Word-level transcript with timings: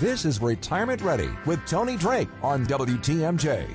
This 0.00 0.24
is 0.24 0.40
Retirement 0.40 1.02
Ready 1.02 1.28
with 1.44 1.58
Tony 1.66 1.96
Drake 1.96 2.28
on 2.40 2.64
WTMJ. 2.66 3.68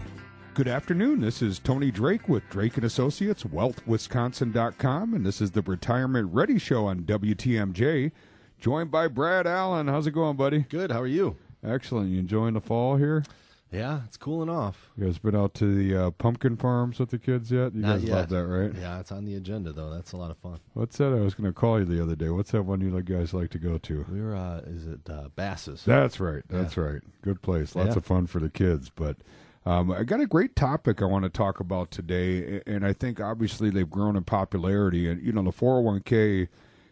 Good 0.54 0.70
afternoon. 0.70 1.20
This 1.20 1.42
is 1.42 1.60
Tony 1.60 1.92
Drake 1.92 2.30
with 2.30 2.50
Drake 2.50 2.78
and 2.78 2.86
Associates, 2.86 3.44
wealthwisconsin.com, 3.44 5.14
and 5.16 5.26
this 5.26 5.42
is 5.42 5.52
the 5.52 5.62
Retirement 5.64 6.34
Ready 6.34 6.58
show 6.58 6.86
on 6.86 7.02
WTMJ. 7.02 8.14
Joined 8.58 8.90
by 8.90 9.10
Brad 9.10 9.46
Allen. 9.46 9.90
How's 9.90 10.08
it 10.08 10.12
going, 10.12 10.38
buddy? 10.38 10.60
Good. 10.70 10.94
How 10.94 11.02
are 11.02 11.08
you? 11.08 11.36
Excellent. 11.62 12.10
You 12.10 12.20
enjoying 12.20 12.54
the 12.54 12.62
fall 12.62 12.96
here? 12.96 13.26
Yeah, 13.74 14.02
it's 14.06 14.18
cooling 14.18 14.50
off. 14.50 14.92
You 14.96 15.06
guys 15.06 15.18
been 15.18 15.36
out 15.36 15.54
to 15.56 15.74
the 15.76 15.96
uh, 16.08 16.12
pumpkin 16.12 16.58
farms 16.58 17.00
with 17.00 17.10
the 17.10 17.18
kids 17.18 17.52
yet? 17.52 17.74
You 17.74 17.82
Not 17.82 17.94
guys 18.00 18.04
yet. 18.04 18.16
love 18.16 18.30
that, 18.30 18.46
right? 18.46 18.72
Yeah, 18.80 19.00
it's 19.00 19.12
on 19.12 19.26
the 19.26 19.36
agenda 19.36 19.74
though. 19.74 19.90
That's 19.90 20.12
a 20.12 20.18
lot 20.18 20.30
of 20.32 20.38
fun. 20.38 20.60
What's 20.74 20.98
that? 21.00 21.08
I 21.08 21.20
was 21.22 21.34
going 21.34 21.50
to 21.50 21.54
call 21.54 21.80
you 21.80 21.86
the 21.86 22.02
other 22.02 22.16
day. 22.16 22.30
What's 22.30 22.52
that 22.52 22.64
one 22.64 22.82
you 22.82 23.02
guys 23.02 23.34
like 23.34 23.50
to 23.52 23.58
go 23.58 23.80
to? 23.80 24.06
We 24.12 24.22
were. 24.22 24.36
Uh, 24.36 24.60
is 24.68 24.86
it 24.86 25.10
uh, 25.10 25.30
Basse's? 25.36 25.84
That's 25.86 26.20
right. 26.20 26.44
That's 26.50 26.78
right. 26.78 27.02
Good 27.24 27.42
place. 27.42 27.76
Lots 27.76 27.90
Yeah. 27.90 27.98
of 27.98 28.06
fun 28.06 28.28
for 28.28 28.40
the 28.40 28.50
kids. 28.50 28.92
But 28.94 29.18
um, 29.66 29.92
I 29.92 30.04
got 30.04 30.20
a 30.20 30.28
great 30.28 30.56
topic 30.56 31.02
I 31.02 31.06
want 31.06 31.24
to 31.24 31.30
talk 31.30 31.60
about 31.60 31.90
today, 31.90 32.62
and 32.68 32.86
I 32.86 32.94
think 32.94 33.20
obviously 33.20 33.72
they've 33.72 33.90
grown 33.90 34.16
in 34.16 34.24
popularity. 34.24 35.10
And 35.10 35.20
you 35.26 35.32
know, 35.32 35.42
the 35.42 35.52
four 35.52 35.76
hundred 35.78 35.86
one 35.86 36.02
k, 36.02 36.48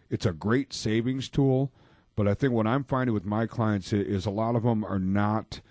it's 0.10 0.26
a 0.26 0.32
great 0.32 0.74
savings 0.74 1.30
tool. 1.30 1.72
But 2.16 2.28
I 2.28 2.34
think 2.34 2.54
what 2.54 2.66
I'm 2.66 2.84
finding 2.84 3.14
with 3.14 3.24
my 3.26 3.46
clients 3.46 3.94
is 3.94 4.26
a 4.26 4.32
lot 4.32 4.56
of 4.56 4.64
them 4.64 4.84
are 4.84 5.00
not 5.00 5.62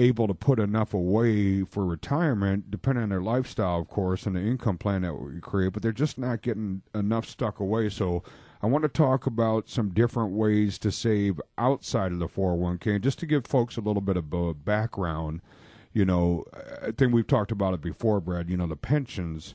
able 0.00 0.26
to 0.26 0.34
put 0.34 0.58
enough 0.58 0.94
away 0.94 1.62
for 1.62 1.84
retirement, 1.84 2.70
depending 2.70 3.02
on 3.02 3.08
their 3.10 3.20
lifestyle, 3.20 3.80
of 3.80 3.88
course, 3.88 4.26
and 4.26 4.34
the 4.34 4.40
income 4.40 4.78
plan 4.78 5.02
that 5.02 5.14
we 5.14 5.40
create, 5.40 5.72
but 5.72 5.82
they're 5.82 5.92
just 5.92 6.18
not 6.18 6.42
getting 6.42 6.82
enough 6.94 7.28
stuck 7.28 7.60
away. 7.60 7.88
So 7.88 8.22
I 8.62 8.66
want 8.66 8.82
to 8.82 8.88
talk 8.88 9.26
about 9.26 9.68
some 9.68 9.90
different 9.90 10.32
ways 10.32 10.78
to 10.78 10.90
save 10.90 11.40
outside 11.58 12.12
of 12.12 12.18
the 12.18 12.28
401k. 12.28 12.94
And 12.94 13.04
just 13.04 13.18
to 13.20 13.26
give 13.26 13.46
folks 13.46 13.76
a 13.76 13.80
little 13.80 14.02
bit 14.02 14.16
of 14.16 14.32
a 14.32 14.54
background, 14.54 15.40
you 15.92 16.04
know, 16.04 16.44
I 16.82 16.92
think 16.92 17.12
we've 17.12 17.26
talked 17.26 17.52
about 17.52 17.74
it 17.74 17.80
before, 17.80 18.20
Brad, 18.20 18.48
you 18.48 18.56
know, 18.56 18.66
the 18.66 18.76
pensions. 18.76 19.54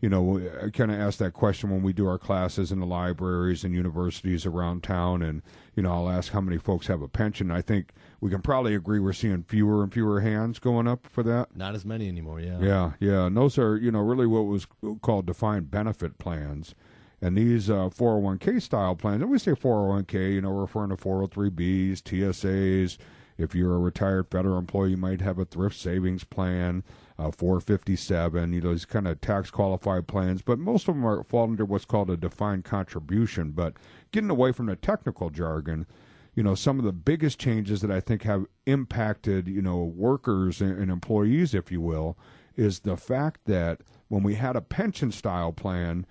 You 0.00 0.08
know, 0.08 0.40
I 0.62 0.70
kind 0.70 0.90
of 0.90 0.98
ask 0.98 1.18
that 1.18 1.34
question 1.34 1.70
when 1.70 1.82
we 1.82 1.92
do 1.92 2.06
our 2.08 2.18
classes 2.18 2.72
in 2.72 2.80
the 2.80 2.86
libraries 2.86 3.62
and 3.62 3.74
universities 3.74 4.46
around 4.46 4.82
town, 4.82 5.22
and 5.22 5.42
you 5.74 5.82
know, 5.82 5.92
I'll 5.92 6.08
ask 6.08 6.32
how 6.32 6.40
many 6.40 6.56
folks 6.56 6.86
have 6.86 7.02
a 7.02 7.08
pension. 7.08 7.50
I 7.50 7.60
think 7.60 7.90
we 8.20 8.30
can 8.30 8.40
probably 8.40 8.74
agree 8.74 9.00
we're 9.00 9.12
seeing 9.12 9.42
fewer 9.42 9.82
and 9.82 9.92
fewer 9.92 10.20
hands 10.20 10.58
going 10.58 10.88
up 10.88 11.06
for 11.06 11.22
that. 11.24 11.54
Not 11.54 11.74
as 11.74 11.84
many 11.84 12.08
anymore. 12.08 12.40
Yeah. 12.40 12.58
Yeah, 12.60 12.92
yeah, 13.00 13.26
and 13.26 13.36
those 13.36 13.58
are 13.58 13.76
you 13.76 13.90
know 13.90 14.00
really 14.00 14.26
what 14.26 14.46
was 14.46 14.66
called 15.02 15.26
defined 15.26 15.70
benefit 15.70 16.16
plans, 16.18 16.74
and 17.20 17.36
these 17.36 17.68
uh, 17.68 17.90
401k 17.90 18.62
style 18.62 18.96
plans. 18.96 19.20
And 19.20 19.30
we 19.30 19.38
say 19.38 19.52
401k, 19.52 20.34
you 20.34 20.40
know, 20.40 20.50
we're 20.50 20.62
referring 20.62 20.90
to 20.90 20.96
403bs, 20.96 22.02
TSAs. 22.02 22.96
If 23.38 23.54
you're 23.54 23.74
a 23.74 23.78
retired 23.78 24.30
federal 24.30 24.58
employee, 24.58 24.92
you 24.92 24.96
might 24.96 25.20
have 25.20 25.38
a 25.38 25.44
thrift 25.44 25.76
savings 25.76 26.24
plan, 26.24 26.82
uh, 27.18 27.30
457. 27.30 28.52
You 28.52 28.60
know, 28.60 28.70
these 28.72 28.84
kind 28.84 29.06
of 29.08 29.20
tax 29.20 29.50
qualified 29.50 30.06
plans, 30.06 30.42
but 30.42 30.58
most 30.58 30.88
of 30.88 30.94
them 30.94 31.06
are 31.06 31.22
fall 31.24 31.44
under 31.44 31.64
what's 31.64 31.84
called 31.84 32.10
a 32.10 32.16
defined 32.16 32.64
contribution. 32.64 33.50
But 33.52 33.74
getting 34.12 34.30
away 34.30 34.52
from 34.52 34.66
the 34.66 34.76
technical 34.76 35.30
jargon, 35.30 35.86
you 36.34 36.42
know, 36.42 36.54
some 36.54 36.78
of 36.78 36.84
the 36.84 36.92
biggest 36.92 37.38
changes 37.38 37.80
that 37.80 37.90
I 37.90 38.00
think 38.00 38.22
have 38.22 38.44
impacted, 38.66 39.48
you 39.48 39.62
know, 39.62 39.82
workers 39.84 40.60
and, 40.60 40.78
and 40.78 40.90
employees, 40.90 41.54
if 41.54 41.72
you 41.72 41.80
will, 41.80 42.18
is 42.56 42.80
the 42.80 42.96
fact 42.96 43.40
that 43.46 43.80
when 44.08 44.22
we 44.22 44.34
had 44.34 44.54
a 44.56 44.60
pension 44.60 45.10
style 45.10 45.52
plan, 45.52 46.04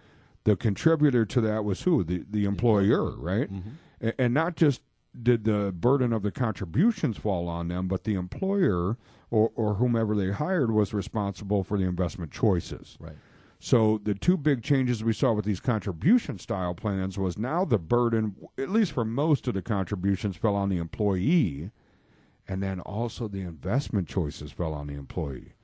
the 0.43 0.55
contributor 0.55 1.25
to 1.25 1.41
that 1.41 1.63
was 1.63 1.81
who? 1.83 2.03
The 2.03 2.23
the 2.29 2.45
employer, 2.45 3.15
right? 3.17 3.49
A- 4.01 4.19
And 4.21 4.33
not 4.33 4.55
just 4.55 4.81
did 5.23 5.43
the 5.43 5.71
burden 5.71 6.13
of 6.13 6.23
the 6.23 6.31
contributions 6.31 7.17
fall 7.17 7.47
on 7.47 7.67
them, 7.67 7.87
but 7.87 8.03
the 8.03 8.15
employer 8.15 8.97
or, 9.31 9.51
or 9.55 9.75
whomever 9.75 10.15
they 10.15 10.31
hired 10.31 10.71
was 10.71 10.93
responsible 10.93 11.63
for 11.63 11.77
the 11.77 11.85
investment 11.85 12.31
choices. 12.31 12.97
Right. 12.99 13.15
So 13.59 13.99
the 14.03 14.13
two 14.13 14.37
big 14.37 14.61
changes 14.61 15.03
we 15.03 15.13
saw 15.13 15.33
with 15.33 15.45
these 15.45 15.59
contribution 15.59 16.37
style 16.37 16.75
plans 16.75 17.17
was 17.17 17.37
now 17.37 17.65
the 17.65 17.79
burden, 17.79 18.35
at 18.57 18.69
least 18.69 18.91
for 18.91 19.05
most 19.05 19.47
of 19.47 19.53
the 19.53 19.61
contributions, 19.61 20.37
fell 20.37 20.55
on 20.55 20.69
the 20.69 20.77
employee, 20.77 21.71
and 22.47 22.61
then 22.61 22.79
also 22.81 23.27
the 23.27 23.41
investment 23.41 24.07
choices 24.07 24.51
fell 24.51 24.73
on 24.73 24.87
the 24.87 24.93
employee. 24.93 25.54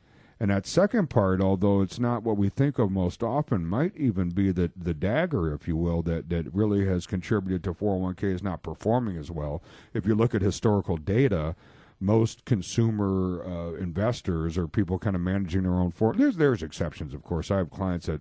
And 0.42 0.50
that 0.50 0.66
second 0.66 1.12
part, 1.12 1.40
although 1.40 1.82
it's 1.82 2.00
not 2.00 2.24
what 2.24 2.36
we 2.36 2.50
think 2.50 2.80
of 2.80 2.90
most 2.90 3.22
often, 3.22 3.64
might 3.64 3.96
even 3.96 4.30
be 4.30 4.52
the, 4.52 4.72
the 4.76 4.96
dagger, 4.96 5.54
if 5.54 5.68
you 5.68 5.76
will, 5.78 6.02
that, 6.02 6.30
that 6.30 6.52
really 6.52 6.84
has 6.88 7.06
contributed 7.06 7.64
to 7.66 7.76
401ks 7.76 8.42
not 8.42 8.64
performing 8.64 9.18
as 9.18 9.30
well. 9.30 9.62
If 9.94 10.08
you 10.08 10.16
look 10.16 10.34
at 10.34 10.42
historical 10.42 10.98
data, 10.98 11.56
most 12.00 12.44
consumer 12.46 13.46
uh, 13.46 13.74
investors 13.74 14.58
or 14.58 14.68
people 14.68 14.98
kind 14.98 15.16
of 15.16 15.22
managing 15.22 15.62
their 15.62 15.74
own 15.74 15.92
for 15.92 16.16
there's 16.16 16.36
there's 16.36 16.64
exceptions 16.64 17.14
of 17.14 17.22
course 17.22 17.52
i 17.52 17.58
have 17.58 17.70
clients 17.70 18.08
that 18.08 18.20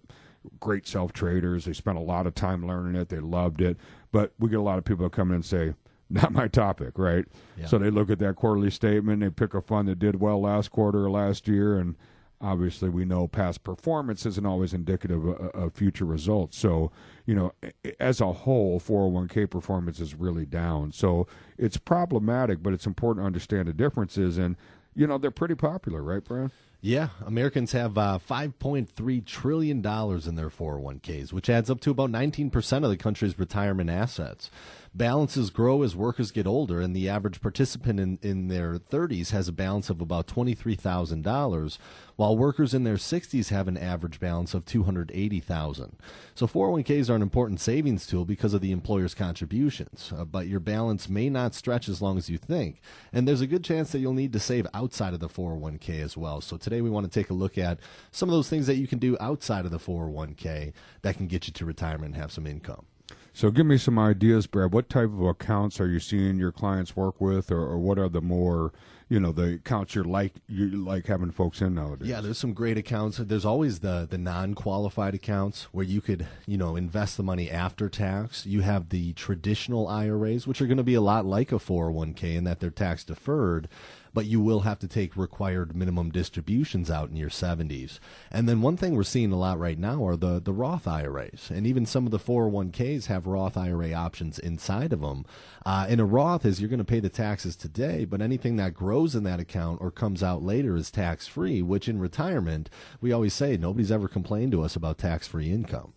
great 0.60 0.86
self 0.86 1.14
traders 1.14 1.64
they 1.64 1.72
spent 1.72 1.96
a 1.96 2.02
lot 2.02 2.26
of 2.26 2.34
time 2.34 2.66
learning 2.66 3.00
it 3.00 3.08
they 3.08 3.20
loved 3.20 3.62
it 3.62 3.78
but 4.12 4.34
we 4.38 4.50
get 4.50 4.58
a 4.58 4.62
lot 4.62 4.76
of 4.76 4.84
people 4.84 5.04
that 5.04 5.12
come 5.12 5.30
in 5.30 5.36
and 5.36 5.44
say 5.46 5.72
not 6.10 6.32
my 6.32 6.48
topic 6.48 6.98
right? 6.98 7.24
Yeah. 7.56 7.66
so 7.66 7.78
they 7.78 7.90
look 7.90 8.10
at 8.10 8.18
that 8.18 8.36
quarterly 8.36 8.70
statement 8.70 9.20
they 9.20 9.30
pick 9.30 9.54
a 9.54 9.60
fund 9.60 9.88
that 9.88 9.98
did 9.98 10.20
well 10.20 10.40
last 10.40 10.70
quarter 10.70 11.04
or 11.04 11.10
last 11.10 11.48
year 11.48 11.78
and 11.78 11.96
obviously 12.40 12.88
we 12.88 13.04
know 13.04 13.28
past 13.28 13.62
performance 13.64 14.24
isn't 14.24 14.46
always 14.46 14.72
indicative 14.72 15.26
of, 15.26 15.38
of 15.50 15.74
future 15.74 16.06
results. 16.06 16.56
So 16.58 16.90
you 17.26 17.34
know 17.34 17.52
as 17.98 18.20
a 18.20 18.32
whole 18.32 18.80
401k 18.80 19.48
performance 19.50 20.00
is 20.00 20.14
really 20.14 20.46
down. 20.46 20.92
So 20.92 21.26
it's 21.58 21.76
problematic 21.76 22.62
but 22.62 22.72
it's 22.72 22.86
important 22.86 23.22
to 23.22 23.26
understand 23.26 23.68
the 23.68 23.72
differences 23.72 24.38
and 24.38 24.56
you 24.94 25.06
know 25.06 25.18
they're 25.18 25.30
pretty 25.30 25.54
popular 25.54 26.02
right 26.02 26.24
brian? 26.24 26.50
Yeah, 26.82 27.08
Americans 27.26 27.72
have 27.72 27.98
uh, 27.98 28.18
$5.3 28.26 29.26
trillion 29.26 29.76
in 29.76 29.82
their 29.82 30.48
401ks, 30.48 31.30
which 31.30 31.50
adds 31.50 31.68
up 31.68 31.80
to 31.80 31.90
about 31.90 32.10
19% 32.10 32.84
of 32.84 32.88
the 32.90 32.96
country's 32.96 33.38
retirement 33.38 33.90
assets. 33.90 34.50
Balances 34.92 35.50
grow 35.50 35.84
as 35.84 35.94
workers 35.94 36.32
get 36.32 36.48
older, 36.48 36.80
and 36.80 36.96
the 36.96 37.08
average 37.08 37.40
participant 37.40 38.00
in, 38.00 38.18
in 38.22 38.48
their 38.48 38.74
30s 38.74 39.30
has 39.30 39.46
a 39.46 39.52
balance 39.52 39.88
of 39.88 40.00
about 40.00 40.26
$23,000, 40.26 41.78
while 42.16 42.36
workers 42.36 42.74
in 42.74 42.82
their 42.82 42.96
60s 42.96 43.50
have 43.50 43.68
an 43.68 43.78
average 43.78 44.18
balance 44.18 44.52
of 44.52 44.64
$280,000. 44.64 45.92
So 46.34 46.48
401ks 46.48 47.08
are 47.08 47.14
an 47.14 47.22
important 47.22 47.60
savings 47.60 48.04
tool 48.04 48.24
because 48.24 48.52
of 48.52 48.62
the 48.62 48.72
employer's 48.72 49.14
contributions, 49.14 50.12
uh, 50.16 50.24
but 50.24 50.48
your 50.48 50.58
balance 50.58 51.08
may 51.08 51.30
not 51.30 51.54
stretch 51.54 51.88
as 51.88 52.02
long 52.02 52.18
as 52.18 52.28
you 52.28 52.36
think, 52.36 52.80
and 53.12 53.28
there's 53.28 53.40
a 53.40 53.46
good 53.46 53.62
chance 53.62 53.92
that 53.92 54.00
you'll 54.00 54.12
need 54.12 54.32
to 54.32 54.40
save 54.40 54.66
outside 54.74 55.14
of 55.14 55.20
the 55.20 55.28
401k 55.28 56.02
as 56.02 56.16
well. 56.16 56.40
So 56.40 56.56
today 56.56 56.80
we 56.80 56.90
want 56.90 57.10
to 57.10 57.20
take 57.20 57.30
a 57.30 57.34
look 57.34 57.56
at 57.56 57.78
some 58.10 58.28
of 58.28 58.32
those 58.32 58.48
things 58.48 58.66
that 58.66 58.74
you 58.74 58.88
can 58.88 58.98
do 58.98 59.16
outside 59.20 59.66
of 59.66 59.70
the 59.70 59.78
401k 59.78 60.72
that 61.02 61.16
can 61.16 61.28
get 61.28 61.46
you 61.46 61.52
to 61.52 61.64
retirement 61.64 62.14
and 62.14 62.20
have 62.20 62.32
some 62.32 62.46
income. 62.48 62.86
So 63.32 63.50
give 63.50 63.66
me 63.66 63.76
some 63.76 63.98
ideas 63.98 64.46
brad 64.46 64.72
what 64.72 64.88
type 64.88 65.08
of 65.08 65.22
accounts 65.22 65.80
are 65.80 65.88
you 65.88 66.00
seeing 66.00 66.38
your 66.38 66.52
clients 66.52 66.96
work 66.96 67.20
with 67.20 67.50
or, 67.50 67.60
or 67.60 67.78
what 67.78 67.98
are 67.98 68.08
the 68.08 68.20
more 68.20 68.72
you 69.08 69.18
know 69.18 69.32
the 69.32 69.54
accounts 69.54 69.94
you're 69.94 70.04
like 70.04 70.34
you 70.48 70.68
like 70.68 71.06
having 71.06 71.32
folks 71.32 71.60
in 71.60 71.74
nowadays 71.74 72.08
Yeah, 72.08 72.20
there's 72.20 72.38
some 72.38 72.52
great 72.52 72.78
accounts. 72.78 73.18
There's 73.18 73.44
always 73.44 73.80
the 73.80 74.06
the 74.08 74.16
non-qualified 74.18 75.14
accounts 75.14 75.64
where 75.72 75.84
you 75.84 76.00
could, 76.00 76.28
you 76.46 76.56
know, 76.56 76.76
invest 76.76 77.16
the 77.16 77.24
money 77.24 77.50
after 77.50 77.88
tax. 77.88 78.46
You 78.46 78.60
have 78.60 78.90
the 78.90 79.12
traditional 79.14 79.88
IRAs, 79.88 80.46
which 80.46 80.62
are 80.62 80.66
going 80.66 80.76
to 80.76 80.84
be 80.84 80.94
a 80.94 81.00
lot 81.00 81.26
like 81.26 81.50
a 81.50 81.56
401k 81.56 82.36
in 82.36 82.44
that 82.44 82.60
they're 82.60 82.70
tax 82.70 83.02
deferred, 83.02 83.68
but 84.12 84.26
you 84.26 84.40
will 84.40 84.60
have 84.60 84.78
to 84.80 84.88
take 84.88 85.16
required 85.16 85.74
minimum 85.76 86.10
distributions 86.10 86.90
out 86.90 87.10
in 87.10 87.16
your 87.16 87.28
70s. 87.30 87.98
And 88.30 88.48
then 88.48 88.60
one 88.62 88.76
thing 88.76 88.94
we're 88.94 89.02
seeing 89.04 89.32
a 89.32 89.38
lot 89.38 89.58
right 89.58 89.78
now 89.78 90.04
are 90.06 90.16
the, 90.16 90.40
the 90.40 90.52
Roth 90.52 90.86
IRAs. 90.88 91.50
And 91.50 91.66
even 91.66 91.86
some 91.86 92.04
of 92.06 92.10
the 92.10 92.18
401ks 92.18 93.06
have 93.06 93.26
Roth 93.26 93.56
IRA 93.56 93.92
options 93.92 94.38
inside 94.38 94.92
of 94.92 95.00
them. 95.00 95.24
Uh, 95.64 95.86
in 95.88 96.00
a 96.00 96.04
Roth 96.04 96.44
is 96.44 96.60
you're 96.60 96.68
going 96.70 96.78
to 96.78 96.84
pay 96.84 97.00
the 97.00 97.08
taxes 97.08 97.56
today, 97.56 98.04
but 98.04 98.20
anything 98.22 98.56
that 98.56 98.74
grows 98.74 99.14
in 99.14 99.22
that 99.24 99.40
account 99.40 99.80
or 99.80 99.90
comes 99.90 100.22
out 100.22 100.42
later 100.42 100.76
is 100.76 100.90
tax 100.90 101.26
free, 101.26 101.62
which 101.62 101.88
in 101.88 101.98
retirement, 101.98 102.68
we 103.00 103.12
always 103.12 103.34
say 103.34 103.56
nobody's 103.56 103.92
ever 103.92 104.08
complained 104.08 104.52
to 104.52 104.62
us 104.62 104.74
about 104.76 104.98
tax 104.98 105.26
free 105.28 105.50
income. 105.50 105.92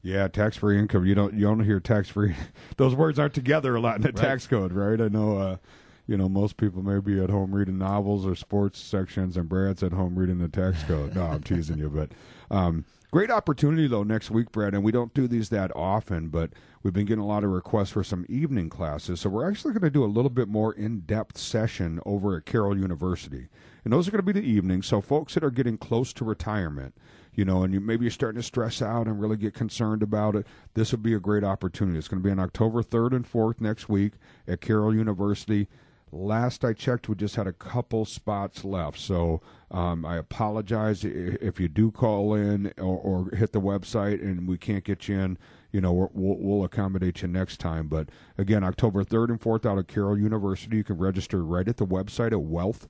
Yeah, 0.00 0.28
tax 0.28 0.56
free 0.56 0.78
income. 0.78 1.04
You 1.04 1.14
don't 1.16 1.34
you 1.34 1.40
don't 1.42 1.64
hear 1.64 1.80
tax 1.80 2.08
free. 2.08 2.34
Those 2.76 2.94
words 2.94 3.18
aren't 3.18 3.34
together 3.34 3.74
a 3.74 3.80
lot 3.80 3.96
in 3.96 4.02
the 4.02 4.08
Right. 4.12 4.16
tax 4.16 4.46
code, 4.46 4.72
right? 4.72 4.98
I 5.00 5.08
know. 5.08 5.36
Uh, 5.36 5.56
you 6.08 6.16
know, 6.16 6.28
most 6.28 6.56
people 6.56 6.82
may 6.82 6.98
be 7.00 7.22
at 7.22 7.28
home 7.28 7.54
reading 7.54 7.76
novels 7.76 8.26
or 8.26 8.34
sports 8.34 8.80
sections, 8.80 9.36
and 9.36 9.46
Brad's 9.46 9.82
at 9.82 9.92
home 9.92 10.18
reading 10.18 10.38
the 10.38 10.48
tax 10.48 10.82
code. 10.84 11.14
No, 11.14 11.22
I'm 11.22 11.42
teasing 11.42 11.78
you, 11.78 11.90
but 11.90 12.12
um, 12.50 12.86
great 13.10 13.30
opportunity 13.30 13.86
though 13.86 14.02
next 14.04 14.30
week, 14.30 14.50
Brad. 14.50 14.74
And 14.74 14.82
we 14.82 14.90
don't 14.90 15.12
do 15.12 15.28
these 15.28 15.50
that 15.50 15.70
often, 15.76 16.28
but 16.28 16.54
we've 16.82 16.94
been 16.94 17.04
getting 17.04 17.22
a 17.22 17.26
lot 17.26 17.44
of 17.44 17.50
requests 17.50 17.90
for 17.90 18.02
some 18.02 18.24
evening 18.26 18.70
classes. 18.70 19.20
So 19.20 19.28
we're 19.28 19.48
actually 19.48 19.74
going 19.74 19.82
to 19.82 19.90
do 19.90 20.02
a 20.02 20.06
little 20.06 20.30
bit 20.30 20.48
more 20.48 20.72
in 20.72 21.00
depth 21.00 21.36
session 21.36 22.00
over 22.06 22.38
at 22.38 22.46
Carroll 22.46 22.78
University, 22.78 23.48
and 23.84 23.92
those 23.92 24.08
are 24.08 24.10
going 24.10 24.24
to 24.24 24.32
be 24.32 24.40
the 24.40 24.46
evenings. 24.46 24.86
So 24.86 25.02
folks 25.02 25.34
that 25.34 25.44
are 25.44 25.50
getting 25.50 25.76
close 25.76 26.14
to 26.14 26.24
retirement 26.24 26.94
you 27.34 27.44
know, 27.44 27.62
and 27.62 27.72
you 27.72 27.80
maybe 27.80 28.04
you're 28.04 28.10
starting 28.10 28.40
to 28.40 28.44
stress 28.44 28.82
out 28.82 29.06
and 29.06 29.20
really 29.20 29.36
get 29.36 29.54
concerned 29.54 30.02
about 30.02 30.34
it, 30.34 30.44
this 30.74 30.90
would 30.90 31.04
be 31.04 31.14
a 31.14 31.20
great 31.20 31.44
opportunity. 31.44 31.96
It's 31.96 32.08
going 32.08 32.20
to 32.20 32.26
be 32.26 32.32
on 32.32 32.40
October 32.40 32.82
3rd 32.82 33.14
and 33.14 33.32
4th 33.32 33.60
next 33.60 33.88
week 33.88 34.14
at 34.48 34.60
Carroll 34.60 34.92
University. 34.92 35.68
Last 36.12 36.64
I 36.64 36.72
checked, 36.72 37.08
we 37.08 37.14
just 37.14 37.36
had 37.36 37.46
a 37.46 37.52
couple 37.52 38.04
spots 38.04 38.64
left. 38.64 38.98
So 38.98 39.40
um, 39.70 40.04
I 40.04 40.16
apologize 40.16 41.04
if 41.04 41.60
you 41.60 41.68
do 41.68 41.90
call 41.90 42.34
in 42.34 42.72
or, 42.78 42.98
or 42.98 43.36
hit 43.36 43.52
the 43.52 43.60
website 43.60 44.22
and 44.22 44.48
we 44.48 44.58
can't 44.58 44.84
get 44.84 45.08
you 45.08 45.18
in. 45.18 45.38
You 45.70 45.82
know, 45.82 45.92
we'll, 45.92 46.36
we'll 46.38 46.64
accommodate 46.64 47.20
you 47.22 47.28
next 47.28 47.58
time. 47.60 47.88
But 47.88 48.08
again, 48.38 48.64
October 48.64 49.04
3rd 49.04 49.30
and 49.30 49.40
4th 49.40 49.66
out 49.66 49.78
at 49.78 49.88
Carroll 49.88 50.18
University. 50.18 50.78
You 50.78 50.84
can 50.84 50.96
register 50.96 51.44
right 51.44 51.68
at 51.68 51.76
the 51.76 51.86
website 51.86 52.32
at 52.32 52.40
Wealth 52.40 52.88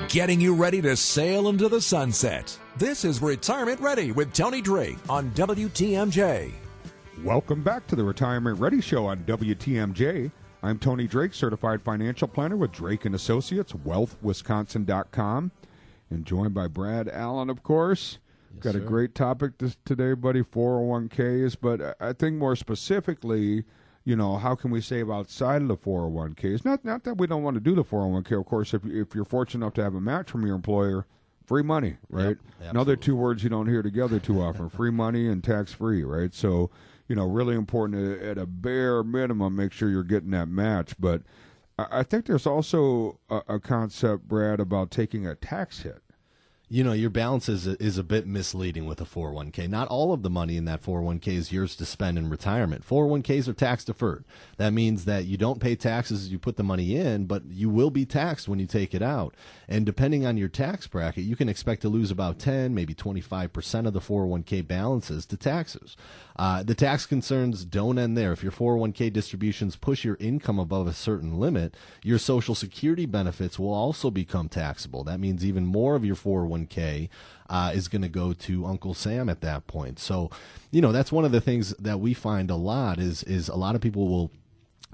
Getting 0.08 0.40
you 0.42 0.54
ready 0.54 0.82
to 0.82 0.94
sail 0.94 1.48
into 1.48 1.70
the 1.70 1.80
sunset. 1.80 2.58
This 2.76 3.02
is 3.02 3.22
Retirement 3.22 3.80
Ready 3.80 4.12
with 4.12 4.34
Tony 4.34 4.60
Drake 4.60 4.98
on 5.08 5.30
WTMJ. 5.30 6.62
Welcome 7.24 7.62
back 7.62 7.86
to 7.86 7.94
the 7.94 8.02
Retirement 8.02 8.58
Ready 8.58 8.80
Show 8.80 9.06
on 9.06 9.19
WTMJ. 9.24 10.32
I'm 10.62 10.78
Tony 10.78 11.06
Drake, 11.06 11.34
certified 11.34 11.80
financial 11.80 12.26
planner 12.26 12.56
with 12.56 12.72
Drake 12.72 13.04
and 13.04 13.14
Associates, 13.14 13.72
wealthwisconsin.com, 13.72 15.52
and 16.10 16.26
joined 16.26 16.54
by 16.54 16.66
Brad 16.66 17.08
Allen, 17.08 17.48
of 17.48 17.62
course. 17.62 18.19
Got 18.58 18.70
a 18.74 18.80
sir. 18.80 18.84
great 18.84 19.14
topic 19.14 19.58
this, 19.58 19.76
today, 19.84 20.14
buddy, 20.14 20.42
401ks, 20.42 21.56
but 21.60 21.96
I- 22.00 22.12
think 22.12 22.36
more 22.36 22.56
specifically, 22.56 23.64
you 24.04 24.16
know, 24.16 24.36
how 24.36 24.56
can 24.56 24.72
we 24.72 24.80
save 24.80 25.08
outside 25.08 25.62
of 25.62 25.69
the 25.69 25.76
401ks? 25.76 26.64
Not 26.64 26.84
not 26.84 27.04
that 27.04 27.19
we 27.19 27.28
don't 27.28 27.44
want 27.44 27.54
to 27.54 27.60
do 27.60 27.74
the 27.76 27.84
401k, 27.84 28.38
of 28.38 28.46
course, 28.46 28.74
if, 28.74 28.84
if 28.84 29.14
you're 29.14 29.24
fortunate 29.24 29.64
enough 29.64 29.74
to 29.74 29.82
have 29.84 29.94
a 29.94 30.00
match 30.00 30.28
from 30.30 30.44
your 30.44 30.56
employer, 30.56 31.06
free 31.46 31.62
money, 31.62 31.96
right? 32.10 32.36
Another 32.70 32.96
two 32.96 33.14
words 33.16 33.42
you 33.44 33.48
don't 33.48 33.69
hear 33.69 33.82
together 33.82 34.19
too 34.19 34.40
often 34.40 34.69
free 34.69 34.90
money 34.90 35.28
and 35.28 35.42
tax 35.44 35.72
free, 35.72 36.02
right? 36.02 36.34
So, 36.34 36.70
you 37.08 37.16
know, 37.16 37.26
really 37.26 37.54
important 37.54 38.20
to, 38.20 38.31
at 38.31 38.38
a 38.38 38.46
bare 38.46 39.02
minimum, 39.02 39.56
make 39.56 39.72
sure 39.72 39.88
you're 39.88 40.04
getting 40.04 40.31
that 40.31 40.49
match. 40.49 40.94
But 40.99 41.22
I, 41.78 41.87
I 41.90 42.02
think 42.02 42.26
there's 42.26 42.46
also 42.46 43.19
a, 43.31 43.43
a 43.49 43.60
concept, 43.60 44.28
Brad, 44.28 44.60
about 44.60 44.90
taking 44.90 45.26
a 45.26 45.34
tax 45.34 45.81
hit. 45.82 46.02
You 46.72 46.82
know, 46.82 46.94
your 46.94 47.10
balance 47.10 47.50
is 47.50 47.66
a, 47.66 47.76
is 47.82 47.98
a 47.98 48.02
bit 48.02 48.26
misleading 48.26 48.86
with 48.86 48.98
a 48.98 49.04
401k. 49.04 49.69
Not 49.69 49.88
all 49.88 50.14
of 50.14 50.22
the 50.22 50.30
money 50.30 50.56
in 50.56 50.64
that 50.64 50.82
401k 50.82 51.28
is 51.28 51.52
yours 51.52 51.76
to 51.76 51.84
spend 51.84 52.16
in 52.16 52.30
retirement. 52.30 52.88
401ks 52.88 53.46
are 53.46 53.52
tax 53.52 53.84
deferred. 53.84 54.24
That 54.56 54.72
means 54.72 55.04
that 55.04 55.26
you 55.26 55.36
don't 55.36 55.60
pay 55.60 55.76
taxes 55.76 56.22
as 56.22 56.32
you 56.32 56.38
put 56.38 56.56
the 56.56 56.62
money 56.62 56.96
in, 56.96 57.26
but 57.26 57.42
you 57.50 57.69
will 57.69 57.90
be 57.90 58.06
taxed 58.06 58.48
when 58.48 58.58
you 58.58 58.66
take 58.66 58.94
it 58.94 59.02
out. 59.02 59.34
And 59.69 59.84
depending 59.84 60.24
on 60.24 60.38
your 60.38 60.48
tax 60.48 60.86
bracket, 60.86 61.24
you 61.24 61.36
can 61.36 61.50
expect 61.50 61.82
to 61.82 61.90
lose 61.90 62.10
about 62.10 62.38
10, 62.38 62.74
maybe 62.74 62.94
25% 62.94 63.86
of 63.86 63.92
the 63.92 64.00
401k 64.00 64.66
balances 64.66 65.26
to 65.26 65.36
taxes. 65.36 65.94
Uh, 66.36 66.62
the 66.62 66.74
tax 66.74 67.04
concerns 67.04 67.66
don't 67.66 67.98
end 67.98 68.16
there. 68.16 68.32
If 68.32 68.42
your 68.42 68.50
401k 68.50 69.12
distributions 69.12 69.76
push 69.76 70.06
your 70.06 70.16
income 70.19 70.58
above 70.58 70.86
a 70.86 70.94
certain 70.94 71.38
limit, 71.38 71.76
your 72.02 72.19
Social 72.19 72.54
Security 72.54 73.04
benefits 73.04 73.58
will 73.58 73.74
also 73.74 74.10
become 74.10 74.48
taxable. 74.48 75.04
That 75.04 75.20
means 75.20 75.44
even 75.44 75.66
more 75.66 75.96
of 75.96 76.04
your 76.06 76.16
401k 76.67 77.09
uh, 77.49 77.73
is 77.75 77.88
going 77.88 78.03
to 78.03 78.09
go 78.09 78.32
to 78.32 78.67
Uncle 78.67 78.94
Sam 78.94 79.29
at 79.29 79.41
that 79.43 79.67
point. 79.67 79.99
So, 79.99 80.31
you 80.70 80.81
know, 80.81 80.93
that's 80.93 81.12
one 81.12 81.25
of 81.25 81.32
the 81.32 81.41
things 81.41 81.75
that 81.79 82.00
we 82.00 82.14
find 82.14 82.50
a 82.50 82.56
lot 82.56 82.99
is 82.99 83.23
is 83.25 83.49
a 83.49 83.56
lot 83.56 83.75
of 83.75 83.81
people 83.81 84.09
will 84.09 84.31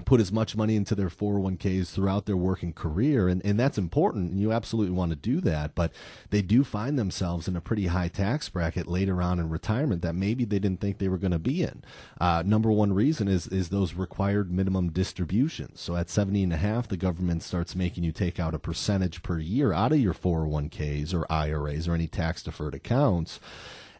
put 0.05 0.21
as 0.21 0.31
much 0.31 0.55
money 0.55 0.75
into 0.75 0.95
their 0.95 1.09
401ks 1.09 1.91
throughout 1.91 2.25
their 2.25 2.37
working 2.37 2.73
career 2.73 3.27
and, 3.27 3.43
and 3.45 3.59
that's 3.59 3.77
important 3.77 4.31
and 4.31 4.39
you 4.39 4.51
absolutely 4.51 4.95
want 4.95 5.11
to 5.11 5.15
do 5.15 5.41
that 5.41 5.75
but 5.75 5.91
they 6.29 6.41
do 6.41 6.63
find 6.63 6.97
themselves 6.97 7.47
in 7.47 7.55
a 7.55 7.61
pretty 7.61 7.87
high 7.87 8.07
tax 8.07 8.49
bracket 8.49 8.87
later 8.87 9.21
on 9.21 9.39
in 9.39 9.49
retirement 9.49 10.01
that 10.01 10.15
maybe 10.15 10.45
they 10.45 10.59
didn't 10.59 10.79
think 10.79 10.97
they 10.97 11.07
were 11.07 11.17
going 11.17 11.31
to 11.31 11.39
be 11.39 11.63
in. 11.63 11.83
Uh, 12.19 12.43
number 12.45 12.71
one 12.71 12.93
reason 12.93 13.27
is 13.27 13.47
is 13.47 13.69
those 13.69 13.93
required 13.93 14.51
minimum 14.51 14.91
distributions. 14.91 15.79
So 15.81 15.95
at 15.95 16.09
70 16.09 16.43
and 16.43 16.53
a 16.53 16.57
half 16.57 16.87
the 16.87 16.97
government 16.97 17.43
starts 17.43 17.75
making 17.75 18.03
you 18.03 18.11
take 18.11 18.39
out 18.39 18.53
a 18.53 18.59
percentage 18.59 19.23
per 19.23 19.39
year 19.39 19.73
out 19.73 19.91
of 19.91 19.99
your 19.99 20.13
401ks 20.13 21.13
or 21.13 21.31
iras 21.31 21.87
or 21.87 21.93
any 21.93 22.07
tax 22.07 22.43
deferred 22.43 22.75
accounts 22.75 23.39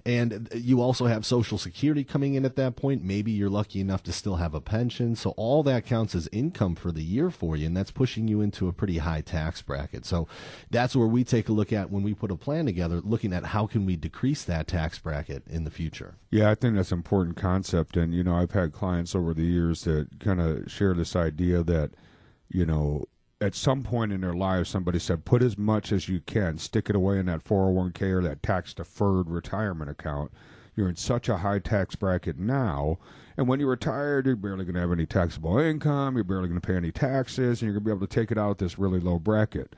and 0.09 0.49
you 0.55 0.81
also 0.81 1.05
have 1.05 1.23
Social 1.23 1.59
Security 1.59 2.03
coming 2.03 2.33
in 2.33 2.43
at 2.43 2.55
that 2.55 2.75
point. 2.75 3.03
Maybe 3.03 3.31
you're 3.31 3.47
lucky 3.47 3.79
enough 3.79 4.01
to 4.03 4.11
still 4.11 4.37
have 4.37 4.55
a 4.55 4.59
pension. 4.59 5.15
So 5.15 5.35
all 5.37 5.61
that 5.63 5.85
counts 5.85 6.15
as 6.15 6.27
income 6.31 6.73
for 6.73 6.91
the 6.91 7.03
year 7.03 7.29
for 7.29 7.55
you, 7.55 7.67
and 7.67 7.77
that's 7.77 7.91
pushing 7.91 8.27
you 8.27 8.41
into 8.41 8.67
a 8.67 8.73
pretty 8.73 8.97
high 8.97 9.21
tax 9.21 9.61
bracket. 9.61 10.07
So 10.07 10.27
that's 10.71 10.95
where 10.95 11.05
we 11.05 11.23
take 11.23 11.47
a 11.47 11.51
look 11.51 11.71
at 11.71 11.91
when 11.91 12.01
we 12.01 12.15
put 12.15 12.31
a 12.31 12.35
plan 12.35 12.65
together, 12.65 13.01
looking 13.01 13.33
at 13.33 13.45
how 13.45 13.67
can 13.67 13.85
we 13.85 13.95
decrease 13.95 14.43
that 14.45 14.67
tax 14.67 14.97
bracket 14.97 15.43
in 15.47 15.63
the 15.63 15.71
future. 15.71 16.15
Yeah, 16.31 16.49
I 16.49 16.55
think 16.55 16.75
that's 16.75 16.91
an 16.91 16.97
important 16.97 17.37
concept. 17.37 17.95
And, 17.95 18.11
you 18.11 18.23
know, 18.23 18.35
I've 18.35 18.53
had 18.53 18.73
clients 18.73 19.13
over 19.13 19.35
the 19.35 19.45
years 19.45 19.83
that 19.83 20.19
kind 20.19 20.41
of 20.41 20.71
share 20.71 20.95
this 20.95 21.15
idea 21.15 21.61
that, 21.61 21.91
you 22.49 22.65
know, 22.65 23.05
at 23.41 23.55
some 23.55 23.83
point 23.83 24.11
in 24.11 24.21
their 24.21 24.33
lives, 24.33 24.69
somebody 24.69 24.99
said, 24.99 25.25
put 25.25 25.41
as 25.41 25.57
much 25.57 25.91
as 25.91 26.09
you 26.09 26.19
can, 26.21 26.57
stick 26.57 26.89
it 26.89 26.95
away 26.95 27.19
in 27.19 27.25
that 27.27 27.43
401k 27.43 28.01
or 28.11 28.21
that 28.21 28.43
tax 28.43 28.73
deferred 28.73 29.29
retirement 29.29 29.89
account. 29.89 30.31
You're 30.75 30.89
in 30.89 30.95
such 30.95 31.29
a 31.29 31.37
high 31.37 31.59
tax 31.59 31.95
bracket 31.95 32.37
now. 32.37 32.99
And 33.37 33.47
when 33.47 33.59
you're 33.59 33.69
retired, 33.69 34.25
you're 34.25 34.35
barely 34.35 34.65
going 34.65 34.75
to 34.75 34.81
have 34.81 34.91
any 34.91 35.05
taxable 35.05 35.57
income. 35.57 36.15
You're 36.15 36.23
barely 36.25 36.49
going 36.49 36.59
to 36.59 36.67
pay 36.67 36.75
any 36.75 36.91
taxes, 36.91 37.61
and 37.61 37.67
you're 37.67 37.79
going 37.79 37.83
to 37.83 37.89
be 37.89 37.97
able 37.97 38.07
to 38.07 38.13
take 38.13 38.31
it 38.31 38.37
out 38.37 38.51
at 38.51 38.57
this 38.57 38.77
really 38.77 38.99
low 38.99 39.19
bracket. 39.19 39.75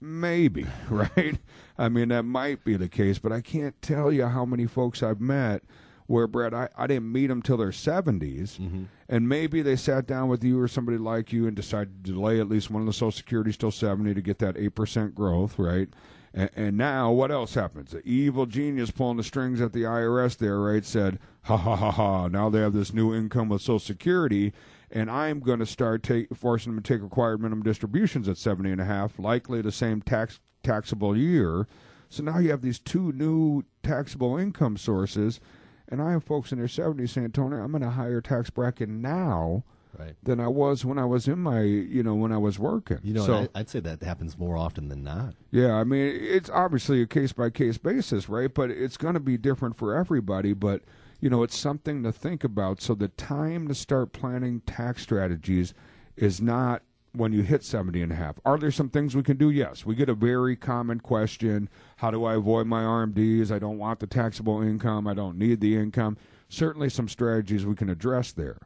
Maybe, 0.00 0.66
right? 0.90 1.38
I 1.78 1.88
mean, 1.88 2.08
that 2.08 2.24
might 2.24 2.64
be 2.64 2.76
the 2.76 2.88
case, 2.88 3.18
but 3.18 3.32
I 3.32 3.40
can't 3.40 3.80
tell 3.80 4.12
you 4.12 4.26
how 4.26 4.44
many 4.44 4.66
folks 4.66 5.02
I've 5.02 5.20
met 5.20 5.62
where, 6.08 6.26
Brad, 6.26 6.54
I, 6.54 6.68
I 6.76 6.86
didn't 6.86 7.12
meet 7.12 7.26
them 7.28 7.42
till 7.42 7.58
their 7.58 7.68
70s, 7.68 8.58
mm-hmm. 8.58 8.84
and 9.10 9.28
maybe 9.28 9.60
they 9.60 9.76
sat 9.76 10.06
down 10.06 10.28
with 10.28 10.42
you 10.42 10.58
or 10.58 10.66
somebody 10.66 10.96
like 10.96 11.32
you 11.32 11.46
and 11.46 11.54
decided 11.54 12.04
to 12.04 12.12
delay 12.12 12.40
at 12.40 12.48
least 12.48 12.70
one 12.70 12.80
of 12.80 12.86
the 12.86 12.94
Social 12.94 13.12
Securities 13.12 13.58
till 13.58 13.70
70 13.70 14.14
to 14.14 14.22
get 14.22 14.38
that 14.38 14.56
8% 14.56 15.14
growth, 15.14 15.58
right? 15.58 15.88
And, 16.32 16.50
and 16.56 16.76
now, 16.78 17.12
what 17.12 17.30
else 17.30 17.52
happens? 17.54 17.90
The 17.90 18.02
evil 18.08 18.46
genius 18.46 18.90
pulling 18.90 19.18
the 19.18 19.22
strings 19.22 19.60
at 19.60 19.74
the 19.74 19.82
IRS 19.82 20.38
there, 20.38 20.58
right, 20.58 20.84
said, 20.84 21.18
ha 21.42 21.58
ha 21.58 21.76
ha 21.76 21.90
ha, 21.90 22.28
now 22.28 22.48
they 22.48 22.60
have 22.60 22.72
this 22.72 22.94
new 22.94 23.14
income 23.14 23.50
with 23.50 23.60
Social 23.60 23.78
Security, 23.78 24.54
and 24.90 25.10
I'm 25.10 25.40
going 25.40 25.58
to 25.58 25.66
start 25.66 26.02
take, 26.02 26.34
forcing 26.34 26.74
them 26.74 26.82
to 26.82 26.94
take 26.94 27.02
required 27.02 27.42
minimum 27.42 27.62
distributions 27.62 28.28
at 28.28 28.38
70 28.38 28.72
and 28.72 28.80
a 28.80 28.86
half, 28.86 29.18
likely 29.18 29.60
the 29.60 29.72
same 29.72 30.00
tax 30.00 30.40
taxable 30.62 31.16
year. 31.16 31.66
So 32.08 32.22
now 32.22 32.38
you 32.38 32.50
have 32.50 32.62
these 32.62 32.78
two 32.78 33.12
new 33.12 33.64
taxable 33.82 34.36
income 34.36 34.76
sources, 34.76 35.40
and 35.88 36.00
I 36.02 36.12
have 36.12 36.24
folks 36.24 36.52
in 36.52 36.58
their 36.58 36.66
70s 36.68 37.10
saying, 37.10 37.32
Tony, 37.32 37.56
I'm 37.56 37.74
in 37.74 37.82
a 37.82 37.90
higher 37.90 38.20
tax 38.20 38.50
bracket 38.50 38.88
now 38.88 39.64
Right. 39.98 40.14
than 40.22 40.38
I 40.38 40.46
was 40.48 40.84
when 40.84 40.98
I 40.98 41.06
was 41.06 41.26
in 41.26 41.38
my, 41.40 41.62
you 41.62 42.02
know, 42.02 42.14
when 42.14 42.30
I 42.30 42.36
was 42.36 42.58
working. 42.58 42.98
You 43.02 43.14
know, 43.14 43.24
so, 43.26 43.48
I'd 43.54 43.68
say 43.70 43.80
that 43.80 44.02
happens 44.02 44.38
more 44.38 44.56
often 44.56 44.88
than 44.88 45.02
not. 45.02 45.34
yeah, 45.50 45.74
I 45.74 45.82
mean, 45.84 46.14
it's 46.20 46.50
obviously 46.50 47.00
a 47.02 47.06
case 47.06 47.32
by 47.32 47.50
case 47.50 47.78
basis, 47.78 48.28
right? 48.28 48.52
But 48.52 48.70
it's 48.70 48.96
going 48.98 49.14
to 49.14 49.20
be 49.20 49.36
different 49.38 49.76
for 49.76 49.96
everybody. 49.96 50.52
But, 50.52 50.82
you 51.20 51.30
know, 51.30 51.42
it's 51.42 51.56
something 51.56 52.02
to 52.04 52.12
think 52.12 52.44
about. 52.44 52.80
So 52.82 52.94
the 52.94 53.08
time 53.08 53.66
to 53.68 53.74
start 53.74 54.12
planning 54.12 54.60
tax 54.66 55.02
strategies 55.02 55.72
is 56.16 56.40
not 56.40 56.82
when 57.12 57.32
you 57.32 57.42
hit 57.42 57.64
70 57.64 58.02
and 58.02 58.12
a 58.12 58.14
half. 58.14 58.38
Are 58.44 58.58
there 58.58 58.70
some 58.70 58.88
things 58.88 59.16
we 59.16 59.22
can 59.22 59.36
do? 59.36 59.50
Yes. 59.50 59.86
We 59.86 59.94
get 59.94 60.08
a 60.08 60.14
very 60.14 60.56
common 60.56 61.00
question 61.00 61.68
How 61.96 62.10
do 62.10 62.24
I 62.24 62.34
avoid 62.34 62.66
my 62.66 62.82
RMDs? 62.82 63.50
I 63.50 63.58
don't 63.58 63.78
want 63.78 64.00
the 64.00 64.06
taxable 64.06 64.62
income. 64.62 65.06
I 65.06 65.14
don't 65.14 65.38
need 65.38 65.60
the 65.60 65.76
income. 65.76 66.16
Certainly, 66.48 66.90
some 66.90 67.08
strategies 67.08 67.66
we 67.66 67.74
can 67.74 67.90
address 67.90 68.32
there. 68.32 68.58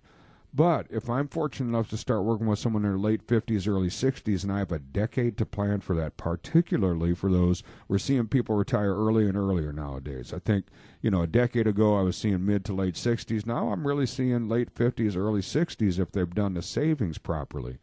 But 0.55 0.87
if 0.91 1.09
I'm 1.09 1.29
fortunate 1.29 1.71
enough 1.71 1.89
to 1.89 1.97
start 1.97 2.25
working 2.25 2.47
with 2.47 2.59
someone 2.59 2.85
in 2.85 2.91
their 2.91 2.99
late 2.99 3.27
50s, 3.27 3.67
early 3.67 3.89
60s, 3.89 4.43
and 4.43 4.53
I 4.53 4.59
have 4.59 4.71
a 4.71 4.79
decade 4.79 5.39
to 5.39 5.47
plan 5.47 5.81
for 5.81 5.97
that, 5.97 6.19
particularly 6.19 7.15
for 7.15 7.33
those, 7.33 7.63
we're 7.89 7.97
seeing 7.97 8.29
people 8.29 8.55
retire 8.57 8.95
early 8.95 9.27
and 9.27 9.37
earlier 9.37 9.73
nowadays. 9.73 10.35
I 10.35 10.41
think, 10.41 10.67
you 11.01 11.11
know, 11.11 11.23
a 11.23 11.27
decade 11.27 11.67
ago 11.67 11.99
I 11.99 12.03
was 12.03 12.19
seeing 12.19 12.45
mid 12.45 12.67
to 12.67 12.75
late 12.75 12.97
60s. 12.97 13.47
Now 13.47 13.73
I'm 13.73 13.87
really 13.87 14.05
seeing 14.05 14.47
late 14.47 14.75
50s, 14.75 15.17
early 15.17 15.41
60s 15.41 15.99
if 15.99 16.13
they've 16.13 16.35
done 16.35 16.53
the 16.53 16.63
savings 16.63 17.17
properly. 17.17 17.79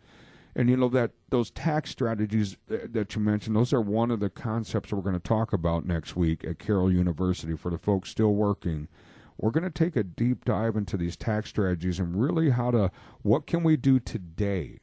And 0.59 0.69
you 0.69 0.75
know 0.75 0.89
that 0.89 1.11
those 1.29 1.51
tax 1.51 1.89
strategies 1.89 2.57
that 2.67 3.15
you 3.15 3.21
mentioned, 3.21 3.55
those 3.55 3.71
are 3.71 3.79
one 3.79 4.11
of 4.11 4.19
the 4.19 4.29
concepts 4.29 4.91
we're 4.91 4.99
going 4.99 5.13
to 5.13 5.19
talk 5.21 5.53
about 5.53 5.85
next 5.85 6.17
week 6.17 6.43
at 6.43 6.59
Carroll 6.59 6.91
University 6.91 7.55
for 7.55 7.71
the 7.71 7.77
folks 7.77 8.09
still 8.09 8.33
working. 8.33 8.89
We're 9.37 9.51
going 9.51 9.63
to 9.63 9.69
take 9.69 9.95
a 9.95 10.03
deep 10.03 10.43
dive 10.43 10.75
into 10.75 10.97
these 10.97 11.15
tax 11.15 11.47
strategies 11.47 11.97
and 11.97 12.21
really 12.21 12.49
how 12.49 12.71
to 12.71 12.91
what 13.21 13.47
can 13.47 13.63
we 13.63 13.77
do 13.77 14.01
today? 14.01 14.79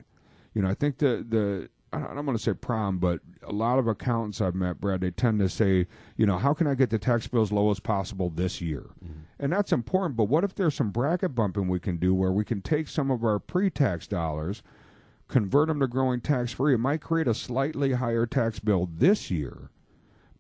You 0.55 0.63
know 0.63 0.71
i 0.71 0.75
think 0.75 0.97
the 0.97 1.27
the 1.29 1.69
i 1.93 1.99
don't, 1.99 2.25
want 2.25 2.39
to 2.39 2.43
say 2.43 2.55
problem 2.55 2.99
but 2.99 3.21
a 3.43 3.53
lot 3.53 3.79
of 3.79 3.87
accountants 3.87 4.41
i've 4.41 4.55
met 4.55 4.81
brad 4.81 5.03
they 5.03 5.11
tend 5.11 5.39
to 5.41 5.51
say 5.51 5.87
you 6.17 6.25
know 6.25 6.39
how 6.39 6.55
can 6.55 6.67
i 6.67 6.75
get 6.75 6.89
the 6.89 6.99
tax 6.99 7.29
bill 7.29 7.43
as 7.43 7.53
low 7.53 7.71
as 7.71 7.79
possible 7.79 8.31
this 8.31 8.63
year? 8.63 8.87
Mm-hmm. 9.05 9.21
and 9.39 9.53
that's 9.53 9.73
important 9.73 10.17
but 10.17 10.25
what 10.25 10.45
if 10.45 10.55
there's 10.55 10.75
some 10.75 10.91
bracket 10.91 11.35
bumping 11.35 11.69
we 11.69 11.79
can 11.79 11.99
do 11.99 12.15
where 12.15 12.33
we 12.33 12.43
can 12.43 12.63
take 12.63 12.89
some 12.89 13.11
of 13.11 13.23
our 13.23 13.39
pre-tax 13.39 14.07
dollars 14.07 14.63
convert 15.29 15.69
them 15.69 15.81
to 15.81 15.87
growing 15.87 16.21
tax 16.21 16.53
free 16.53 16.75
it 16.75 16.79
might 16.79 17.01
create 17.01 17.29
a 17.29 17.35
slightly 17.35 17.93
higher 17.93 18.27
tax 18.27 18.59
bill 18.59 18.89
this 18.97 19.31
year 19.31 19.71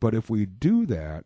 but 0.00 0.14
if 0.14 0.30
we 0.30 0.46
do 0.46 0.86
that 0.86 1.24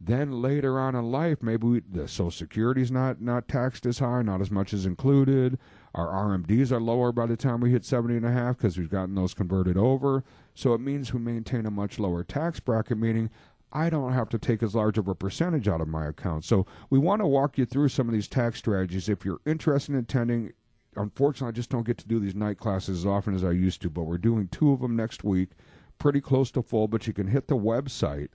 then 0.00 0.40
later 0.40 0.78
on 0.78 0.94
in 0.94 1.10
life, 1.10 1.42
maybe 1.42 1.66
we, 1.66 1.80
the 1.80 2.06
Social 2.06 2.30
Security's 2.30 2.90
not 2.90 3.20
not 3.20 3.48
taxed 3.48 3.84
as 3.84 3.98
high, 3.98 4.22
not 4.22 4.40
as 4.40 4.50
much 4.50 4.72
as 4.72 4.86
included. 4.86 5.58
Our 5.94 6.06
RMDs 6.06 6.70
are 6.70 6.80
lower 6.80 7.10
by 7.10 7.26
the 7.26 7.36
time 7.36 7.60
we 7.60 7.72
hit 7.72 7.84
70 7.84 8.16
and 8.16 8.26
a 8.26 8.30
half 8.30 8.58
because 8.58 8.78
we've 8.78 8.90
gotten 8.90 9.16
those 9.16 9.34
converted 9.34 9.76
over. 9.76 10.22
So 10.54 10.72
it 10.72 10.80
means 10.80 11.12
we 11.12 11.20
maintain 11.20 11.66
a 11.66 11.70
much 11.70 11.98
lower 11.98 12.22
tax 12.22 12.60
bracket, 12.60 12.98
meaning 12.98 13.30
I 13.72 13.90
don't 13.90 14.12
have 14.12 14.28
to 14.30 14.38
take 14.38 14.62
as 14.62 14.74
large 14.74 14.98
of 14.98 15.08
a 15.08 15.14
percentage 15.14 15.66
out 15.66 15.80
of 15.80 15.88
my 15.88 16.06
account. 16.06 16.44
So 16.44 16.64
we 16.90 16.98
want 16.98 17.20
to 17.20 17.26
walk 17.26 17.58
you 17.58 17.66
through 17.66 17.88
some 17.88 18.08
of 18.08 18.14
these 18.14 18.28
tax 18.28 18.58
strategies. 18.58 19.08
If 19.08 19.24
you're 19.24 19.40
interested 19.44 19.92
in 19.92 19.98
attending, 19.98 20.52
unfortunately, 20.98 21.48
I 21.48 21.52
just 21.52 21.70
don't 21.70 21.86
get 21.86 21.98
to 21.98 22.08
do 22.08 22.18
these 22.20 22.34
night 22.34 22.58
classes 22.58 22.98
as 22.98 23.06
often 23.06 23.34
as 23.34 23.44
I 23.44 23.52
used 23.52 23.80
to, 23.82 23.90
but 23.90 24.04
we're 24.04 24.18
doing 24.18 24.48
two 24.48 24.72
of 24.72 24.80
them 24.80 24.96
next 24.96 25.24
week, 25.24 25.50
pretty 25.98 26.20
close 26.20 26.50
to 26.52 26.62
full. 26.62 26.88
But 26.88 27.06
you 27.06 27.12
can 27.12 27.28
hit 27.28 27.48
the 27.48 27.56
website 27.56 28.28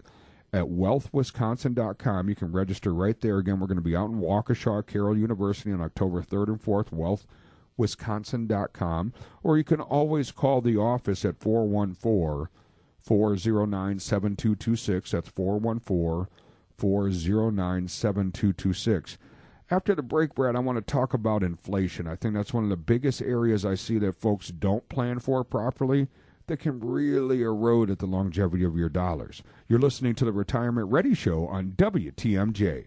at 0.53 0.65
wealthwisconsin.com. 0.65 2.29
You 2.29 2.35
can 2.35 2.51
register 2.51 2.93
right 2.93 3.19
there. 3.19 3.39
Again, 3.39 3.59
we're 3.59 3.67
going 3.67 3.77
to 3.77 3.81
be 3.81 3.95
out 3.95 4.09
in 4.09 4.21
Waukesha, 4.21 4.85
Carroll 4.85 5.17
University 5.17 5.71
on 5.71 5.81
October 5.81 6.21
3rd 6.21 6.47
and 6.47 6.61
4th, 6.61 7.25
wealthwisconsin.com. 7.77 9.13
Or 9.41 9.57
you 9.57 9.63
can 9.63 9.81
always 9.81 10.31
call 10.31 10.61
the 10.61 10.77
office 10.77 11.25
at 11.25 11.39
414 11.39 12.47
409 12.99 13.99
7226. 13.99 15.11
That's 15.11 15.29
414 15.29 16.27
409 16.77 17.87
7226. 17.87 19.17
After 19.71 19.95
the 19.95 20.03
break, 20.03 20.35
Brad, 20.35 20.55
I 20.55 20.59
want 20.59 20.75
to 20.77 20.81
talk 20.81 21.13
about 21.13 21.41
inflation. 21.41 22.07
I 22.07 22.15
think 22.15 22.33
that's 22.33 22.53
one 22.53 22.63
of 22.63 22.69
the 22.69 22.77
biggest 22.77 23.21
areas 23.21 23.65
I 23.65 23.75
see 23.75 23.97
that 23.99 24.19
folks 24.19 24.49
don't 24.49 24.87
plan 24.89 25.19
for 25.19 25.43
properly 25.43 26.07
that 26.47 26.57
can 26.57 26.79
really 26.81 27.41
erode 27.41 27.89
at 27.89 27.99
the 27.99 28.05
longevity 28.05 28.65
of 28.65 28.75
your 28.75 28.89
dollars. 28.89 29.41
You're 29.69 29.79
listening 29.79 30.15
to 30.15 30.25
the 30.25 30.33
Retirement 30.33 30.91
Ready 30.91 31.15
Show 31.15 31.47
on 31.47 31.71
WTMJ. 31.77 32.85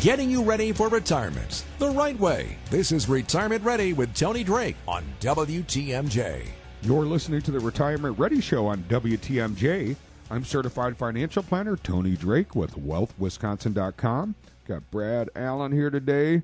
Getting 0.00 0.30
you 0.30 0.44
ready 0.44 0.70
for 0.70 0.88
retirement 0.88 1.64
the 1.80 1.90
right 1.90 2.18
way. 2.20 2.56
This 2.70 2.92
is 2.92 3.08
Retirement 3.08 3.64
Ready 3.64 3.92
with 3.92 4.14
Tony 4.14 4.44
Drake 4.44 4.76
on 4.86 5.02
WTMJ. 5.20 6.46
You're 6.82 7.04
listening 7.04 7.42
to 7.42 7.50
the 7.50 7.58
Retirement 7.58 8.16
Ready 8.16 8.40
Show 8.40 8.68
on 8.68 8.84
WTMJ. 8.84 9.96
I'm 10.30 10.44
certified 10.44 10.96
financial 10.96 11.42
planner 11.42 11.76
Tony 11.76 12.14
Drake 12.14 12.54
with 12.54 12.76
wealthwisconsin.com. 12.76 14.36
Got 14.68 14.90
Brad 14.90 15.30
Allen 15.34 15.72
here 15.72 15.88
today. 15.88 16.42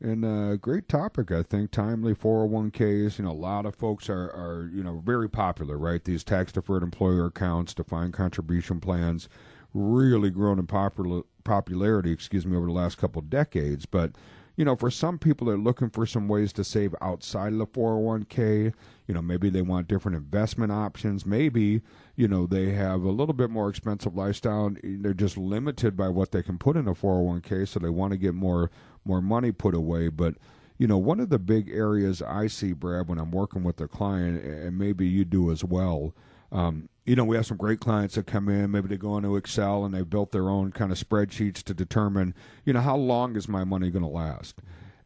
And 0.00 0.24
a 0.24 0.52
uh, 0.52 0.56
great 0.56 0.88
topic, 0.88 1.30
I 1.30 1.42
think. 1.42 1.70
Timely 1.70 2.14
401ks. 2.14 3.18
You 3.18 3.26
know, 3.26 3.30
a 3.30 3.32
lot 3.32 3.66
of 3.66 3.74
folks 3.74 4.08
are, 4.08 4.30
are 4.30 4.70
you 4.72 4.82
know, 4.82 5.02
very 5.04 5.28
popular, 5.28 5.76
right? 5.76 6.02
These 6.02 6.24
tax 6.24 6.50
deferred 6.50 6.82
employer 6.82 7.26
accounts, 7.26 7.74
defined 7.74 8.14
contribution 8.14 8.80
plans, 8.80 9.28
really 9.74 10.30
grown 10.30 10.58
in 10.58 10.66
popular, 10.66 11.22
popularity, 11.44 12.10
excuse 12.10 12.46
me, 12.46 12.56
over 12.56 12.66
the 12.66 12.72
last 12.72 12.96
couple 12.96 13.20
decades. 13.20 13.84
But, 13.84 14.12
you 14.56 14.64
know, 14.64 14.74
for 14.74 14.90
some 14.90 15.18
people 15.18 15.48
that 15.48 15.54
are 15.54 15.58
looking 15.58 15.90
for 15.90 16.06
some 16.06 16.26
ways 16.26 16.54
to 16.54 16.64
save 16.64 16.94
outside 17.02 17.52
of 17.52 17.58
the 17.58 17.66
401k, 17.66 18.72
you 19.08 19.14
know, 19.14 19.20
maybe 19.20 19.50
they 19.50 19.62
want 19.62 19.88
different 19.88 20.16
investment 20.16 20.72
options. 20.72 21.26
Maybe, 21.26 21.82
you 22.18 22.26
know, 22.26 22.48
they 22.48 22.72
have 22.72 23.02
a 23.02 23.12
little 23.12 23.32
bit 23.32 23.48
more 23.48 23.68
expensive 23.68 24.16
lifestyle. 24.16 24.74
They're 24.82 25.14
just 25.14 25.38
limited 25.38 25.96
by 25.96 26.08
what 26.08 26.32
they 26.32 26.42
can 26.42 26.58
put 26.58 26.76
in 26.76 26.88
a 26.88 26.94
401k, 26.94 27.68
so 27.68 27.78
they 27.78 27.90
want 27.90 28.10
to 28.10 28.18
get 28.18 28.34
more 28.34 28.72
more 29.04 29.22
money 29.22 29.52
put 29.52 29.72
away. 29.72 30.08
But 30.08 30.34
you 30.78 30.88
know, 30.88 30.98
one 30.98 31.20
of 31.20 31.28
the 31.28 31.38
big 31.38 31.70
areas 31.70 32.20
I 32.20 32.48
see, 32.48 32.72
Brad, 32.72 33.06
when 33.06 33.20
I'm 33.20 33.30
working 33.30 33.62
with 33.62 33.80
a 33.80 33.86
client, 33.86 34.44
and 34.44 34.76
maybe 34.76 35.06
you 35.06 35.24
do 35.24 35.52
as 35.52 35.62
well. 35.62 36.12
Um, 36.50 36.88
you 37.04 37.14
know, 37.14 37.24
we 37.24 37.36
have 37.36 37.46
some 37.46 37.56
great 37.56 37.78
clients 37.78 38.16
that 38.16 38.26
come 38.26 38.48
in. 38.48 38.72
Maybe 38.72 38.88
they 38.88 38.96
go 38.96 39.16
into 39.16 39.36
Excel 39.36 39.84
and 39.84 39.94
they've 39.94 40.08
built 40.08 40.32
their 40.32 40.48
own 40.48 40.72
kind 40.72 40.90
of 40.90 40.98
spreadsheets 40.98 41.62
to 41.62 41.72
determine, 41.72 42.34
you 42.64 42.72
know, 42.72 42.80
how 42.80 42.96
long 42.96 43.36
is 43.36 43.48
my 43.48 43.62
money 43.62 43.90
going 43.90 44.02
to 44.02 44.08
last. 44.08 44.56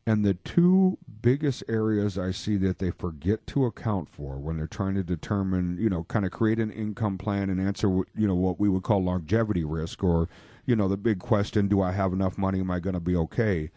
And 0.07 0.25
the 0.25 0.35
two 0.35 0.99
biggest 1.21 1.63
areas 1.69 2.19
I 2.19 2.33
see 2.33 2.57
that 2.57 2.79
they 2.79 2.91
forget 2.91 3.47
to 3.49 3.67
account 3.67 4.09
for 4.09 4.37
when 4.37 4.57
they're 4.57 4.67
trying 4.67 4.95
to 4.97 5.05
determine, 5.05 5.77
you 5.79 5.89
know, 5.89 6.03
kind 6.05 6.25
of 6.25 6.33
create 6.33 6.59
an 6.59 6.73
income 6.73 7.19
plan 7.19 7.51
and 7.51 7.61
answer, 7.61 7.89
you 7.89 8.27
know, 8.27 8.35
what 8.35 8.59
we 8.59 8.69
would 8.69 8.83
call 8.83 9.03
longevity 9.03 9.63
risk 9.63 10.03
or, 10.03 10.29
you 10.67 10.75
know, 10.75 10.89
the 10.89 10.97
big 10.97 11.21
question, 11.21 11.69
do 11.69 11.81
I 11.81 11.93
have 11.93 12.13
enough 12.13 12.37
money? 12.37 12.59
Am 12.59 12.71
I 12.71 12.81
going 12.81 12.95
to 12.95 13.01
be 13.01 13.15
okay? 13.15 13.71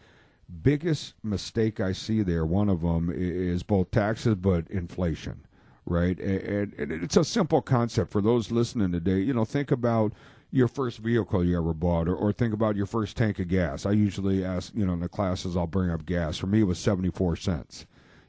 biggest 0.62 1.14
mistake 1.22 1.80
I 1.80 1.92
see 1.92 2.22
there, 2.22 2.46
one 2.46 2.68
of 2.68 2.80
them 2.80 3.12
is 3.14 3.62
both 3.62 3.90
taxes 3.90 4.36
but 4.36 4.68
inflation, 4.70 5.46
right? 5.84 6.18
And, 6.18 6.72
and, 6.74 6.92
it's 6.92 7.16
a 7.16 7.24
simple 7.24 7.62
concept 7.62 8.10
for 8.10 8.20
those 8.20 8.50
listening 8.50 8.92
today. 8.92 9.18
You 9.18 9.34
know, 9.34 9.44
think 9.44 9.70
about 9.70 10.12
your 10.56 10.68
first 10.68 10.98
vehicle 10.98 11.44
you 11.44 11.58
ever 11.58 11.74
bought, 11.74 12.08
or, 12.08 12.16
or 12.16 12.32
think 12.32 12.54
about 12.54 12.76
your 12.76 12.86
first 12.86 13.16
tank 13.16 13.38
of 13.38 13.48
gas. 13.48 13.86
I 13.86 13.92
usually 13.92 14.44
ask, 14.44 14.72
you 14.74 14.86
know, 14.86 14.94
in 14.94 15.00
the 15.00 15.08
classes, 15.08 15.56
I'll 15.56 15.66
bring 15.66 15.90
up 15.90 16.06
gas. 16.06 16.38
For 16.38 16.46
me, 16.46 16.60
it 16.60 16.64
was 16.64 16.78
74 16.78 17.36
cents 17.36 17.86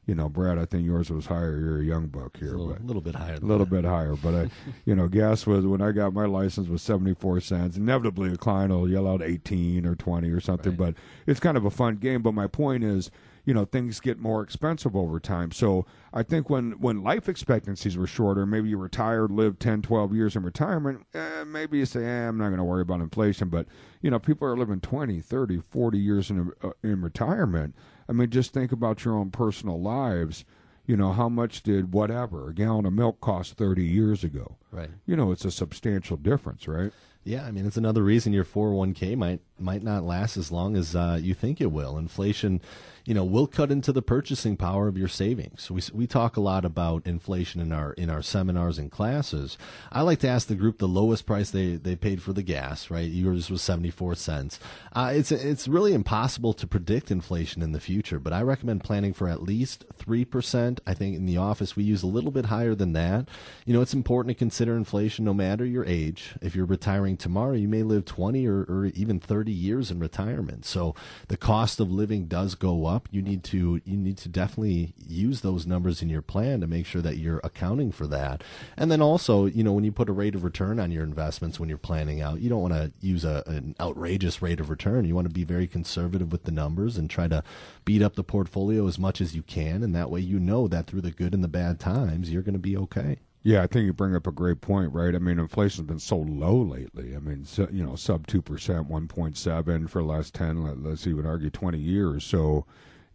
you 0.07 0.15
know, 0.15 0.29
Brad, 0.29 0.57
I 0.57 0.63
think 0.63 0.85
yours 0.85 1.11
was 1.11 1.25
higher. 1.25 1.59
You're 1.59 1.81
a 1.81 1.83
young 1.83 2.07
buck 2.07 2.37
here, 2.37 2.55
a 2.55 2.57
little, 2.57 2.73
but 2.73 2.85
little 2.85 3.01
bit 3.01 3.13
higher. 3.13 3.35
A 3.35 3.39
little 3.39 3.65
that. 3.65 3.81
bit 3.81 3.83
higher, 3.83 4.15
but 4.15 4.33
I, 4.33 4.49
you 4.85 4.95
know, 4.95 5.09
gas 5.09 5.45
was 5.45 5.65
when 5.65 5.81
I 5.81 5.91
got 5.91 6.13
my 6.13 6.25
license 6.25 6.69
was 6.69 6.81
seventy 6.81 7.13
four 7.13 7.41
cents. 7.41 7.75
Inevitably, 7.75 8.31
a 8.31 8.37
client 8.37 8.71
will 8.71 8.89
yell 8.89 9.05
out 9.05 9.21
eighteen 9.21 9.85
or 9.85 9.95
twenty 9.95 10.29
or 10.29 10.39
something, 10.39 10.77
right. 10.77 10.93
but 10.93 10.95
it's 11.27 11.41
kind 11.41 11.57
of 11.57 11.65
a 11.65 11.69
fun 11.69 11.97
game. 11.97 12.21
But 12.21 12.33
my 12.33 12.47
point 12.47 12.85
is, 12.85 13.11
you 13.47 13.53
know, 13.55 13.65
things 13.65 13.99
get 13.99 14.19
more 14.19 14.43
expensive 14.43 14.95
over 14.95 15.19
time. 15.19 15.51
So 15.51 15.87
I 16.13 16.21
think 16.21 16.49
when 16.49 16.73
when 16.73 17.01
life 17.01 17.27
expectancies 17.27 17.97
were 17.97 18.05
shorter, 18.05 18.45
maybe 18.45 18.69
you 18.69 18.77
retired, 18.77 19.31
lived 19.31 19.59
10, 19.59 19.81
12 19.81 20.13
years 20.13 20.35
in 20.35 20.43
retirement, 20.43 21.07
eh, 21.15 21.43
maybe 21.45 21.79
you 21.79 21.85
say, 21.85 22.03
eh, 22.03 22.27
I'm 22.27 22.37
not 22.37 22.49
going 22.49 22.57
to 22.57 22.63
worry 22.63 22.83
about 22.83 22.99
inflation. 22.99 23.49
But 23.49 23.65
you 24.01 24.11
know, 24.11 24.19
people 24.19 24.47
are 24.47 24.57
living 24.57 24.81
20, 24.81 25.21
30, 25.21 25.61
40 25.61 25.97
years 25.97 26.29
in 26.29 26.51
uh, 26.61 26.69
in 26.83 27.01
retirement 27.01 27.73
I 28.09 28.13
mean, 28.13 28.29
just 28.29 28.53
think 28.53 28.71
about 28.71 29.03
your 29.03 29.15
own 29.15 29.31
personal 29.31 29.81
lives. 29.81 30.45
You 30.85 30.95
know, 30.95 31.11
how 31.11 31.27
much 31.27 31.63
did 31.63 31.93
whatever 31.93 32.49
a 32.49 32.53
gallon 32.53 32.85
of 32.85 32.93
milk 32.93 33.19
cost 33.19 33.55
30 33.55 33.83
years 33.83 34.23
ago? 34.23 34.55
Right. 34.71 34.89
You 35.05 35.17
know, 35.17 35.31
it's 35.31 35.43
a 35.43 35.51
substantial 35.51 36.15
difference, 36.15 36.67
right? 36.67 36.93
Yeah, 37.23 37.45
I 37.45 37.51
mean 37.51 37.65
it's 37.65 37.75
another 37.75 38.03
reason 38.03 38.31
your 38.31 38.45
401k 38.45 39.17
might 39.17 39.41
might 39.59 39.83
not 39.83 40.03
last 40.03 40.37
as 40.37 40.51
long 40.51 40.75
as 40.75 40.95
uh, 40.95 41.19
you 41.21 41.33
think 41.33 41.61
it 41.61 41.71
will. 41.71 41.97
Inflation 41.97 42.61
you 43.07 43.13
know, 43.13 43.23
will 43.23 43.47
cut 43.47 43.71
into 43.71 43.93
the 43.93 44.01
purchasing 44.01 44.57
power 44.57 44.89
of 44.89 44.97
your 44.97 45.07
savings. 45.07 45.71
We, 45.71 45.81
we 45.93 46.07
talk 46.07 46.35
a 46.35 46.41
lot 46.41 46.65
about 46.65 47.07
inflation 47.07 47.61
in 47.61 47.71
our 47.71 47.93
in 47.93 48.09
our 48.09 48.21
seminars 48.21 48.77
and 48.77 48.91
classes. 48.91 49.57
I 49.93 50.01
like 50.01 50.19
to 50.19 50.27
ask 50.27 50.49
the 50.49 50.55
group 50.55 50.77
the 50.77 50.89
lowest 50.89 51.25
price 51.25 51.49
they, 51.49 51.75
they 51.77 51.95
paid 51.95 52.21
for 52.21 52.33
the 52.33 52.43
gas. 52.43 52.91
Right, 52.91 53.09
yours 53.09 53.49
was 53.49 53.61
seventy 53.61 53.91
four 53.91 54.13
cents. 54.15 54.59
Uh, 54.91 55.13
it's 55.15 55.31
it's 55.31 55.69
really 55.69 55.93
impossible 55.93 56.51
to 56.55 56.67
predict 56.67 57.09
inflation 57.09 57.61
in 57.61 57.71
the 57.71 57.79
future, 57.79 58.19
but 58.19 58.33
I 58.33 58.41
recommend 58.41 58.83
planning 58.83 59.13
for 59.13 59.29
at 59.29 59.41
least 59.41 59.85
three 59.95 60.25
percent. 60.25 60.81
I 60.85 60.93
think 60.93 61.15
in 61.15 61.25
the 61.25 61.37
office 61.37 61.77
we 61.77 61.85
use 61.85 62.03
a 62.03 62.07
little 62.07 62.31
bit 62.31 62.47
higher 62.47 62.75
than 62.75 62.91
that. 62.91 63.29
You 63.65 63.73
know, 63.73 63.81
it's 63.81 63.93
important 63.93 64.35
to 64.35 64.37
consider 64.37 64.75
inflation 64.75 65.23
no 65.23 65.33
matter 65.33 65.63
your 65.63 65.85
age. 65.85 66.35
If 66.41 66.57
you're 66.57 66.65
retiring 66.65 67.15
tomorrow, 67.15 67.53
you 67.53 67.69
may 67.69 67.83
live 67.83 68.03
twenty 68.03 68.45
or, 68.47 68.63
or 68.63 68.87
even 68.95 69.21
thirty 69.21 69.46
years 69.51 69.91
in 69.91 69.99
retirement. 69.99 70.65
So 70.65 70.93
the 71.29 71.37
cost 71.37 71.79
of 71.79 71.91
living 71.91 72.25
does 72.25 72.55
go 72.55 72.85
up 72.85 72.97
up, 72.97 73.07
you 73.11 73.21
need 73.21 73.43
to 73.43 73.79
you 73.85 73.95
need 73.95 74.17
to 74.17 74.27
definitely 74.27 74.93
use 75.07 75.41
those 75.41 75.67
numbers 75.67 76.01
in 76.01 76.09
your 76.09 76.23
plan 76.23 76.59
to 76.59 76.67
make 76.67 76.85
sure 76.85 77.01
that 77.01 77.17
you're 77.17 77.39
accounting 77.43 77.91
for 77.91 78.07
that. 78.07 78.43
And 78.75 78.91
then 78.91 79.01
also, 79.01 79.45
you 79.45 79.63
know, 79.63 79.71
when 79.71 79.83
you 79.83 79.91
put 79.91 80.09
a 80.09 80.13
rate 80.13 80.33
of 80.33 80.43
return 80.43 80.79
on 80.79 80.91
your 80.91 81.03
investments 81.03 81.59
when 81.59 81.69
you're 81.69 81.77
planning 81.77 82.21
out, 82.21 82.41
you 82.41 82.49
don't 82.49 82.61
want 82.61 82.73
to 82.73 82.91
use 82.99 83.23
a, 83.23 83.43
an 83.45 83.75
outrageous 83.79 84.41
rate 84.41 84.59
of 84.59 84.71
return. 84.71 85.05
You 85.05 85.15
want 85.15 85.27
to 85.27 85.33
be 85.33 85.43
very 85.43 85.67
conservative 85.67 86.31
with 86.31 86.43
the 86.43 86.51
numbers 86.51 86.97
and 86.97 87.07
try 87.07 87.27
to 87.27 87.43
beat 87.85 88.01
up 88.01 88.15
the 88.15 88.23
portfolio 88.23 88.87
as 88.87 88.97
much 88.97 89.21
as 89.21 89.35
you 89.35 89.43
can, 89.43 89.83
and 89.83 89.95
that 89.95 90.09
way 90.09 90.19
you 90.19 90.39
know 90.39 90.67
that 90.67 90.87
through 90.87 91.01
the 91.01 91.11
good 91.11 91.35
and 91.35 91.43
the 91.43 91.47
bad 91.47 91.79
times, 91.79 92.31
you're 92.31 92.41
going 92.41 92.53
to 92.53 92.59
be 92.59 92.75
okay. 92.75 93.19
Yeah, 93.47 93.63
I 93.63 93.67
think 93.67 93.85
you 93.85 93.93
bring 93.93 94.13
up 94.13 94.27
a 94.27 94.31
great 94.33 94.59
point, 94.59 94.91
right? 94.91 95.15
I 95.15 95.19
mean, 95.19 95.39
inflation's 95.39 95.87
been 95.87 95.99
so 95.99 96.17
low 96.17 96.57
lately. 96.57 97.15
I 97.15 97.19
mean, 97.19 97.45
so, 97.45 97.65
you 97.71 97.81
know, 97.81 97.95
sub 97.95 98.27
two 98.27 98.41
percent, 98.41 98.89
one 98.89 99.07
point 99.07 99.37
seven 99.37 99.87
for 99.87 100.01
the 100.01 100.07
last 100.09 100.33
ten. 100.33 100.65
Let, 100.65 100.91
us 100.91 101.07
even 101.07 101.25
argue 101.25 101.49
twenty 101.49 101.77
years. 101.77 102.25
So, 102.25 102.65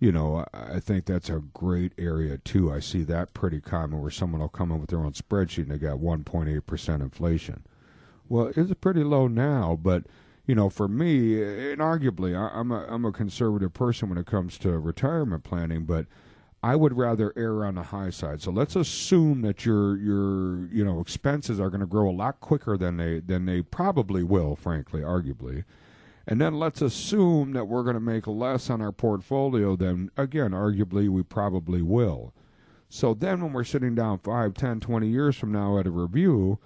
you 0.01 0.11
know, 0.11 0.47
I 0.55 0.81
think 0.81 1.05
that's 1.05 1.29
a 1.29 1.43
great 1.53 1.93
area 1.99 2.39
too. 2.39 2.73
I 2.73 2.81
see 2.81 3.03
that 3.03 3.35
pretty 3.35 3.61
common 3.61 4.01
where 4.01 4.11
someone 4.11 4.41
will 4.41 4.49
come 4.49 4.73
in 4.73 4.81
with 4.81 4.89
their 4.89 5.01
own 5.01 5.13
spreadsheet 5.13 5.65
and 5.65 5.71
they 5.73 5.77
got 5.77 5.99
1.8% 5.99 7.01
inflation. 7.03 7.63
Well, 8.27 8.53
it's 8.57 8.73
pretty 8.81 9.05
low 9.05 9.29
now, 9.29 9.79
but 9.83 10.05
you 10.47 10.55
know, 10.55 10.71
for 10.71 10.89
me, 10.89 11.43
and 11.43 11.83
arguably, 11.83 12.35
I'm 12.35 12.71
a 12.73 12.87
I'm 12.89 13.05
a 13.05 13.13
conservative 13.13 13.75
person 13.75 14.09
when 14.09 14.17
it 14.17 14.25
comes 14.25 14.57
to 14.61 14.79
retirement 14.79 15.45
planning, 15.45 15.85
but 15.85 16.07
I 16.63 16.77
would 16.77 16.97
rather 16.97 17.33
err 17.37 17.65
on 17.65 17.75
the 17.75 17.83
high 17.83 18.11
side. 18.11 18.41
So 18.41 18.53
let's 18.53 18.77
assume 18.77 19.43
that 19.43 19.67
your 19.67 19.97
your 19.97 20.67
you 20.69 20.85
know 20.85 21.01
expenses 21.01 21.59
are 21.59 21.71
going 21.71 21.81
to 21.81 21.87
grow 21.87 22.09
a 22.09 22.13
lot 22.13 22.41
quicker 22.41 22.77
than 22.77 22.97
they 22.97 23.21
than 23.21 23.47
they 23.47 23.63
probably 23.63 24.23
will, 24.23 24.55
frankly, 24.55 25.01
arguably. 25.01 25.65
And 26.27 26.41
then 26.41 26.55
let's 26.55 26.81
assume 26.81 27.53
that 27.53 27.67
we're 27.67 27.83
going 27.83 27.95
to 27.95 28.01
make 28.01 28.27
less 28.27 28.71
on 28.71 28.81
our 28.81 28.93
portfolio 28.93 29.75
than, 29.75 30.11
again, 30.17 30.53
arguably 30.53 31.09
we 31.09 31.25
probably 31.25 31.83
will. 31.83 32.33
So 32.89 33.13
then 33.13 33.41
when 33.41 33.53
we're 33.53 33.65
sitting 33.65 33.95
down 33.95 34.19
5, 34.19 34.55
10, 34.55 34.81
20 34.81 35.09
years 35.09 35.37
from 35.37 35.51
now 35.51 35.79
at 35.79 35.87
a 35.87 35.91
review, 35.91 36.59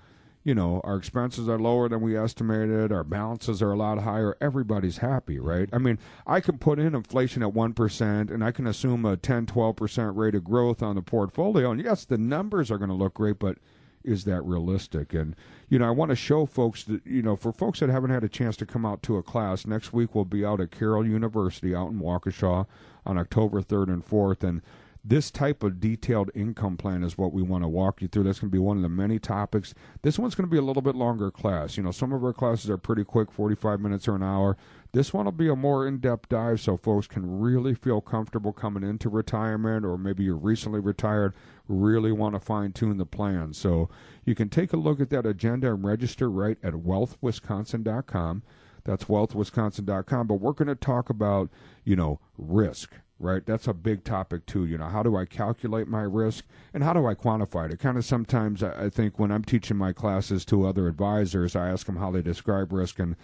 you 0.46 0.54
know, 0.54 0.80
our 0.84 0.94
expenses 0.94 1.48
are 1.48 1.58
lower 1.58 1.88
than 1.88 2.00
we 2.00 2.16
estimated, 2.16 2.92
our 2.92 3.02
balances 3.02 3.60
are 3.60 3.72
a 3.72 3.76
lot 3.76 3.98
higher, 3.98 4.36
everybody's 4.40 4.98
happy, 4.98 5.40
right? 5.40 5.68
I 5.72 5.78
mean, 5.78 5.98
I 6.24 6.38
can 6.38 6.56
put 6.56 6.78
in 6.78 6.94
inflation 6.94 7.42
at 7.42 7.52
1% 7.52 8.30
and 8.30 8.44
I 8.44 8.52
can 8.52 8.68
assume 8.68 9.04
a 9.04 9.16
10, 9.16 9.46
12% 9.46 10.16
rate 10.16 10.36
of 10.36 10.44
growth 10.44 10.84
on 10.84 10.94
the 10.94 11.02
portfolio. 11.02 11.72
And 11.72 11.82
yes, 11.82 12.04
the 12.04 12.16
numbers 12.16 12.70
are 12.70 12.78
going 12.78 12.90
to 12.90 12.94
look 12.94 13.14
great, 13.14 13.40
but 13.40 13.58
is 14.04 14.22
that 14.26 14.44
realistic? 14.44 15.12
And 15.14 15.34
you 15.68 15.80
know, 15.80 15.88
I 15.88 15.90
want 15.90 16.10
to 16.10 16.16
show 16.16 16.46
folks 16.46 16.84
that 16.84 17.04
you 17.04 17.22
know, 17.22 17.34
for 17.34 17.50
folks 17.50 17.80
that 17.80 17.88
haven't 17.88 18.10
had 18.10 18.22
a 18.22 18.28
chance 18.28 18.56
to 18.58 18.66
come 18.66 18.86
out 18.86 19.02
to 19.02 19.16
a 19.16 19.24
class, 19.24 19.66
next 19.66 19.92
week 19.92 20.14
we'll 20.14 20.24
be 20.24 20.44
out 20.44 20.60
at 20.60 20.70
Carroll 20.70 21.04
University 21.04 21.74
out 21.74 21.90
in 21.90 21.98
Waukesha 21.98 22.66
on 23.04 23.18
October 23.18 23.62
third 23.62 23.88
and 23.88 24.04
fourth, 24.04 24.44
and 24.44 24.62
this 25.08 25.30
type 25.30 25.62
of 25.62 25.78
detailed 25.78 26.32
income 26.34 26.76
plan 26.76 27.04
is 27.04 27.16
what 27.16 27.32
we 27.32 27.40
want 27.40 27.62
to 27.62 27.68
walk 27.68 28.02
you 28.02 28.08
through. 28.08 28.24
That's 28.24 28.40
going 28.40 28.50
to 28.50 28.52
be 28.52 28.58
one 28.58 28.76
of 28.76 28.82
the 28.82 28.88
many 28.88 29.20
topics. 29.20 29.72
This 30.02 30.18
one's 30.18 30.34
going 30.34 30.48
to 30.48 30.50
be 30.50 30.58
a 30.58 30.62
little 30.62 30.82
bit 30.82 30.96
longer 30.96 31.30
class. 31.30 31.76
You 31.76 31.84
know, 31.84 31.92
some 31.92 32.12
of 32.12 32.24
our 32.24 32.32
classes 32.32 32.68
are 32.70 32.76
pretty 32.76 33.04
quick, 33.04 33.30
45 33.30 33.80
minutes 33.80 34.08
or 34.08 34.16
an 34.16 34.24
hour. 34.24 34.56
This 34.92 35.14
one 35.14 35.26
will 35.26 35.32
be 35.32 35.48
a 35.48 35.54
more 35.54 35.86
in 35.86 35.98
depth 35.98 36.28
dive 36.28 36.60
so 36.60 36.76
folks 36.76 37.06
can 37.06 37.38
really 37.38 37.72
feel 37.74 38.00
comfortable 38.00 38.52
coming 38.52 38.82
into 38.82 39.08
retirement 39.08 39.84
or 39.84 39.96
maybe 39.96 40.24
you're 40.24 40.34
recently 40.34 40.80
retired, 40.80 41.34
really 41.68 42.10
want 42.10 42.34
to 42.34 42.40
fine 42.40 42.72
tune 42.72 42.96
the 42.96 43.06
plan. 43.06 43.52
So 43.52 43.88
you 44.24 44.34
can 44.34 44.48
take 44.48 44.72
a 44.72 44.76
look 44.76 45.00
at 45.00 45.10
that 45.10 45.24
agenda 45.24 45.72
and 45.72 45.84
register 45.84 46.28
right 46.28 46.58
at 46.64 46.72
wealthwisconsin.com. 46.72 48.42
That's 48.82 49.04
wealthwisconsin.com. 49.04 50.26
But 50.26 50.34
we're 50.34 50.52
going 50.52 50.68
to 50.68 50.74
talk 50.74 51.10
about, 51.10 51.48
you 51.84 51.94
know, 51.94 52.18
risk 52.36 52.92
right? 53.18 53.44
That's 53.44 53.66
a 53.66 53.74
big 53.74 54.04
topic 54.04 54.46
too. 54.46 54.66
You 54.66 54.78
know, 54.78 54.86
how 54.86 55.02
do 55.02 55.16
I 55.16 55.24
calculate 55.24 55.88
my 55.88 56.02
risk 56.02 56.44
and 56.74 56.82
how 56.82 56.92
do 56.92 57.06
I 57.06 57.14
quantify 57.14 57.66
it? 57.66 57.72
It 57.72 57.80
kind 57.80 57.96
of 57.96 58.04
sometimes 58.04 58.62
I 58.62 58.90
think 58.90 59.18
when 59.18 59.30
I'm 59.30 59.44
teaching 59.44 59.76
my 59.76 59.92
classes 59.92 60.44
to 60.46 60.66
other 60.66 60.86
advisors, 60.88 61.56
I 61.56 61.68
ask 61.68 61.86
them 61.86 61.96
how 61.96 62.10
they 62.10 62.22
describe 62.22 62.72
risk 62.72 62.98
and. 62.98 63.16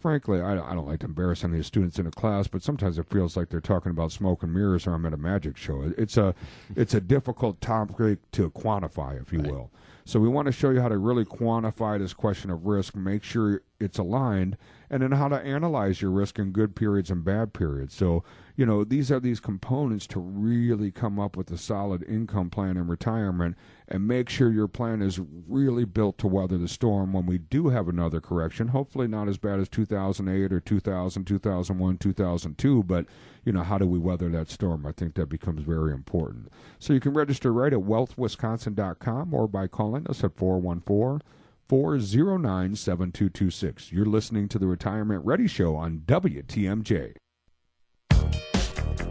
Frankly, 0.00 0.38
I, 0.42 0.52
I 0.52 0.74
don't 0.74 0.86
like 0.86 1.00
to 1.00 1.06
embarrass 1.06 1.44
any 1.44 1.54
of 1.54 1.60
the 1.60 1.64
students 1.64 1.98
in 1.98 2.06
a 2.06 2.10
class, 2.10 2.46
but 2.46 2.62
sometimes 2.62 2.98
it 2.98 3.08
feels 3.08 3.38
like 3.38 3.48
they're 3.48 3.58
talking 3.62 3.88
about 3.88 4.12
smoke 4.12 4.42
and 4.42 4.52
mirrors, 4.52 4.86
or 4.86 4.92
I'm 4.92 5.06
at 5.06 5.14
a 5.14 5.16
magic 5.16 5.56
show. 5.56 5.90
It's 5.96 6.18
a, 6.18 6.34
it's 6.76 6.92
a 6.92 7.00
difficult 7.00 7.58
topic 7.62 8.18
to 8.32 8.50
quantify, 8.50 9.18
if 9.18 9.32
you 9.32 9.38
right. 9.38 9.50
will. 9.50 9.70
So 10.04 10.20
we 10.20 10.28
want 10.28 10.44
to 10.44 10.52
show 10.52 10.68
you 10.68 10.82
how 10.82 10.88
to 10.88 10.98
really 10.98 11.24
quantify 11.24 11.98
this 11.98 12.12
question 12.12 12.50
of 12.50 12.66
risk, 12.66 12.94
make 12.94 13.22
sure 13.22 13.62
it's 13.80 13.98
aligned, 13.98 14.58
and 14.94 15.02
then 15.02 15.10
how 15.10 15.26
to 15.26 15.34
analyze 15.40 16.00
your 16.00 16.12
risk 16.12 16.38
in 16.38 16.52
good 16.52 16.76
periods 16.76 17.10
and 17.10 17.24
bad 17.24 17.52
periods. 17.52 17.96
So 17.96 18.22
you 18.56 18.64
know, 18.64 18.84
these 18.84 19.10
are 19.10 19.18
these 19.18 19.40
components 19.40 20.06
to 20.06 20.20
really 20.20 20.92
come 20.92 21.18
up 21.18 21.36
with 21.36 21.50
a 21.50 21.58
solid 21.58 22.04
income 22.04 22.50
plan 22.50 22.76
in 22.76 22.86
retirement 22.86 23.56
and 23.88 24.06
make 24.06 24.28
sure 24.28 24.52
your 24.52 24.68
plan 24.68 25.02
is 25.02 25.20
really 25.48 25.84
built 25.84 26.18
to 26.18 26.28
weather 26.28 26.56
the 26.56 26.68
storm 26.68 27.12
when 27.12 27.26
we 27.26 27.38
do 27.38 27.68
have 27.68 27.88
another 27.88 28.20
correction. 28.20 28.68
Hopefully, 28.68 29.08
not 29.08 29.28
as 29.28 29.38
bad 29.38 29.58
as 29.58 29.68
2008 29.68 30.52
or 30.52 30.60
2000, 30.60 31.24
2001, 31.24 31.98
2002, 31.98 32.82
but, 32.84 33.06
you 33.44 33.52
know, 33.52 33.64
how 33.64 33.76
do 33.76 33.86
we 33.86 33.98
weather 33.98 34.28
that 34.28 34.48
storm? 34.48 34.86
I 34.86 34.92
think 34.92 35.14
that 35.14 35.26
becomes 35.26 35.62
very 35.62 35.92
important. 35.92 36.48
So 36.78 36.92
you 36.92 37.00
can 37.00 37.12
register 37.12 37.52
right 37.52 37.72
at 37.72 37.80
wealthwisconsin.com 37.80 39.34
or 39.34 39.48
by 39.48 39.66
calling 39.66 40.06
us 40.06 40.22
at 40.22 40.36
414 40.36 41.20
409 41.68 42.76
7226. 42.76 43.92
You're 43.92 44.06
listening 44.06 44.48
to 44.48 44.58
the 44.58 44.66
Retirement 44.66 45.24
Ready 45.24 45.46
Show 45.46 45.76
on 45.76 46.02
WTMJ 46.06 47.14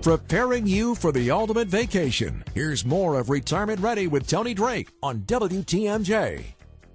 preparing 0.03 0.67
you 0.67 0.95
for 0.95 1.13
the 1.13 1.31
ultimate 1.31 1.69
vacation. 1.69 2.43
Here's 2.53 2.83
more 2.83 3.17
of 3.17 3.29
Retirement 3.29 3.79
Ready 3.79 4.05
with 4.05 4.27
Tony 4.27 4.53
Drake 4.53 4.89
on 5.01 5.21
WTMJ. 5.21 6.43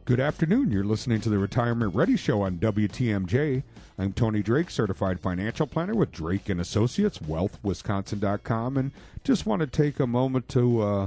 Good 0.05 0.21
afternoon. 0.21 0.71
You're 0.71 0.85
listening 0.85 1.23
to 1.23 1.31
the 1.31 1.39
Retirement 1.39 1.95
Ready 1.95 2.19
Show 2.19 2.43
on 2.43 2.59
WTMJ. 2.59 3.63
I'm 3.99 4.13
Tony 4.13 4.43
Drake, 4.43 4.69
certified 4.69 5.21
financial 5.21 5.67
planner 5.67 5.95
with 5.95 6.13
Drake 6.13 6.51
and 6.51 6.61
Associates, 6.61 7.19
wealthwisconsin.com, 7.19 8.77
and 8.77 8.93
just 9.25 9.47
want 9.47 9.61
to 9.61 9.67
take 9.67 9.99
a 10.01 10.07
moment 10.07 10.47
to 10.51 10.83
uh, 10.83 11.07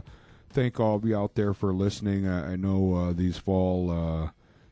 thank 0.49 0.79
all 0.79 0.95
of 0.95 1.05
you 1.05 1.15
out 1.15 1.35
there 1.35 1.53
for 1.53 1.71
listening. 1.71 2.27
I, 2.27 2.53
I 2.53 2.55
know 2.55 2.95
uh, 2.95 3.13
these 3.13 3.37
fall, 3.37 3.91
uh, 3.91 4.29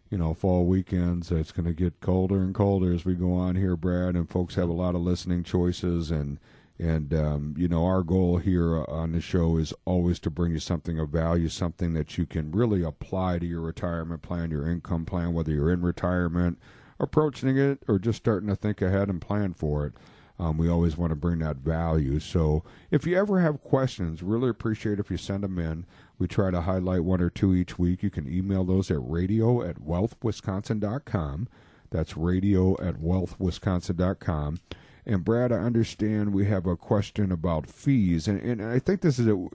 you 0.10 0.18
know, 0.18 0.34
fall 0.34 0.66
weekends, 0.66 1.32
it's 1.32 1.52
going 1.52 1.66
to 1.66 1.74
get 1.74 2.02
colder 2.02 2.38
and 2.38 2.54
colder 2.54 2.94
as 2.94 3.06
we 3.06 3.14
go 3.14 3.34
on 3.34 3.56
here, 3.56 3.76
Brad, 3.76 4.16
and 4.16 4.30
folks 4.30 4.56
have 4.56 4.70
a 4.70 4.74
lot 4.74 4.96
of 4.96 5.02
listening 5.02 5.44
choices 5.44 6.12
and 6.12 6.40
and, 6.82 7.14
um, 7.14 7.56
you 7.58 7.68
know, 7.68 7.86
our 7.86 8.04
goal 8.04 8.38
here 8.38 8.86
on 8.86 9.12
the 9.12 9.20
show 9.20 9.58
is 9.58 9.74
always 9.84 10.18
to 10.20 10.30
bring 10.30 10.54
you 10.54 10.60
something 10.60 10.98
of 10.98 11.10
value, 11.10 11.50
something 11.50 11.94
that 11.94 12.18
you 12.18 12.26
can 12.26 12.54
really 12.54 12.84
apply 12.84 13.38
to 13.40 13.46
your 13.46 13.60
retirement 13.60 14.22
plan, 14.22 14.50
your 14.50 14.66
income 14.66 15.06
plan, 15.06 15.34
whether 15.34 15.52
you're 15.52 15.74
in 15.74 15.82
retirement, 15.82 16.58
approaching 16.98 17.58
it, 17.58 17.84
or 17.90 18.00
just 18.00 18.20
starting 18.20 18.48
to 18.48 18.56
think 18.56 18.82
ahead 18.82 19.10
and 19.10 19.20
plan 19.20 19.54
for 19.54 19.86
it. 19.86 19.94
Um, 20.40 20.58
we 20.58 20.70
always 20.70 20.96
want 20.96 21.12
to 21.12 21.18
bring 21.18 21.40
that 21.40 21.58
value. 21.58 22.20
So 22.20 22.64
if 22.92 23.06
you 23.06 23.18
ever 23.18 23.42
have 23.42 23.62
questions, 23.62 24.24
really 24.24 24.50
appreciate 24.50 25.00
if 25.00 25.12
you 25.12 25.18
send 25.18 25.44
them 25.44 25.60
in. 25.60 25.86
We 26.18 26.28
try 26.28 26.50
to 26.50 26.62
highlight 26.62 27.04
one 27.04 27.22
or 27.22 27.30
two 27.30 27.54
each 27.54 27.78
week. 27.78 28.04
You 28.04 28.10
can 28.10 28.32
email 28.32 28.64
those 28.64 28.90
at 28.90 29.00
radio 29.02 29.62
at 29.62 29.82
wealthwisconsin.com. 29.82 31.50
That's 31.92 32.16
radio 32.16 32.74
at 32.82 32.96
wealthwisconsin.com. 32.96 34.60
And 35.06 35.26
Brad, 35.26 35.52
I 35.52 35.58
understand 35.58 36.34
we 36.34 36.46
have 36.46 36.66
a 36.68 36.78
question 36.78 37.32
about 37.32 37.68
fees, 37.68 38.28
and, 38.28 38.40
and 38.42 38.62
I 38.62 38.78
think 38.80 39.02
this 39.02 39.18
is 39.18 39.28
a, 39.28 39.48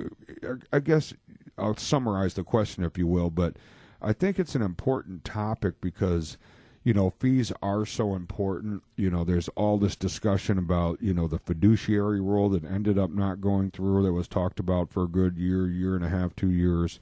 I 0.73 0.81
guess 0.81 1.14
I'll 1.57 1.77
summarize 1.77 2.35
the 2.35 2.42
question 2.42 2.83
if 2.83 2.99
you 2.99 3.07
will, 3.07 3.31
but 3.31 3.57
I 4.03 4.12
think 4.12 4.38
it's 4.38 4.57
an 4.57 4.62
important 4.62 5.25
topic 5.25 5.81
because 5.81 6.37
you 6.85 6.94
know 6.94 7.11
fees 7.18 7.53
are 7.62 7.85
so 7.85 8.14
important. 8.14 8.83
You 8.97 9.11
know, 9.11 9.25
there's 9.25 9.49
all 9.49 9.79
this 9.79 9.97
discussion 9.97 10.59
about 10.59 11.03
you 11.03 11.12
know 11.12 11.27
the 11.27 11.38
fiduciary 11.38 12.20
rule 12.20 12.49
that 12.51 12.64
ended 12.64 12.99
up 12.99 13.11
not 13.11 13.40
going 13.40 13.70
through 13.70 14.05
that 14.05 14.12
was 14.12 14.29
talked 14.29 14.61
about 14.61 14.90
for 14.90 15.05
a 15.05 15.09
good 15.09 15.37
year, 15.37 15.66
year 15.66 15.97
and 15.97 16.05
a 16.05 16.09
half, 16.09 16.37
two 16.37 16.51
years. 16.51 17.01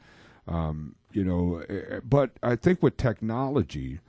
Um, 0.49 0.95
you 1.13 1.25
know, 1.25 1.63
eh, 1.69 1.81
eh, 1.91 2.01
but 2.03 2.31
I 2.43 2.57
think 2.57 2.83
with 2.83 2.97
technology 2.97 4.01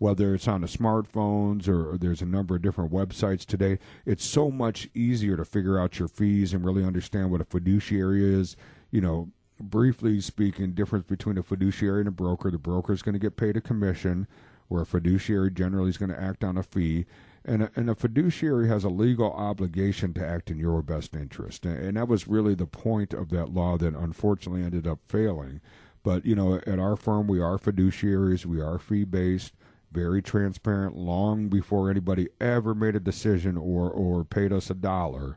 whether 0.00 0.34
it's 0.34 0.48
on 0.48 0.62
the 0.62 0.66
smartphones 0.66 1.68
or, 1.68 1.90
or, 1.92 1.98
there's 1.98 2.22
a 2.22 2.26
number 2.26 2.56
of 2.56 2.62
different 2.62 2.90
websites 2.90 3.44
today. 3.44 3.78
It's 4.06 4.24
so 4.24 4.50
much 4.50 4.88
easier 4.94 5.36
to 5.36 5.44
figure 5.44 5.78
out 5.78 5.98
your 5.98 6.08
fees 6.08 6.54
and 6.54 6.64
really 6.64 6.82
understand 6.82 7.30
what 7.30 7.42
a 7.42 7.44
fiduciary 7.44 8.24
is. 8.24 8.56
You 8.90 9.02
know, 9.02 9.28
briefly 9.60 10.20
speaking, 10.22 10.72
difference 10.72 11.04
between 11.06 11.36
a 11.36 11.42
fiduciary 11.42 12.00
and 12.00 12.08
a 12.08 12.12
broker. 12.12 12.50
The 12.50 12.56
broker 12.56 12.94
is 12.94 13.02
going 13.02 13.12
to 13.12 13.18
get 13.18 13.36
paid 13.36 13.58
a 13.58 13.60
commission, 13.60 14.26
where 14.70 14.82
a 14.82 14.86
fiduciary 14.86 15.50
generally 15.50 15.90
is 15.90 15.98
going 15.98 16.12
to 16.12 16.22
act 16.22 16.44
on 16.44 16.56
a 16.56 16.62
fee. 16.62 17.04
And 17.44 17.64
a, 17.64 17.70
and 17.74 17.90
a 17.90 17.96
fiduciary 17.96 18.68
has 18.68 18.84
a 18.84 18.88
legal 18.88 19.32
obligation 19.32 20.14
to 20.14 20.24
act 20.24 20.48
in 20.48 20.58
your 20.58 20.80
best 20.80 21.16
interest. 21.16 21.66
And, 21.66 21.76
and 21.76 21.96
that 21.96 22.06
was 22.06 22.28
really 22.28 22.54
the 22.54 22.66
point 22.66 23.12
of 23.12 23.30
that 23.30 23.52
law 23.52 23.76
that 23.78 23.94
unfortunately 23.94 24.62
ended 24.62 24.86
up 24.86 25.00
failing. 25.08 25.60
But, 26.04 26.24
you 26.24 26.36
know, 26.36 26.60
at 26.66 26.78
our 26.78 26.94
firm, 26.94 27.26
we 27.26 27.40
are 27.40 27.58
fiduciaries, 27.58 28.46
we 28.46 28.60
are 28.60 28.78
fee 28.78 29.04
based 29.04 29.54
very 29.90 30.22
transparent 30.22 30.96
long 30.96 31.48
before 31.48 31.90
anybody 31.90 32.28
ever 32.40 32.72
made 32.72 32.94
a 32.94 33.00
decision 33.00 33.56
or, 33.56 33.90
or 33.90 34.22
paid 34.22 34.52
us 34.52 34.70
a 34.70 34.74
dollar. 34.74 35.36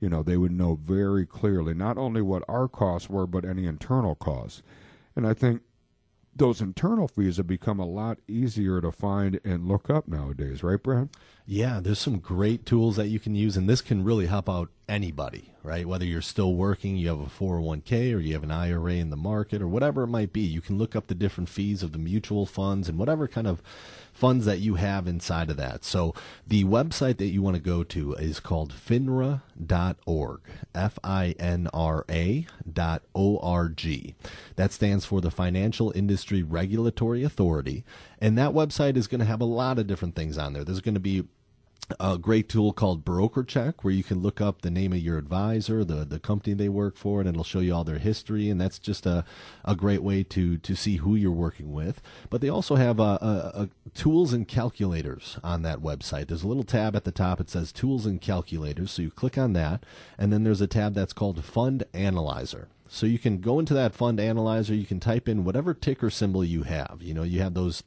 You 0.00 0.08
know, 0.08 0.22
they 0.22 0.38
would 0.38 0.52
know 0.52 0.78
very 0.82 1.26
clearly 1.26 1.74
not 1.74 1.98
only 1.98 2.22
what 2.22 2.44
our 2.48 2.66
costs 2.66 3.10
were, 3.10 3.26
but 3.26 3.44
any 3.44 3.66
internal 3.66 4.14
costs. 4.14 4.62
And 5.14 5.26
I 5.26 5.34
think 5.34 5.60
those 6.34 6.60
internal 6.60 7.08
fees 7.08 7.36
have 7.36 7.46
become 7.46 7.80
a 7.80 7.86
lot 7.86 8.18
easier 8.28 8.80
to 8.80 8.92
find 8.92 9.40
and 9.44 9.66
look 9.66 9.90
up 9.90 10.08
nowadays, 10.08 10.62
right, 10.62 10.82
Brad? 10.82 11.08
Yeah, 11.44 11.80
there's 11.80 11.98
some 11.98 12.18
great 12.18 12.64
tools 12.64 12.96
that 12.96 13.08
you 13.08 13.18
can 13.18 13.34
use, 13.34 13.56
and 13.56 13.68
this 13.68 13.80
can 13.80 14.04
really 14.04 14.26
help 14.26 14.48
out 14.48 14.70
anybody, 14.88 15.52
right? 15.62 15.86
Whether 15.86 16.04
you're 16.04 16.22
still 16.22 16.54
working, 16.54 16.96
you 16.96 17.08
have 17.08 17.20
a 17.20 17.26
401k, 17.26 18.14
or 18.14 18.20
you 18.20 18.32
have 18.34 18.44
an 18.44 18.52
IRA 18.52 18.94
in 18.94 19.10
the 19.10 19.16
market, 19.16 19.60
or 19.60 19.68
whatever 19.68 20.04
it 20.04 20.08
might 20.08 20.32
be. 20.32 20.42
You 20.42 20.60
can 20.60 20.78
look 20.78 20.94
up 20.94 21.08
the 21.08 21.14
different 21.14 21.48
fees 21.48 21.82
of 21.82 21.92
the 21.92 21.98
mutual 21.98 22.46
funds 22.46 22.88
and 22.88 22.98
whatever 22.98 23.26
kind 23.26 23.46
of 23.46 23.62
funds 24.20 24.44
that 24.44 24.58
you 24.60 24.74
have 24.74 25.08
inside 25.08 25.48
of 25.48 25.56
that. 25.56 25.82
So 25.82 26.14
the 26.46 26.64
website 26.64 27.16
that 27.16 27.28
you 27.28 27.40
want 27.40 27.56
to 27.56 27.62
go 27.62 27.82
to 27.84 28.12
is 28.14 28.38
called 28.38 28.74
finra.org, 28.74 30.40
F 30.74 30.98
I 31.02 31.34
N 31.38 31.68
R 31.72 32.04
A 32.10 32.46
dot 32.70 33.02
O 33.14 33.38
R 33.38 33.70
G. 33.70 34.14
That 34.56 34.72
stands 34.72 35.06
for 35.06 35.22
the 35.22 35.30
Financial 35.30 35.90
Industry 35.96 36.42
Regulatory 36.42 37.24
Authority. 37.24 37.82
And 38.20 38.36
that 38.36 38.50
website 38.50 38.98
is 38.98 39.06
going 39.06 39.20
to 39.20 39.24
have 39.24 39.40
a 39.40 39.46
lot 39.46 39.78
of 39.78 39.86
different 39.86 40.14
things 40.14 40.36
on 40.36 40.52
there. 40.52 40.64
There's 40.64 40.82
going 40.82 40.94
to 40.94 41.00
be 41.00 41.24
a 41.98 42.18
great 42.18 42.48
tool 42.48 42.72
called 42.72 43.04
BrokerCheck, 43.04 43.74
where 43.82 43.92
you 43.92 44.02
can 44.02 44.20
look 44.20 44.40
up 44.40 44.62
the 44.62 44.70
name 44.70 44.92
of 44.92 44.98
your 44.98 45.18
advisor, 45.18 45.84
the 45.84 46.04
the 46.04 46.18
company 46.20 46.54
they 46.54 46.68
work 46.68 46.96
for, 46.96 47.20
and 47.20 47.28
it'll 47.28 47.44
show 47.44 47.60
you 47.60 47.74
all 47.74 47.84
their 47.84 47.98
history. 47.98 48.48
And 48.50 48.60
that's 48.60 48.78
just 48.78 49.06
a, 49.06 49.24
a 49.64 49.74
great 49.74 50.02
way 50.02 50.22
to 50.24 50.58
to 50.58 50.74
see 50.74 50.96
who 50.96 51.14
you're 51.14 51.30
working 51.30 51.72
with. 51.72 52.00
But 52.28 52.40
they 52.40 52.48
also 52.48 52.76
have 52.76 53.00
a, 53.00 53.02
a, 53.02 53.52
a 53.54 53.68
tools 53.94 54.32
and 54.32 54.46
calculators 54.46 55.38
on 55.42 55.62
that 55.62 55.80
website. 55.80 56.28
There's 56.28 56.44
a 56.44 56.48
little 56.48 56.64
tab 56.64 56.94
at 56.94 57.04
the 57.04 57.12
top. 57.12 57.40
It 57.40 57.50
says 57.50 57.72
Tools 57.72 58.06
and 58.06 58.20
Calculators. 58.20 58.90
So 58.90 59.02
you 59.02 59.10
click 59.10 59.36
on 59.38 59.52
that, 59.54 59.84
and 60.18 60.32
then 60.32 60.44
there's 60.44 60.60
a 60.60 60.66
tab 60.66 60.94
that's 60.94 61.12
called 61.12 61.44
Fund 61.44 61.84
Analyzer. 61.94 62.68
So 62.92 63.06
you 63.06 63.20
can 63.20 63.38
go 63.38 63.60
into 63.60 63.72
that 63.74 63.94
fund 63.94 64.18
analyzer. 64.18 64.74
You 64.74 64.84
can 64.84 64.98
type 64.98 65.28
in 65.28 65.44
whatever 65.44 65.74
ticker 65.74 66.10
symbol 66.10 66.44
you 66.44 66.64
have. 66.64 66.98
You 67.00 67.14
know, 67.14 67.22
you 67.22 67.40
have 67.40 67.54
those 67.54 67.84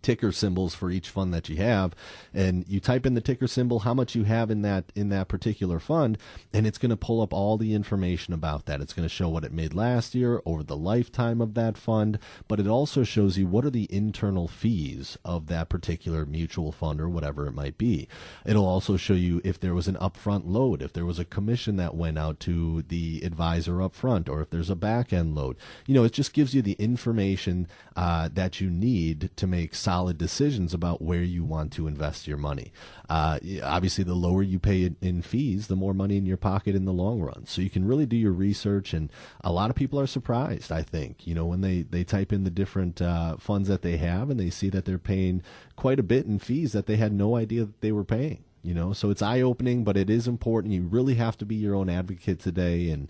ticker 0.00 0.32
symbols 0.32 0.74
for 0.74 0.90
each 0.90 1.08
fund 1.08 1.32
that 1.34 1.48
you 1.48 1.56
have. 1.56 1.94
And 2.32 2.66
you 2.66 2.80
type 2.80 3.04
in 3.06 3.14
the 3.14 3.20
ticker 3.20 3.46
symbol 3.46 3.80
how 3.80 3.94
much 3.94 4.14
you 4.14 4.24
have 4.24 4.50
in 4.50 4.62
that 4.62 4.92
in 4.94 5.08
that 5.10 5.28
particular 5.28 5.78
fund 5.78 6.18
and 6.52 6.66
it's 6.66 6.78
going 6.78 6.90
to 6.90 6.96
pull 6.96 7.20
up 7.20 7.32
all 7.32 7.56
the 7.56 7.74
information 7.74 8.32
about 8.32 8.66
that. 8.66 8.80
It's 8.80 8.92
going 8.92 9.08
to 9.08 9.14
show 9.14 9.28
what 9.28 9.44
it 9.44 9.52
made 9.52 9.74
last 9.74 10.14
year 10.14 10.40
over 10.46 10.62
the 10.62 10.76
lifetime 10.76 11.40
of 11.40 11.54
that 11.54 11.76
fund 11.76 12.18
but 12.48 12.60
it 12.60 12.66
also 12.66 13.04
shows 13.04 13.36
you 13.36 13.46
what 13.46 13.64
are 13.64 13.70
the 13.70 13.92
internal 13.94 14.48
fees 14.48 15.18
of 15.24 15.46
that 15.48 15.68
particular 15.68 16.24
mutual 16.24 16.72
fund 16.72 17.00
or 17.00 17.08
whatever 17.08 17.46
it 17.46 17.52
might 17.52 17.78
be. 17.78 18.08
It'll 18.46 18.66
also 18.66 18.96
show 18.96 19.14
you 19.14 19.40
if 19.44 19.58
there 19.60 19.74
was 19.74 19.88
an 19.88 19.96
upfront 19.96 20.42
load 20.46 20.82
if 20.82 20.92
there 20.92 21.06
was 21.06 21.18
a 21.18 21.24
commission 21.24 21.76
that 21.76 21.94
went 21.94 22.18
out 22.18 22.40
to 22.40 22.82
the 22.82 23.22
advisor 23.22 23.74
upfront 23.74 24.28
or 24.28 24.40
if 24.40 24.50
there's 24.50 24.70
a 24.70 24.76
back 24.76 25.12
end 25.12 25.34
load. 25.34 25.56
You 25.86 25.94
know 25.94 26.04
it 26.04 26.12
just 26.12 26.32
gives 26.32 26.54
you 26.54 26.62
the 26.62 26.72
information 26.72 27.68
uh, 27.96 28.28
that 28.32 28.60
you 28.60 28.70
need 28.70 29.30
to 29.36 29.46
make 29.46 29.74
solid 29.82 30.16
decisions 30.16 30.72
about 30.72 31.02
where 31.02 31.22
you 31.22 31.44
want 31.44 31.72
to 31.72 31.86
invest 31.86 32.26
your 32.26 32.36
money. 32.36 32.72
Uh, 33.08 33.38
obviously, 33.62 34.04
the 34.04 34.14
lower 34.14 34.42
you 34.42 34.58
pay 34.58 34.84
in, 34.84 34.96
in 35.00 35.22
fees, 35.22 35.66
the 35.66 35.76
more 35.76 35.92
money 35.92 36.16
in 36.16 36.24
your 36.24 36.36
pocket 36.36 36.74
in 36.74 36.84
the 36.84 36.92
long 36.92 37.20
run. 37.20 37.44
So 37.46 37.60
you 37.60 37.70
can 37.70 37.84
really 37.84 38.06
do 38.06 38.16
your 38.16 38.32
research, 38.32 38.94
and 38.94 39.10
a 39.42 39.52
lot 39.52 39.70
of 39.70 39.76
people 39.76 39.98
are 39.98 40.06
surprised. 40.06 40.70
I 40.70 40.82
think 40.82 41.26
you 41.26 41.34
know 41.34 41.44
when 41.44 41.60
they 41.60 41.82
they 41.82 42.04
type 42.04 42.32
in 42.32 42.44
the 42.44 42.50
different 42.50 43.02
uh, 43.02 43.36
funds 43.36 43.68
that 43.68 43.82
they 43.82 43.96
have, 43.96 44.30
and 44.30 44.38
they 44.38 44.50
see 44.50 44.70
that 44.70 44.84
they're 44.84 44.98
paying 44.98 45.42
quite 45.76 45.98
a 45.98 46.04
bit 46.04 46.26
in 46.26 46.38
fees 46.38 46.72
that 46.72 46.86
they 46.86 46.96
had 46.96 47.12
no 47.12 47.36
idea 47.36 47.64
that 47.64 47.80
they 47.80 47.92
were 47.92 48.04
paying 48.04 48.44
you 48.62 48.72
know 48.72 48.92
so 48.92 49.10
it's 49.10 49.22
eye 49.22 49.40
opening 49.40 49.82
but 49.82 49.96
it 49.96 50.08
is 50.08 50.28
important 50.28 50.72
you 50.72 50.82
really 50.82 51.14
have 51.14 51.36
to 51.36 51.44
be 51.44 51.56
your 51.56 51.74
own 51.74 51.90
advocate 51.90 52.38
today 52.38 52.90
and 52.90 53.08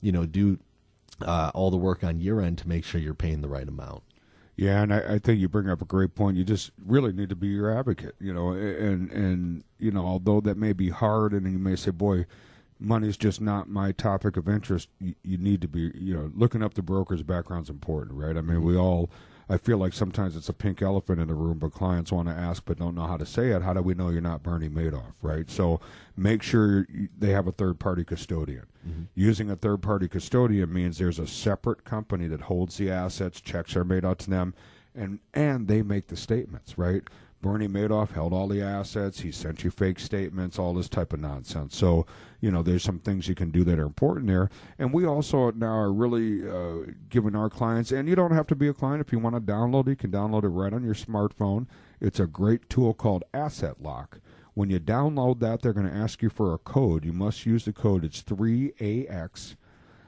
you 0.00 0.10
know 0.10 0.24
do 0.24 0.58
uh, 1.20 1.50
all 1.54 1.70
the 1.70 1.76
work 1.76 2.02
on 2.02 2.20
your 2.20 2.40
end 2.40 2.58
to 2.58 2.68
make 2.68 2.84
sure 2.84 3.00
you're 3.00 3.14
paying 3.14 3.40
the 3.40 3.48
right 3.48 3.68
amount 3.68 4.02
yeah, 4.56 4.82
and 4.82 4.94
I, 4.94 5.14
I, 5.14 5.18
think 5.18 5.40
you 5.40 5.48
bring 5.48 5.68
up 5.68 5.82
a 5.82 5.84
great 5.84 6.14
point. 6.14 6.36
You 6.36 6.44
just 6.44 6.70
really 6.86 7.12
need 7.12 7.28
to 7.28 7.36
be 7.36 7.48
your 7.48 7.76
advocate, 7.76 8.14
you 8.20 8.32
know, 8.32 8.50
and 8.50 9.10
and 9.10 9.64
you 9.78 9.90
know, 9.90 10.04
although 10.04 10.40
that 10.42 10.56
may 10.56 10.72
be 10.72 10.90
hard, 10.90 11.32
and 11.32 11.50
you 11.50 11.58
may 11.58 11.74
say, 11.74 11.90
"Boy, 11.90 12.24
money's 12.78 13.16
just 13.16 13.40
not 13.40 13.68
my 13.68 13.90
topic 13.90 14.36
of 14.36 14.48
interest." 14.48 14.88
You, 15.00 15.14
you 15.24 15.38
need 15.38 15.60
to 15.62 15.68
be, 15.68 15.90
you 15.94 16.14
know, 16.14 16.30
looking 16.34 16.62
up 16.62 16.74
the 16.74 16.82
broker's 16.82 17.22
background 17.22 17.64
is 17.64 17.70
important, 17.70 18.16
right? 18.16 18.36
I 18.36 18.42
mean, 18.42 18.62
we 18.62 18.76
all 18.76 19.10
I 19.48 19.56
feel 19.58 19.78
like 19.78 19.92
sometimes 19.92 20.36
it's 20.36 20.48
a 20.48 20.54
pink 20.54 20.82
elephant 20.82 21.20
in 21.20 21.28
the 21.28 21.34
room, 21.34 21.58
but 21.58 21.72
clients 21.72 22.12
want 22.12 22.28
to 22.28 22.34
ask 22.34 22.64
but 22.64 22.78
don't 22.78 22.94
know 22.94 23.06
how 23.06 23.16
to 23.16 23.26
say 23.26 23.50
it. 23.50 23.62
How 23.62 23.74
do 23.74 23.82
we 23.82 23.94
know 23.94 24.08
you're 24.08 24.20
not 24.20 24.42
Bernie 24.42 24.68
Madoff, 24.68 25.12
right? 25.22 25.50
So 25.50 25.80
make 26.16 26.42
sure 26.42 26.86
they 27.18 27.30
have 27.30 27.46
a 27.46 27.52
third 27.52 27.78
party 27.78 28.04
custodian. 28.04 28.66
Mm-hmm. 28.88 29.02
Using 29.14 29.50
a 29.50 29.56
third 29.56 29.82
party 29.82 30.08
custodian 30.08 30.72
means 30.72 30.98
there's 30.98 31.18
a 31.18 31.26
separate 31.26 31.84
company 31.84 32.26
that 32.28 32.40
holds 32.40 32.76
the 32.76 32.90
assets, 32.90 33.40
checks 33.40 33.76
are 33.76 33.84
made 33.84 34.04
out 34.04 34.18
to 34.20 34.30
them, 34.30 34.54
and 34.94 35.18
and 35.32 35.66
they 35.68 35.82
make 35.82 36.06
the 36.06 36.16
statements, 36.16 36.78
right? 36.78 37.02
Bernie 37.44 37.68
Madoff 37.68 38.12
held 38.12 38.32
all 38.32 38.48
the 38.48 38.62
assets. 38.62 39.20
He 39.20 39.30
sent 39.30 39.64
you 39.64 39.70
fake 39.70 40.00
statements, 40.00 40.58
all 40.58 40.72
this 40.72 40.88
type 40.88 41.12
of 41.12 41.20
nonsense. 41.20 41.76
So, 41.76 42.06
you 42.40 42.50
know, 42.50 42.62
there's 42.62 42.82
some 42.82 43.00
things 43.00 43.28
you 43.28 43.34
can 43.34 43.50
do 43.50 43.64
that 43.64 43.78
are 43.78 43.84
important 43.84 44.28
there. 44.28 44.48
And 44.78 44.94
we 44.94 45.04
also 45.04 45.50
now 45.50 45.74
are 45.74 45.92
really 45.92 46.48
uh, 46.48 46.90
giving 47.10 47.36
our 47.36 47.50
clients, 47.50 47.92
and 47.92 48.08
you 48.08 48.14
don't 48.14 48.32
have 48.32 48.46
to 48.46 48.56
be 48.56 48.68
a 48.68 48.72
client. 48.72 49.02
If 49.02 49.12
you 49.12 49.18
want 49.18 49.36
to 49.36 49.42
download 49.42 49.88
it, 49.88 49.90
you 49.90 49.96
can 49.96 50.10
download 50.10 50.44
it 50.44 50.48
right 50.48 50.72
on 50.72 50.82
your 50.82 50.94
smartphone. 50.94 51.66
It's 52.00 52.18
a 52.18 52.26
great 52.26 52.70
tool 52.70 52.94
called 52.94 53.24
Asset 53.34 53.82
Lock. 53.82 54.20
When 54.54 54.70
you 54.70 54.80
download 54.80 55.40
that, 55.40 55.60
they're 55.60 55.74
going 55.74 55.90
to 55.90 55.94
ask 55.94 56.22
you 56.22 56.30
for 56.30 56.54
a 56.54 56.58
code. 56.58 57.04
You 57.04 57.12
must 57.12 57.44
use 57.44 57.66
the 57.66 57.74
code. 57.74 58.06
It's 58.06 58.22
3AX 58.22 59.56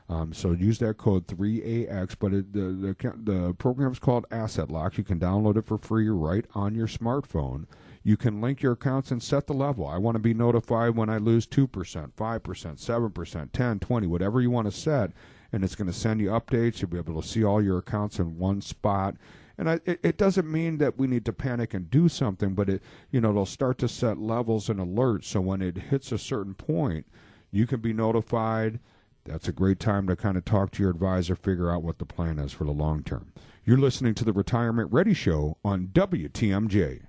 um, 0.09 0.33
so 0.33 0.53
use 0.53 0.79
that 0.79 0.99
code 0.99 1.27
3AX, 1.27 2.15
but 2.19 2.33
it, 2.33 2.53
the, 2.53 2.61
the, 2.61 3.13
the 3.25 3.55
program 3.55 3.91
is 3.91 3.99
called 3.99 4.25
Asset 4.31 4.71
Lock. 4.71 4.99
You 4.99 5.05
can 5.05 5.19
download 5.19 5.57
it 5.57 5.67
for 5.67 5.79
free 5.79 6.09
right 6.09 6.45
on 6.55 6.77
your 6.77 6.87
smartphone. 6.87 7.67
You 8.05 8.17
can 8.17 8.41
link 8.41 8.63
your 8.63 8.75
accounts 8.75 9.11
and 9.11 9.21
set 9.21 9.49
the 9.49 9.53
level. 9.53 9.85
I 9.85 9.99
want 9.99 10.15
to 10.15 10.21
be 10.21 10.33
notified 10.33 10.95
when 10.95 11.11
I 11.11 11.19
lose 11.19 11.45
2%, 11.45 11.67
5%, 11.69 12.13
7%, 12.17 13.53
10, 13.53 13.79
20, 13.81 14.07
whatever 14.07 14.41
you 14.41 14.51
want 14.51 14.67
to 14.67 14.73
set. 14.73 15.11
And 15.53 15.65
it's 15.65 15.75
going 15.75 15.89
to 15.89 15.93
send 15.93 16.21
you 16.21 16.29
updates. 16.29 16.81
You'll 16.81 16.91
be 16.91 16.99
able 16.99 17.21
to 17.21 17.27
see 17.27 17.43
all 17.43 17.61
your 17.61 17.79
accounts 17.79 18.21
in 18.21 18.39
one 18.39 18.61
spot. 18.61 19.17
And 19.59 19.69
I, 19.69 19.81
it, 19.87 19.99
it 20.05 20.19
doesn't 20.19 20.51
mean 20.51 20.79
that 20.79 20.99
we 20.99 21.09
need 21.09 21.25
to 21.25 21.33
panic 21.33 21.75
and 21.75 21.91
do 21.91 22.09
something, 22.09 22.55
but 22.55 22.69
it, 22.69 22.83
you 23.11 23.21
know, 23.21 23.31
it'll 23.31 23.47
start 23.47 23.79
to 23.79 23.89
set 23.89 24.19
levels 24.19 24.69
and 24.69 24.79
alerts. 24.79 25.25
So 25.25 25.41
when 25.41 25.63
it 25.63 25.77
hits 25.77 26.13
a 26.13 26.19
certain 26.19 26.55
point, 26.55 27.07
you 27.51 27.67
can 27.67 27.81
be 27.81 27.93
notified 27.93 28.79
that's 29.27 29.49
a 29.49 29.53
great 29.53 29.81
time 29.81 30.07
to 30.07 30.17
kind 30.17 30.37
of 30.37 30.45
talk 30.45 30.71
to 30.73 30.83
your 30.83 30.91
advisor, 30.91 31.35
figure 31.35 31.71
out 31.71 31.83
what 31.83 31.99
the 31.99 32.07
plan 32.07 32.39
is 32.39 32.53
for 32.53 32.65
the 32.65 32.71
long 32.71 33.03
term. 33.03 33.33
You're 33.65 33.79
listening 33.79 34.15
to 34.15 34.25
the 34.25 34.33
Retirement 34.33 34.93
Ready 34.93 35.15
Show 35.15 35.59
on 35.65 35.89
WTMJ. 35.89 37.03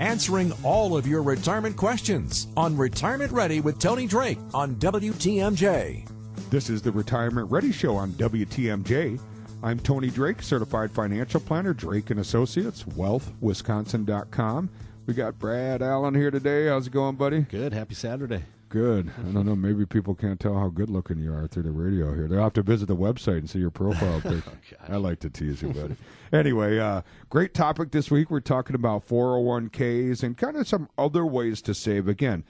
Answering 0.00 0.52
all 0.64 0.96
of 0.96 1.06
your 1.06 1.22
retirement 1.22 1.76
questions 1.76 2.48
on 2.56 2.76
Retirement 2.76 3.30
Ready 3.32 3.60
with 3.60 3.78
Tony 3.78 4.06
Drake 4.06 4.38
on 4.54 4.76
WTMJ. 4.76 6.08
This 6.50 6.70
is 6.70 6.82
the 6.82 6.90
Retirement 6.90 7.50
Ready 7.50 7.70
Show 7.70 7.94
on 7.96 8.10
WTMJ. 8.12 9.20
I'm 9.62 9.78
Tony 9.78 10.08
Drake, 10.08 10.40
certified 10.42 10.90
financial 10.90 11.40
planner, 11.40 11.74
Drake 11.74 12.08
and 12.08 12.20
Associates, 12.20 12.84
wealthwisconsin.com. 12.84 14.70
We 15.06 15.14
got 15.14 15.38
Brad 15.38 15.82
Allen 15.82 16.14
here 16.14 16.30
today. 16.30 16.68
How's 16.68 16.86
it 16.86 16.92
going, 16.92 17.16
buddy? 17.16 17.40
Good. 17.40 17.74
Happy 17.74 17.94
Saturday 17.94 18.42
good. 18.70 19.10
I 19.18 19.30
don't 19.32 19.44
know. 19.44 19.54
Maybe 19.54 19.84
people 19.84 20.14
can't 20.14 20.40
tell 20.40 20.54
how 20.58 20.68
good 20.68 20.88
looking 20.88 21.18
you 21.18 21.34
are 21.34 21.46
through 21.46 21.64
the 21.64 21.70
radio 21.70 22.14
here. 22.14 22.26
They'll 22.26 22.42
have 22.42 22.54
to 22.54 22.62
visit 22.62 22.86
the 22.86 22.96
website 22.96 23.38
and 23.38 23.50
see 23.50 23.58
your 23.58 23.70
profile 23.70 24.20
pic. 24.22 24.42
oh, 24.46 24.52
I 24.88 24.96
like 24.96 25.20
to 25.20 25.28
tease 25.30 25.60
you, 25.60 25.68
buddy. 25.74 25.96
anyway, 26.32 26.78
uh, 26.78 27.02
great 27.28 27.52
topic 27.52 27.90
this 27.90 28.10
week. 28.10 28.30
We're 28.30 28.40
talking 28.40 28.74
about 28.74 29.06
401ks 29.06 30.22
and 30.22 30.36
kind 30.38 30.56
of 30.56 30.66
some 30.66 30.88
other 30.96 31.26
ways 31.26 31.60
to 31.62 31.74
save. 31.74 32.08
Again, 32.08 32.44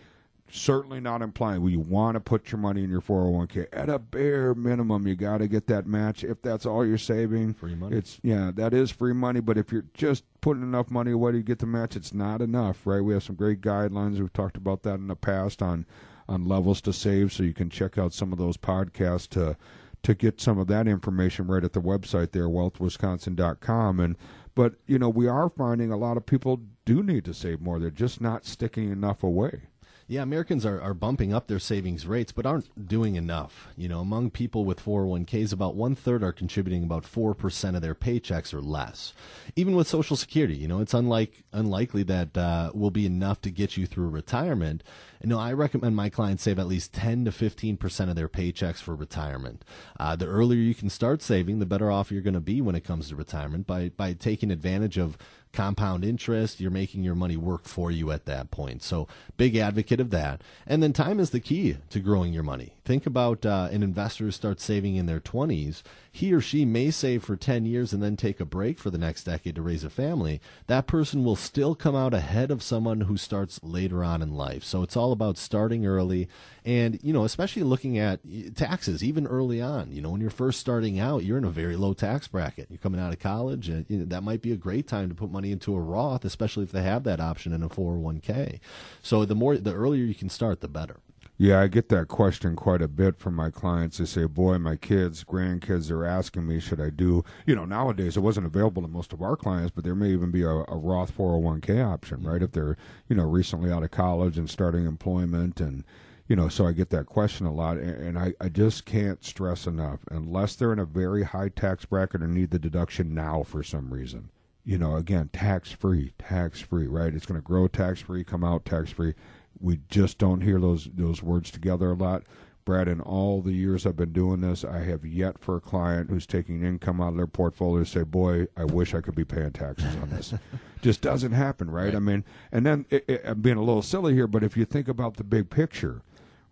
certainly 0.52 1.00
not 1.00 1.22
implying 1.22 1.61
well, 1.62 1.70
you 1.70 1.78
want 1.80 2.14
to 2.16 2.20
put 2.20 2.50
your 2.50 2.59
money 2.59 2.83
in 2.83 2.90
your 2.90 3.00
401k 3.00 3.66
at 3.72 3.88
a 3.88 4.00
bare 4.00 4.52
minimum 4.52 5.06
you 5.06 5.14
got 5.14 5.38
to 5.38 5.46
get 5.46 5.68
that 5.68 5.87
match 5.87 6.24
if 6.24 6.42
that's 6.42 6.66
all 6.66 6.85
you're 6.85 6.98
saving 6.98 7.54
Free 7.54 7.76
money. 7.76 7.96
it's 7.96 8.18
yeah 8.24 8.50
that 8.56 8.74
is 8.74 8.90
free 8.90 9.12
money 9.12 9.38
but 9.38 9.56
if 9.56 9.70
you're 9.70 9.85
just 9.94 10.24
putting 10.40 10.64
enough 10.64 10.90
money 10.90 11.12
away 11.12 11.30
to 11.30 11.40
get 11.40 11.61
the 11.61 11.66
match 11.66 11.94
it's 11.94 12.12
not 12.12 12.42
enough 12.42 12.85
right 12.85 13.00
we 13.00 13.12
have 13.14 13.22
some 13.22 13.37
great 13.37 13.61
guidelines 13.61 14.18
we've 14.18 14.33
talked 14.33 14.56
about 14.56 14.83
that 14.83 14.94
in 14.94 15.06
the 15.06 15.14
past 15.14 15.62
on 15.62 15.87
on 16.31 16.47
levels 16.47 16.81
to 16.81 16.93
save 16.93 17.33
so 17.33 17.43
you 17.43 17.53
can 17.53 17.69
check 17.69 17.99
out 17.99 18.14
some 18.14 18.33
of 18.33 18.38
those 18.38 18.57
podcasts 18.57 19.29
to 19.29 19.57
to 20.03 20.14
get 20.14 20.40
some 20.40 20.59
of 20.59 20.66
that 20.66 20.88
information 20.88 21.47
right 21.47 21.64
at 21.64 21.75
the 21.75 21.81
website 21.81 22.33
there 22.33 22.49
wealthwisconsin.com 22.49 24.01
and 24.01 24.16
but 24.55 24.75
you 24.87 24.99
know 24.99 25.09
we 25.09 25.29
are 25.29 25.51
finding 25.51 25.93
a 25.93 25.97
lot 25.97 26.16
of 26.16 26.25
people 26.25 26.61
do 26.85 27.03
need 27.03 27.25
to 27.25 27.35
save 27.35 27.61
more. 27.61 27.79
They're 27.79 27.90
just 27.90 28.21
not 28.21 28.45
sticking 28.45 28.90
enough 28.90 29.23
away 29.23 29.62
Yeah, 30.11 30.23
Americans 30.23 30.66
are, 30.66 30.81
are 30.81 30.92
bumping 30.92 31.33
up 31.33 31.46
their 31.46 31.61
savings 31.61 32.05
rates, 32.05 32.33
but 32.33 32.44
aren't 32.44 32.88
doing 32.88 33.14
enough. 33.14 33.68
You 33.77 33.88
know, 33.88 34.01
among 34.01 34.31
people 34.31 34.64
with 34.64 34.85
401ks, 34.85 35.53
about 35.53 35.77
one 35.77 35.94
third 35.94 36.25
are 36.25 36.33
contributing 36.33 36.83
about 36.83 37.05
4% 37.05 37.77
of 37.77 37.81
their 37.81 37.94
paychecks 37.94 38.53
or 38.53 38.61
less. 38.61 39.12
Even 39.55 39.77
with 39.77 39.87
Social 39.87 40.16
Security, 40.16 40.57
you 40.57 40.66
know, 40.66 40.81
it's 40.81 40.94
unlike, 40.94 41.44
unlikely 41.53 42.03
that 42.03 42.37
uh, 42.37 42.73
will 42.75 42.90
be 42.90 43.07
enough 43.07 43.40
to 43.42 43.53
get 43.53 43.77
you 43.77 43.87
through 43.87 44.09
retirement. 44.09 44.83
You 45.23 45.29
know, 45.29 45.38
I 45.38 45.53
recommend 45.53 45.94
my 45.94 46.09
clients 46.09 46.42
save 46.42 46.59
at 46.59 46.66
least 46.66 46.92
10 46.92 47.27
to 47.27 47.31
15% 47.31 48.11
of 48.11 48.16
their 48.16 48.29
paychecks 48.29 48.79
for 48.79 48.96
retirement. 48.96 49.64
Uh, 50.01 50.16
the 50.16 50.27
earlier 50.27 50.59
you 50.59 50.75
can 50.75 50.90
start 50.90 51.23
saving, 51.23 51.61
the 51.61 51.66
better 51.66 51.88
off 51.88 52.11
you're 52.11 52.20
going 52.20 52.35
to 52.35 52.40
be 52.40 52.61
when 52.61 52.75
it 52.75 52.83
comes 52.83 53.11
to 53.11 53.14
retirement 53.14 53.64
by, 53.64 53.90
by 53.90 54.14
taking 54.14 54.51
advantage 54.51 54.99
of 54.99 55.16
compound 55.53 56.05
interest. 56.05 56.61
You're 56.61 56.71
making 56.71 57.03
your 57.03 57.15
money 57.15 57.37
work 57.37 57.65
for 57.65 57.91
you 57.91 58.11
at 58.11 58.27
that 58.27 58.51
point. 58.51 58.83
So, 58.83 59.09
big 59.37 59.57
advocate 59.57 60.01
of 60.01 60.11
that. 60.11 60.43
And 60.67 60.83
then 60.83 60.93
time 60.93 61.21
is 61.21 61.31
the 61.31 61.41
key 61.41 61.77
to 61.91 62.01
growing 62.01 62.33
your 62.33 62.43
money. 62.43 62.75
Think 62.85 63.07
about 63.07 63.45
uh, 63.45 63.69
an 63.71 63.83
investor 63.83 64.25
who 64.25 64.31
starts 64.31 64.65
saving 64.65 64.97
in 64.97 65.07
their 65.07 65.21
20s. 65.21 65.83
He 66.11 66.33
or 66.33 66.40
she 66.40 66.64
may 66.64 66.90
save 66.90 67.23
for 67.23 67.37
10 67.37 67.66
years 67.66 67.92
and 67.92 68.03
then 68.03 68.16
take 68.16 68.40
a 68.40 68.44
break 68.44 68.79
for 68.79 68.90
the 68.90 68.99
next 68.99 69.25
decade 69.25 69.55
to 69.55 69.62
raise 69.62 69.85
a 69.85 69.90
family. 69.90 70.40
That 70.66 70.87
person 70.87 71.25
will 71.25 71.37
still 71.37 71.75
come 71.75 71.94
out 71.94 72.14
ahead 72.14 72.51
of 72.51 72.62
someone 72.62 73.03
who 73.03 73.16
starts 73.16 73.61
later 73.62 74.03
on 74.03 74.23
in 74.23 74.35
life. 74.35 74.64
So, 74.64 74.83
it's 74.83 74.96
all 74.96 75.12
about 75.12 75.38
starting 75.38 75.87
early 75.87 76.29
and, 76.64 76.99
you 77.03 77.12
know, 77.12 77.25
especially 77.25 77.62
looking 77.62 77.99
at 77.99 78.20
taxes, 78.55 79.03
even 79.03 79.27
early 79.27 79.61
on. 79.61 79.92
You 79.92 80.03
know, 80.03 80.11
when 80.11 80.20
you're 80.20 80.31
first 80.31 80.61
starting 80.61 80.99
out, 80.99 81.25
you're 81.25 81.38
in 81.38 81.44
a 81.44 81.51
very 81.51 81.77
low 81.77 81.94
tax 81.94 82.29
bracket. 82.29 82.66
You're 82.70 82.79
coming 82.79 83.01
out 83.01 83.12
of 83.12 83.18
college, 83.18 83.68
and 83.68 83.87
you 83.88 83.99
know, 83.99 84.05
that 84.07 84.23
might 84.23 84.42
be 84.42 84.53
a 84.53 84.57
great 84.57 84.87
time 84.87 85.09
to 85.09 85.14
put 85.14 85.31
money 85.31 85.53
into 85.53 85.75
a 85.75 85.81
Roth, 85.81 86.25
especially 86.25 86.64
if 86.64 86.73
they 86.73 86.83
have 86.83 87.05
that 87.05 87.20
option 87.20 87.53
in 87.53 87.62
a 87.62 87.68
401k. 87.68 88.61
So 89.03 89.25
the 89.25 89.35
more, 89.35 89.57
the 89.57 89.75
earlier 89.75 90.05
you 90.05 90.14
can 90.14 90.29
start, 90.29 90.61
the 90.61 90.68
better. 90.68 90.96
Yeah, 91.42 91.59
I 91.59 91.68
get 91.68 91.88
that 91.88 92.09
question 92.09 92.55
quite 92.55 92.83
a 92.83 92.87
bit 92.87 93.18
from 93.18 93.35
my 93.35 93.48
clients. 93.48 93.96
They 93.96 94.05
say, 94.05 94.26
"Boy, 94.26 94.59
my 94.59 94.76
kids, 94.76 95.24
grandkids 95.24 95.90
are 95.90 96.05
asking 96.05 96.46
me, 96.46 96.61
should 96.61 96.83
I 96.83 96.90
do?" 96.90 97.24
You 97.46 97.55
know, 97.55 97.64
nowadays 97.64 98.18
it 98.18 98.20
wasn't 98.20 98.44
available 98.44 98.83
to 98.83 98.88
most 98.88 99.14
of 99.14 99.22
our 99.22 99.37
clients, 99.37 99.70
but 99.74 99.83
there 99.83 99.94
may 99.94 100.11
even 100.11 100.31
be 100.31 100.42
a, 100.42 100.50
a 100.50 100.76
Roth 100.76 101.16
401k 101.16 101.83
option, 101.83 102.18
mm-hmm. 102.18 102.29
right? 102.29 102.42
If 102.42 102.53
they're, 102.53 102.76
you 103.09 103.16
know, 103.16 103.22
recently 103.22 103.72
out 103.72 103.83
of 103.83 103.90
college 103.90 104.37
and 104.37 104.50
starting 104.50 104.85
employment, 104.85 105.62
and 105.62 105.83
you 106.29 106.37
know, 106.37 106.48
so 106.48 106.66
I 106.66 106.72
get 106.72 106.90
that 106.90 107.07
question 107.07 107.46
a 107.46 107.55
lot, 107.55 107.79
and, 107.79 107.88
and 107.88 108.18
I, 108.18 108.35
I 108.38 108.50
just 108.50 108.85
can't 108.85 109.24
stress 109.24 109.66
enough, 109.66 110.00
unless 110.11 110.57
they're 110.57 110.74
in 110.74 110.79
a 110.79 110.85
very 110.85 111.22
high 111.22 111.48
tax 111.48 111.87
bracket 111.87 112.22
or 112.22 112.29
need 112.29 112.50
the 112.50 112.59
deduction 112.59 113.14
now 113.14 113.44
for 113.44 113.62
some 113.62 113.94
reason. 113.94 114.29
You 114.62 114.76
know, 114.76 114.96
again, 114.96 115.31
tax 115.33 115.72
free, 115.72 116.12
tax 116.18 116.61
free, 116.61 116.87
right? 116.87 117.14
It's 117.14 117.24
going 117.24 117.40
to 117.40 117.46
grow 117.46 117.66
tax 117.66 118.03
free, 118.03 118.24
come 118.24 118.44
out 118.44 118.66
tax 118.66 118.90
free 118.90 119.14
we 119.61 119.81
just 119.88 120.18
don't 120.18 120.40
hear 120.40 120.59
those 120.59 120.88
those 120.94 121.23
words 121.23 121.51
together 121.51 121.90
a 121.90 121.94
lot. 121.94 122.25
Brad, 122.64 122.88
in 122.88 123.01
all 123.01 123.40
the 123.40 123.53
years 123.53 123.87
I've 123.87 123.96
been 123.96 124.12
doing 124.12 124.42
this, 124.42 124.64
I 124.64 124.79
have 124.81 125.05
yet 125.05 125.38
for 125.38 125.57
a 125.57 125.61
client 125.61 126.11
who's 126.11 126.27
taking 126.27 126.62
income 126.62 127.01
out 127.01 127.09
of 127.09 127.16
their 127.16 127.27
portfolio 127.27 127.85
to 127.85 127.90
say, 127.90 128.03
"Boy, 128.03 128.46
I 128.57 128.64
wish 128.64 128.94
I 128.94 129.01
could 129.01 129.14
be 129.14 129.25
paying 129.25 129.53
taxes 129.53 129.94
on 129.96 130.11
this." 130.11 130.35
just 130.83 131.01
doesn't 131.01 131.33
happen, 131.33 131.70
right? 131.70 131.87
Right. 131.87 131.94
I 131.94 131.99
mean, 131.99 132.25
and 132.53 132.64
then 132.64 132.87
it, 132.90 133.05
it, 133.09 133.23
I'm 133.25 133.40
being 133.40 133.57
a 133.57 133.62
little 133.62 133.83
silly 133.83 134.14
here, 134.14 134.27
but 134.27 134.42
if 134.42 134.57
you 134.57 134.64
think 134.64 134.88
about 134.88 135.16
the 135.16 135.25
big 135.25 135.51
picture, 135.51 136.03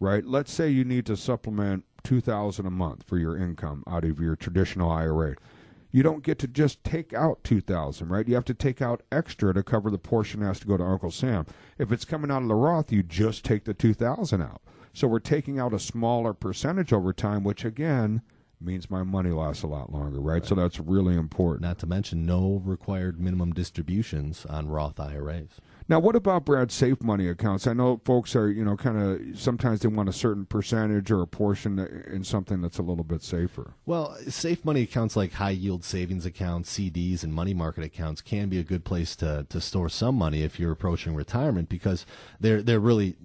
right? 0.01 0.25
Let's 0.25 0.53
say 0.53 0.68
you 0.68 0.85
need 0.85 1.07
to 1.07 1.16
supplement 1.16 1.85
two 2.03 2.21
thousand 2.21 2.66
a 2.66 2.71
month 2.71 3.05
for 3.05 3.18
your 3.18 3.37
income 3.37 3.85
out 3.87 4.05
of 4.05 4.21
your 4.21 4.37
traditional 4.37 4.90
IRA. 4.90 5.37
You 5.90 6.03
don't 6.03 6.22
get 6.22 6.38
to 6.40 6.46
just 6.46 6.85
take 6.85 7.14
out 7.14 7.42
two 7.44 7.61
thousand, 7.61 8.09
right? 8.09 8.29
You 8.29 8.35
have 8.35 8.44
to 8.46 8.55
take 8.55 8.83
out 8.83 9.03
extra 9.11 9.55
to 9.55 9.62
cover 9.62 9.90
the 9.90 9.98
portion 9.98 10.40
that 10.40 10.46
has 10.46 10.61
to 10.61 10.66
go 10.66 10.77
to 10.77 10.85
Uncle 10.85 11.11
Sam. 11.11 11.46
If 11.79 11.92
it's 11.92 12.05
coming 12.05 12.31
out 12.31 12.42
of 12.42 12.48
the 12.48 12.55
Roth, 12.55 12.92
you 12.92 13.03
just 13.03 13.44
take 13.44 13.64
the 13.64 13.74
two 13.74 13.94
thousand 13.94 14.42
out. 14.42 14.61
So 14.92 15.09
we're 15.09 15.18
taking 15.20 15.59
out 15.59 15.72
a 15.72 15.79
smaller 15.79 16.35
percentage 16.35 16.92
over 16.92 17.12
time, 17.12 17.44
which 17.44 17.64
again 17.64 18.22
means 18.61 18.90
my 18.90 19.03
money 19.03 19.31
lasts 19.31 19.62
a 19.62 19.68
lot 19.68 19.92
longer, 19.92 20.20
right? 20.20 20.44
So 20.44 20.55
that's 20.55 20.81
really 20.81 21.14
important. 21.14 21.62
Not 21.62 21.79
to 21.79 21.87
mention 21.87 22.27
no 22.27 22.61
required 22.64 23.20
minimum 23.20 23.53
distributions 23.53 24.44
on 24.46 24.68
Roth 24.68 24.98
IRAs. 24.98 25.61
Now, 25.90 26.01
what 26.01 26.14
about 26.14 26.44
Brad 26.44 26.70
safe 26.70 27.03
money 27.03 27.29
accounts? 27.29 27.66
I 27.66 27.72
know 27.72 28.01
folks 28.05 28.37
are, 28.37 28.51
you 28.51 28.62
know, 28.62 28.77
kind 28.77 28.98
of 28.98 29.40
sometimes 29.40 29.81
they 29.81 29.88
want 29.88 30.11
a 30.11 30.12
certain 30.12 30.44
percentage 30.44 31.11
or 31.11 31.22
a 31.22 31.27
portion 31.27 31.79
in 32.12 32.24
something 32.24 32.61
that's 32.61 32.77
a 32.77 32.83
little 32.83 33.05
bit 33.05 33.22
safer. 33.22 33.72
Well, 33.87 34.14
safe 34.29 34.66
money 34.66 34.83
accounts 34.83 35.16
like 35.16 35.33
high 35.33 35.51
yield 35.51 35.85
savings 35.85 36.27
accounts, 36.27 36.79
CDs, 36.79 37.22
and 37.22 37.33
money 37.33 37.55
market 37.55 37.85
accounts 37.85 38.20
can 38.20 38.51
be 38.51 38.59
a 38.59 38.64
good 38.64 38.85
place 38.85 39.16
to, 39.16 39.46
to 39.48 39.61
store 39.62 39.88
some 39.88 40.14
money 40.14 40.42
if 40.42 40.61
you're 40.61 40.72
approaching 40.72 41.14
retirement 41.14 41.70
because 41.70 42.05
they're 42.38 42.61
they're 42.61 42.81
really 42.81 43.16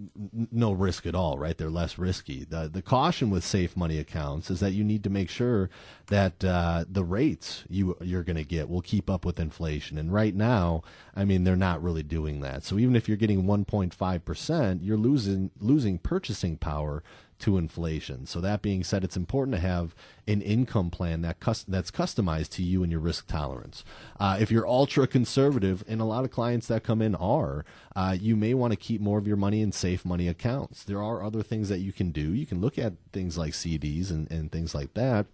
no 0.52 0.72
risk 0.72 1.06
at 1.06 1.16
all, 1.16 1.38
right? 1.38 1.58
They're 1.58 1.70
less 1.70 1.98
risky. 1.98 2.46
The 2.46 2.70
the 2.72 2.82
caution 2.82 3.30
with 3.30 3.44
safe 3.44 3.76
money 3.76 4.00
accounts 4.00 4.50
is 4.50 4.62
that 4.62 4.72
you 4.72 4.86
need 4.86 5.04
to 5.04 5.10
make 5.10 5.30
sure 5.30 5.70
that 6.08 6.46
uh, 6.46 6.86
the 6.90 7.04
rates 7.04 7.64
you 7.70 7.98
you're 8.00 8.24
going 8.24 8.38
to 8.38 8.44
get 8.46 8.70
will 8.70 8.82
keep 8.82 9.10
up 9.10 9.26
with 9.26 9.40
inflation. 9.40 9.98
And 9.98 10.14
right 10.14 10.36
now, 10.36 10.84
I 11.16 11.26
mean, 11.26 11.44
they're 11.44 11.56
not 11.56 11.84
really 11.84 12.04
doing 12.04 12.40
that. 12.42 12.53
So 12.62 12.78
even 12.78 12.96
if 12.96 13.08
you're 13.08 13.18
getting 13.18 13.44
1.5 13.44 14.26
percent, 14.26 14.84
you're 14.84 14.98
losing 14.98 15.52
losing 15.60 15.98
purchasing 15.98 16.58
power 16.58 17.04
to 17.40 17.58
inflation. 17.58 18.26
So 18.26 18.40
that 18.40 18.62
being 18.62 18.84
said, 18.84 19.04
it's 19.04 19.18
important 19.18 19.56
to 19.56 19.62
have 19.62 19.94
an 20.28 20.42
income 20.42 20.90
plan 20.90 21.22
that 21.24 21.42
that's 21.68 21.92
customized 21.92 22.50
to 22.52 22.64
you 22.64 22.84
and 22.84 22.92
your 22.92 23.02
risk 23.02 23.28
tolerance. 23.28 23.84
Uh, 24.20 24.38
if 24.40 24.50
you're 24.50 24.68
ultra 24.68 25.08
conservative, 25.08 25.84
and 25.88 26.00
a 26.00 26.06
lot 26.06 26.24
of 26.24 26.32
clients 26.32 26.68
that 26.68 26.84
come 26.84 27.02
in 27.02 27.16
are, 27.16 27.66
uh, 27.96 28.16
you 28.18 28.36
may 28.36 28.54
want 28.54 28.72
to 28.72 28.78
keep 28.78 29.02
more 29.02 29.18
of 29.18 29.28
your 29.28 29.38
money 29.38 29.62
in 29.62 29.72
safe 29.72 30.06
money 30.06 30.28
accounts. 30.28 30.84
There 30.84 31.04
are 31.04 31.24
other 31.24 31.44
things 31.44 31.70
that 31.70 31.80
you 31.80 31.92
can 31.92 32.12
do. 32.12 32.34
You 32.34 32.46
can 32.46 32.62
look 32.62 32.78
at 32.78 32.94
things 33.12 33.38
like 33.38 33.54
CDs 33.54 34.10
and, 34.10 34.32
and 34.32 34.52
things 34.52 34.74
like 34.74 34.94
that 34.94 35.26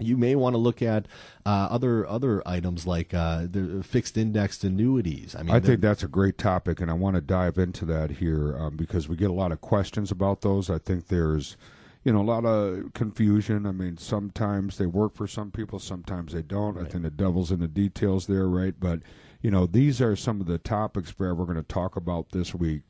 you 0.00 0.16
may 0.16 0.34
want 0.34 0.54
to 0.54 0.58
look 0.58 0.82
at 0.82 1.06
uh, 1.46 1.68
other 1.70 2.06
other 2.06 2.42
items 2.46 2.86
like 2.86 3.14
uh, 3.14 3.46
the 3.50 3.82
fixed 3.82 4.16
indexed 4.16 4.64
annuities. 4.64 5.34
I 5.34 5.42
mean, 5.42 5.54
I 5.54 5.60
think 5.60 5.80
that's 5.80 6.02
a 6.02 6.08
great 6.08 6.38
topic, 6.38 6.80
and 6.80 6.90
I 6.90 6.94
want 6.94 7.16
to 7.16 7.20
dive 7.20 7.58
into 7.58 7.84
that 7.86 8.10
here 8.10 8.56
um, 8.58 8.76
because 8.76 9.08
we 9.08 9.16
get 9.16 9.30
a 9.30 9.34
lot 9.34 9.52
of 9.52 9.60
questions 9.60 10.10
about 10.10 10.40
those. 10.40 10.70
I 10.70 10.78
think 10.78 11.08
there's, 11.08 11.56
you 12.04 12.12
know, 12.12 12.20
a 12.20 12.22
lot 12.22 12.44
of 12.44 12.92
confusion. 12.94 13.66
I 13.66 13.72
mean, 13.72 13.96
sometimes 13.96 14.78
they 14.78 14.86
work 14.86 15.14
for 15.14 15.26
some 15.26 15.50
people, 15.50 15.78
sometimes 15.78 16.32
they 16.32 16.42
don't. 16.42 16.78
I 16.78 16.84
think 16.84 17.04
the 17.04 17.10
devil's 17.10 17.50
in 17.50 17.60
the 17.60 17.68
details 17.68 18.26
there, 18.26 18.48
right? 18.48 18.74
But 18.78 19.00
you 19.42 19.50
know, 19.50 19.66
these 19.66 20.00
are 20.00 20.16
some 20.16 20.40
of 20.40 20.46
the 20.46 20.58
topics, 20.58 21.12
Brad, 21.12 21.36
we're 21.36 21.46
going 21.46 21.56
to 21.56 21.62
talk 21.62 21.96
about 21.96 22.30
this 22.30 22.54
week. 22.54 22.82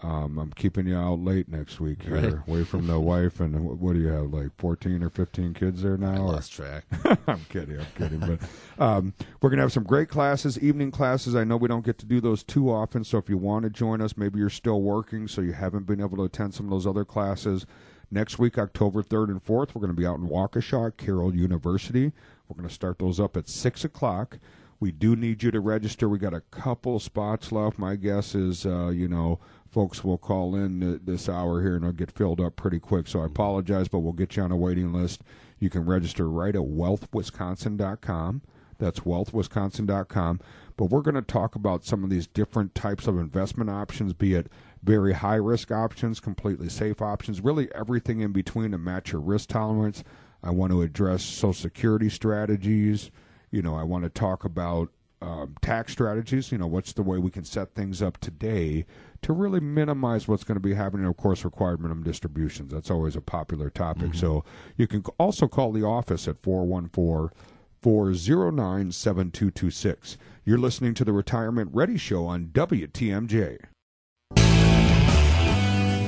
Um, 0.00 0.38
I'm 0.38 0.52
keeping 0.52 0.86
you 0.86 0.96
out 0.96 1.18
late 1.18 1.48
next 1.48 1.80
week 1.80 2.02
here, 2.04 2.14
Right. 2.14 2.34
away 2.48 2.62
from 2.62 2.86
the 2.86 3.00
wife. 3.00 3.40
And 3.40 3.64
what, 3.64 3.78
what 3.78 3.94
do 3.94 3.98
you 3.98 4.06
have, 4.08 4.32
like 4.32 4.50
14 4.58 5.02
or 5.02 5.10
15 5.10 5.54
kids 5.54 5.82
there 5.82 5.96
now? 5.96 6.12
I 6.14 6.18
lost 6.18 6.52
track. 6.52 6.84
I'm 7.26 7.44
kidding. 7.48 7.80
I'm 7.80 7.86
kidding. 7.96 8.20
But 8.20 8.38
um, 8.80 9.12
we're 9.42 9.50
going 9.50 9.56
to 9.56 9.62
have 9.64 9.72
some 9.72 9.82
great 9.82 10.08
classes, 10.08 10.56
evening 10.60 10.92
classes. 10.92 11.34
I 11.34 11.42
know 11.42 11.56
we 11.56 11.66
don't 11.66 11.84
get 11.84 11.98
to 11.98 12.06
do 12.06 12.20
those 12.20 12.44
too 12.44 12.70
often. 12.70 13.02
So 13.02 13.18
if 13.18 13.28
you 13.28 13.38
want 13.38 13.64
to 13.64 13.70
join 13.70 14.00
us, 14.00 14.16
maybe 14.16 14.38
you're 14.38 14.50
still 14.50 14.82
working, 14.82 15.26
so 15.26 15.40
you 15.40 15.52
haven't 15.52 15.86
been 15.86 16.00
able 16.00 16.16
to 16.18 16.24
attend 16.24 16.54
some 16.54 16.66
of 16.66 16.70
those 16.70 16.86
other 16.86 17.04
classes. 17.04 17.66
Next 18.10 18.38
week, 18.38 18.56
October 18.56 19.02
3rd 19.02 19.30
and 19.30 19.44
4th, 19.44 19.74
we're 19.74 19.80
going 19.80 19.88
to 19.88 20.00
be 20.00 20.06
out 20.06 20.18
in 20.18 20.28
Waukesha, 20.28 20.96
Carroll 20.96 21.34
University. 21.34 22.12
We're 22.48 22.56
going 22.56 22.68
to 22.68 22.74
start 22.74 23.00
those 23.00 23.18
up 23.18 23.36
at 23.36 23.48
6 23.48 23.84
o'clock. 23.84 24.38
We 24.80 24.92
do 24.92 25.16
need 25.16 25.42
you 25.42 25.50
to 25.50 25.58
register. 25.60 26.08
We 26.08 26.18
got 26.20 26.32
a 26.34 26.40
couple 26.40 27.00
spots 27.00 27.50
left. 27.50 27.80
My 27.80 27.96
guess 27.96 28.36
is, 28.36 28.64
uh, 28.64 28.90
you 28.90 29.08
know, 29.08 29.40
folks 29.70 30.02
will 30.02 30.18
call 30.18 30.54
in 30.54 30.80
th- 30.80 31.00
this 31.04 31.28
hour 31.28 31.62
here 31.62 31.76
and 31.76 31.84
it'll 31.84 31.92
get 31.92 32.10
filled 32.10 32.40
up 32.40 32.56
pretty 32.56 32.78
quick. 32.78 33.06
So 33.06 33.20
I 33.20 33.22
mm-hmm. 33.22 33.32
apologize, 33.32 33.88
but 33.88 34.00
we'll 34.00 34.12
get 34.12 34.36
you 34.36 34.42
on 34.42 34.52
a 34.52 34.56
waiting 34.56 34.92
list. 34.92 35.22
You 35.58 35.70
can 35.70 35.84
register 35.84 36.28
right 36.28 36.54
at 36.54 36.62
wealthwisconsin.com. 36.62 38.42
That's 38.78 39.00
wealthwisconsin.com. 39.00 40.40
But 40.76 40.84
we're 40.86 41.02
going 41.02 41.16
to 41.16 41.22
talk 41.22 41.56
about 41.56 41.84
some 41.84 42.04
of 42.04 42.10
these 42.10 42.28
different 42.28 42.74
types 42.74 43.06
of 43.08 43.18
investment 43.18 43.68
options, 43.68 44.12
be 44.12 44.34
it 44.34 44.48
very 44.84 45.12
high 45.12 45.36
risk 45.36 45.72
options, 45.72 46.20
completely 46.20 46.68
safe 46.68 47.02
options, 47.02 47.40
really 47.40 47.68
everything 47.74 48.20
in 48.20 48.32
between 48.32 48.70
to 48.70 48.78
match 48.78 49.12
your 49.12 49.20
risk 49.20 49.48
tolerance. 49.48 50.04
I 50.42 50.50
want 50.50 50.70
to 50.70 50.82
address 50.82 51.24
Social 51.24 51.52
Security 51.52 52.08
strategies. 52.08 53.10
You 53.50 53.62
know, 53.62 53.74
I 53.74 53.82
want 53.82 54.04
to 54.04 54.10
talk 54.10 54.44
about 54.44 54.90
um, 55.20 55.54
tax 55.62 55.92
strategies. 55.92 56.52
You 56.52 56.58
know, 56.58 56.66
what's 56.66 56.92
the 56.92 57.02
way 57.02 57.18
we 57.18 57.30
can 57.30 57.44
set 57.44 57.74
things 57.74 58.02
up 58.02 58.18
today 58.18 58.86
to 59.22 59.32
really 59.32 59.60
minimize 59.60 60.28
what's 60.28 60.44
going 60.44 60.56
to 60.56 60.60
be 60.60 60.74
happening. 60.74 61.06
Of 61.06 61.16
course, 61.16 61.44
required 61.44 61.80
minimum 61.80 62.04
distributions. 62.04 62.72
That's 62.72 62.90
always 62.90 63.16
a 63.16 63.20
popular 63.20 63.70
topic. 63.70 64.10
Mm-hmm. 64.10 64.18
So 64.18 64.44
you 64.76 64.86
can 64.86 65.02
also 65.18 65.48
call 65.48 65.72
the 65.72 65.84
office 65.84 66.28
at 66.28 66.42
414 66.42 67.36
409 67.80 68.92
7226. 68.92 70.18
You're 70.44 70.58
listening 70.58 70.94
to 70.94 71.04
the 71.04 71.12
Retirement 71.12 71.70
Ready 71.72 71.96
Show 71.96 72.26
on 72.26 72.46
WTMJ. 72.46 73.58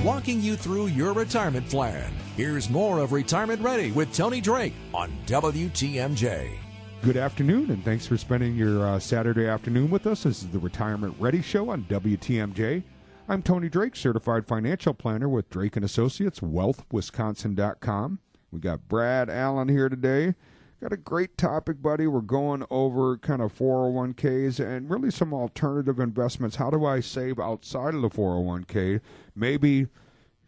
Walking 0.04 0.40
you 0.40 0.56
through 0.56 0.86
your 0.86 1.12
retirement 1.12 1.68
plan. 1.68 2.10
Here's 2.36 2.70
more 2.70 3.00
of 3.00 3.12
Retirement 3.12 3.60
Ready 3.60 3.90
with 3.92 4.14
Tony 4.14 4.40
Drake 4.40 4.72
on 4.94 5.10
WTMJ. 5.26 6.69
Good 7.02 7.16
afternoon, 7.16 7.70
and 7.70 7.82
thanks 7.82 8.06
for 8.06 8.18
spending 8.18 8.54
your 8.56 8.86
uh, 8.86 8.98
Saturday 8.98 9.46
afternoon 9.46 9.88
with 9.88 10.06
us. 10.06 10.24
This 10.24 10.42
is 10.42 10.50
the 10.50 10.58
Retirement 10.58 11.16
Ready 11.18 11.40
Show 11.40 11.70
on 11.70 11.84
WTMJ. 11.84 12.82
I'm 13.26 13.42
Tony 13.42 13.70
Drake, 13.70 13.96
certified 13.96 14.46
financial 14.46 14.92
planner 14.92 15.26
with 15.26 15.48
Drake 15.48 15.76
and 15.76 15.84
Associates, 15.84 16.40
wealthwisconsin.com. 16.40 18.18
We 18.52 18.60
got 18.60 18.86
Brad 18.86 19.30
Allen 19.30 19.70
here 19.70 19.88
today. 19.88 20.34
Got 20.82 20.92
a 20.92 20.98
great 20.98 21.38
topic, 21.38 21.80
buddy. 21.80 22.06
We're 22.06 22.20
going 22.20 22.66
over 22.68 23.16
kind 23.16 23.40
of 23.40 23.56
401ks 23.56 24.60
and 24.60 24.90
really 24.90 25.10
some 25.10 25.32
alternative 25.32 26.00
investments. 26.00 26.56
How 26.56 26.68
do 26.68 26.84
I 26.84 27.00
save 27.00 27.40
outside 27.40 27.94
of 27.94 28.02
the 28.02 28.10
401k? 28.10 29.00
Maybe 29.34 29.86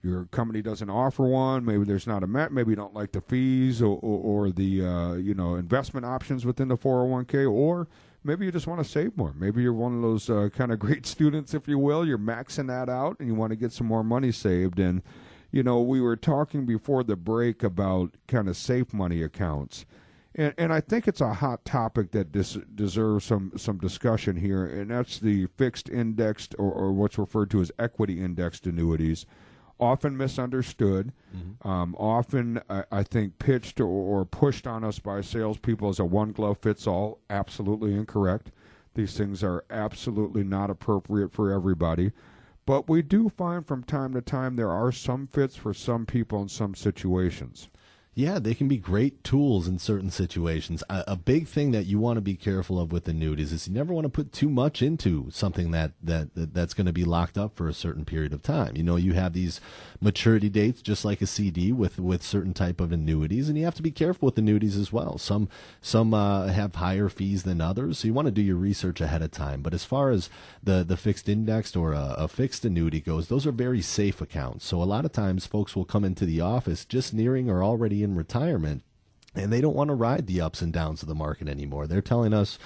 your 0.03 0.27
company 0.27 0.63
doesn't 0.63 0.91
offer 0.91 1.25
one. 1.25 1.65
Maybe 1.65 1.85
there's 1.85 2.07
not 2.07 2.23
a 2.23 2.27
met. 2.27 2.53
Maybe 2.53 2.71
you 2.71 2.77
don't 2.77 2.95
like 2.95 3.13
the 3.13 3.21
fees 3.21 3.81
or, 3.81 3.99
or, 4.03 4.47
or 4.47 4.51
the 4.51 4.85
uh, 4.85 5.15
you 5.15 5.35
know 5.35 5.55
investment 5.55 6.07
options 6.07 6.45
within 6.45 6.69
the 6.69 6.77
401k, 6.77 7.51
or 7.51 7.89
maybe 8.25 8.45
you 8.45 8.53
just 8.53 8.67
want 8.67 8.83
to 8.83 8.89
save 8.89 9.17
more. 9.17 9.33
Maybe 9.37 9.63
you're 9.63 9.73
one 9.73 9.95
of 9.95 10.03
those 10.03 10.29
uh, 10.29 10.49
kind 10.55 10.73
of 10.73 10.79
great 10.79 11.07
students, 11.07 11.55
if 11.55 11.69
you 11.69 11.79
will. 11.79 12.07
You're 12.07 12.19
maxing 12.19 12.69
that 12.69 12.89
out 12.89 13.19
and 13.19 13.29
you 13.29 13.35
want 13.35 13.51
to 13.51 13.57
get 13.57 13.73
some 13.73 13.87
more 13.87 14.05
money 14.05 14.33
saved. 14.33 14.79
And 14.79 15.03
you 15.51 15.63
know, 15.63 15.83
we 15.83 16.01
were 16.01 16.17
talking 16.17 16.65
before 16.65 17.05
the 17.05 17.17
break 17.17 17.63
about 17.63 18.17
kind 18.27 18.49
of 18.49 18.57
safe 18.57 18.93
money 18.95 19.23
accounts 19.23 19.85
and, 20.35 20.55
and 20.57 20.73
I 20.73 20.81
think 20.81 21.07
it's 21.07 21.21
a 21.21 21.35
hot 21.35 21.65
topic 21.65 22.11
that 22.13 22.33
dis- 22.33 22.59
deserves 22.75 23.25
some, 23.25 23.53
some 23.57 23.79
discussion 23.79 24.37
here, 24.37 24.65
and 24.65 24.91
that's 24.91 25.19
the 25.19 25.47
fixed 25.59 25.91
indexed 25.91 26.55
or, 26.59 26.73
or 26.73 26.93
what's 26.93 27.19
referred 27.19 27.51
to 27.51 27.61
as 27.61 27.71
equity 27.79 28.23
indexed 28.23 28.67
annuities. 28.67 29.27
Often 29.83 30.17
misunderstood, 30.17 31.13
mm-hmm. 31.37 31.69
um, 31.69 31.97
often 31.99 32.61
I, 32.71 32.85
I, 32.93 33.03
think 33.03 33.41
pitched 33.41 33.81
or, 33.81 33.87
or, 33.87 34.25
pushed 34.25 34.65
on 34.65 34.85
us 34.85 35.01
by 35.01 35.23
salespeople 35.23 35.89
as 35.89 35.99
a 35.99 36.05
one 36.05 36.31
glove 36.31 36.59
fits 36.59 36.87
all. 36.87 37.19
Absolutely 37.29 37.93
incorrect. 37.93 38.53
These 38.95 39.19
things 39.19 39.43
are 39.43 39.65
absolutely 39.71 40.45
not 40.45 40.71
appropriate 40.71 41.33
for 41.33 41.51
everybody. 41.51 42.13
But 42.65 42.89
we 42.89 43.03
do 43.03 43.29
find 43.29 43.67
from 43.67 43.83
time 43.83 44.13
to 44.13 44.21
time 44.21 44.55
there 44.55 44.71
are 44.71 44.93
some 44.93 45.27
fits 45.27 45.57
for 45.57 45.75
some 45.75 46.07
people 46.07 46.41
in 46.43 46.49
some 46.49 46.77
situations. 46.77 47.69
Yeah, 48.15 48.39
they 48.39 48.53
can 48.53 48.69
be 48.69 48.77
great 48.77 49.25
tools 49.25 49.67
in 49.67 49.79
certain 49.79 50.11
situations. 50.11 50.85
A, 50.91 51.03
a, 51.09 51.17
big 51.17 51.49
thing 51.49 51.71
that 51.71 51.87
you 51.87 51.99
want 51.99 52.19
to 52.19 52.21
be 52.21 52.35
careful 52.35 52.79
of 52.79 52.93
with 52.93 53.05
the 53.05 53.13
annuities 53.13 53.53
is 53.53 53.67
you 53.67 53.73
never 53.73 53.95
want 53.95 54.05
to 54.05 54.11
put 54.11 54.35
too 54.35 54.51
much 54.51 54.83
into 54.83 55.31
something 55.31 55.71
that, 55.71 55.93
that, 56.03 56.35
that 56.35 56.53
that's 56.53 56.75
going 56.75 56.87
to 56.87 56.93
be 56.93 57.07
locked 57.07 57.39
up 57.39 57.57
for 57.57 57.69
a 57.69 57.73
certain 57.73 58.05
period 58.05 58.35
of 58.35 58.43
time. 58.43 58.77
You 58.77 58.83
know, 58.83 58.97
you 58.97 59.15
have 59.15 59.33
these 59.33 59.63
maturity 59.99 60.51
dates 60.51 60.83
just 60.83 61.07
like 61.07 61.23
a 61.23 61.27
CD 61.27 61.73
with 61.73 61.99
with 61.99 62.23
certain 62.23 62.53
type 62.53 62.83
of 62.83 62.93
annuities, 62.93 63.49
and 63.49 63.57
you 63.57 63.65
have 63.65 63.77
to 63.77 63.83
be 63.83 63.91
careful 63.91 64.27
with 64.27 64.37
annuities 64.37 64.77
as 64.77 64.93
well. 64.93 65.17
Some 65.17 65.49
some 65.81 66.13
uh, 66.13 66.49
have 66.49 66.75
higher 66.75 67.09
fees 67.09 67.45
than 67.45 67.63
others, 67.63 68.01
so 68.01 68.09
you 68.09 68.13
want 68.13 68.27
to 68.27 68.33
do 68.33 68.43
your 68.43 68.57
research 68.57 69.01
ahead 69.01 69.23
of 69.23 69.31
time. 69.31 69.63
But 69.63 69.73
as 69.73 69.85
far 69.87 70.11
as 70.11 70.29
the 70.63 70.85
the 70.85 70.99
fixed 70.99 71.31
indexed 71.31 71.77
or 71.77 71.95
a, 71.95 72.15
a 72.19 72.29
fixed 72.29 72.67
annuity 72.67 73.01
goes, 73.01 73.29
those 73.29 73.47
are 73.47 73.53
very 73.53 73.81
safe 73.81 74.21
accounts. 74.21 74.67
So 74.67 74.83
a 74.83 74.85
lot 74.85 75.07
of 75.07 75.13
times, 75.13 75.47
folks 75.47 75.75
will 75.75 75.87
come 75.87 76.05
into 76.05 76.27
the 76.27 76.43
office 76.43 76.85
just 76.85 77.15
nearing 77.15 77.49
or 77.49 77.65
already 77.65 78.02
in 78.03 78.15
retirement 78.15 78.83
and 79.35 79.53
they 79.53 79.61
don't 79.61 79.77
want 79.77 79.89
to 79.89 79.95
ride 79.95 80.27
the 80.27 80.41
ups 80.41 80.61
and 80.61 80.73
downs 80.73 81.03
of 81.03 81.09
the 81.09 81.15
market 81.15 81.49
anymore. 81.49 81.87
They're 81.87 82.03
telling 82.03 82.35
us, 82.35 82.59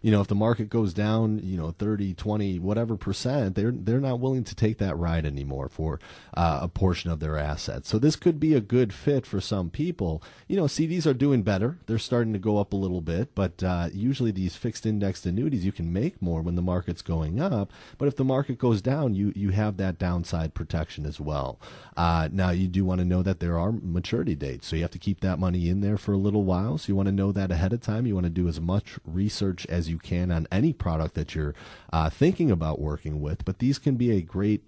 you 0.00 0.12
know, 0.12 0.20
if 0.20 0.28
the 0.28 0.34
market 0.34 0.68
goes 0.68 0.94
down, 0.94 1.40
you 1.42 1.56
know, 1.56 1.72
30, 1.72 2.14
20, 2.14 2.58
whatever 2.58 2.96
percent, 2.96 3.54
they're 3.54 3.72
they're 3.72 4.00
not 4.00 4.20
willing 4.20 4.44
to 4.44 4.54
take 4.54 4.78
that 4.78 4.96
ride 4.96 5.26
anymore 5.26 5.68
for 5.68 5.98
uh, 6.34 6.60
a 6.62 6.68
portion 6.68 7.10
of 7.10 7.20
their 7.20 7.36
assets. 7.36 7.88
So 7.88 7.98
this 7.98 8.16
could 8.16 8.38
be 8.38 8.54
a 8.54 8.60
good 8.60 8.92
fit 8.92 9.26
for 9.26 9.40
some 9.40 9.70
people. 9.70 10.22
You 10.46 10.56
know, 10.56 10.64
CDs 10.64 11.06
are 11.06 11.14
doing 11.14 11.42
better; 11.42 11.78
they're 11.86 11.98
starting 11.98 12.32
to 12.32 12.38
go 12.38 12.58
up 12.58 12.72
a 12.72 12.76
little 12.76 13.00
bit, 13.00 13.34
but 13.34 13.62
uh, 13.62 13.88
usually 13.92 14.30
these 14.30 14.56
fixed 14.56 14.86
indexed 14.86 15.26
annuities, 15.26 15.64
you 15.64 15.72
can 15.72 15.92
make 15.92 16.22
more 16.22 16.42
when 16.42 16.54
the 16.54 16.62
market's 16.62 17.02
going 17.02 17.40
up. 17.40 17.72
But 17.96 18.08
if 18.08 18.16
the 18.16 18.24
market 18.24 18.58
goes 18.58 18.80
down, 18.80 19.14
you 19.14 19.32
you 19.34 19.50
have 19.50 19.76
that 19.78 19.98
downside 19.98 20.54
protection 20.54 21.06
as 21.06 21.20
well. 21.20 21.58
Uh, 21.96 22.28
now 22.30 22.50
you 22.50 22.68
do 22.68 22.84
want 22.84 23.00
to 23.00 23.04
know 23.04 23.22
that 23.22 23.40
there 23.40 23.58
are 23.58 23.72
maturity 23.72 24.34
dates, 24.34 24.68
so 24.68 24.76
you 24.76 24.82
have 24.82 24.90
to 24.92 24.98
keep 24.98 25.20
that 25.20 25.38
money 25.38 25.68
in 25.68 25.80
there 25.80 25.98
for 25.98 26.12
a 26.12 26.18
little 26.18 26.44
while. 26.44 26.78
So 26.78 26.88
you 26.88 26.96
want 26.96 27.08
to 27.08 27.12
know 27.12 27.32
that 27.32 27.50
ahead 27.50 27.72
of 27.72 27.80
time. 27.80 28.06
You 28.06 28.14
want 28.14 28.26
to 28.26 28.30
do 28.30 28.46
as 28.46 28.60
much 28.60 28.98
research 29.04 29.66
as 29.66 29.87
you 29.88 29.98
can 29.98 30.30
on 30.30 30.46
any 30.50 30.72
product 30.72 31.14
that 31.14 31.34
you're 31.34 31.54
uh, 31.92 32.10
thinking 32.10 32.50
about 32.50 32.80
working 32.80 33.20
with. 33.20 33.44
But 33.44 33.58
these 33.58 33.78
can 33.78 33.96
be 33.96 34.10
a 34.10 34.20
great 34.22 34.62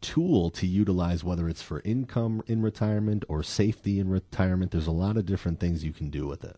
tool 0.00 0.50
to 0.50 0.66
utilize 0.66 1.24
whether 1.24 1.48
it's 1.48 1.62
for 1.62 1.80
income 1.84 2.42
in 2.46 2.62
retirement 2.62 3.24
or 3.28 3.42
safety 3.42 3.98
in 3.98 4.08
retirement 4.08 4.70
there's 4.70 4.86
a 4.86 4.92
lot 4.92 5.16
of 5.16 5.26
different 5.26 5.58
things 5.60 5.84
you 5.84 5.92
can 5.92 6.10
do 6.10 6.26
with 6.26 6.44
it 6.44 6.56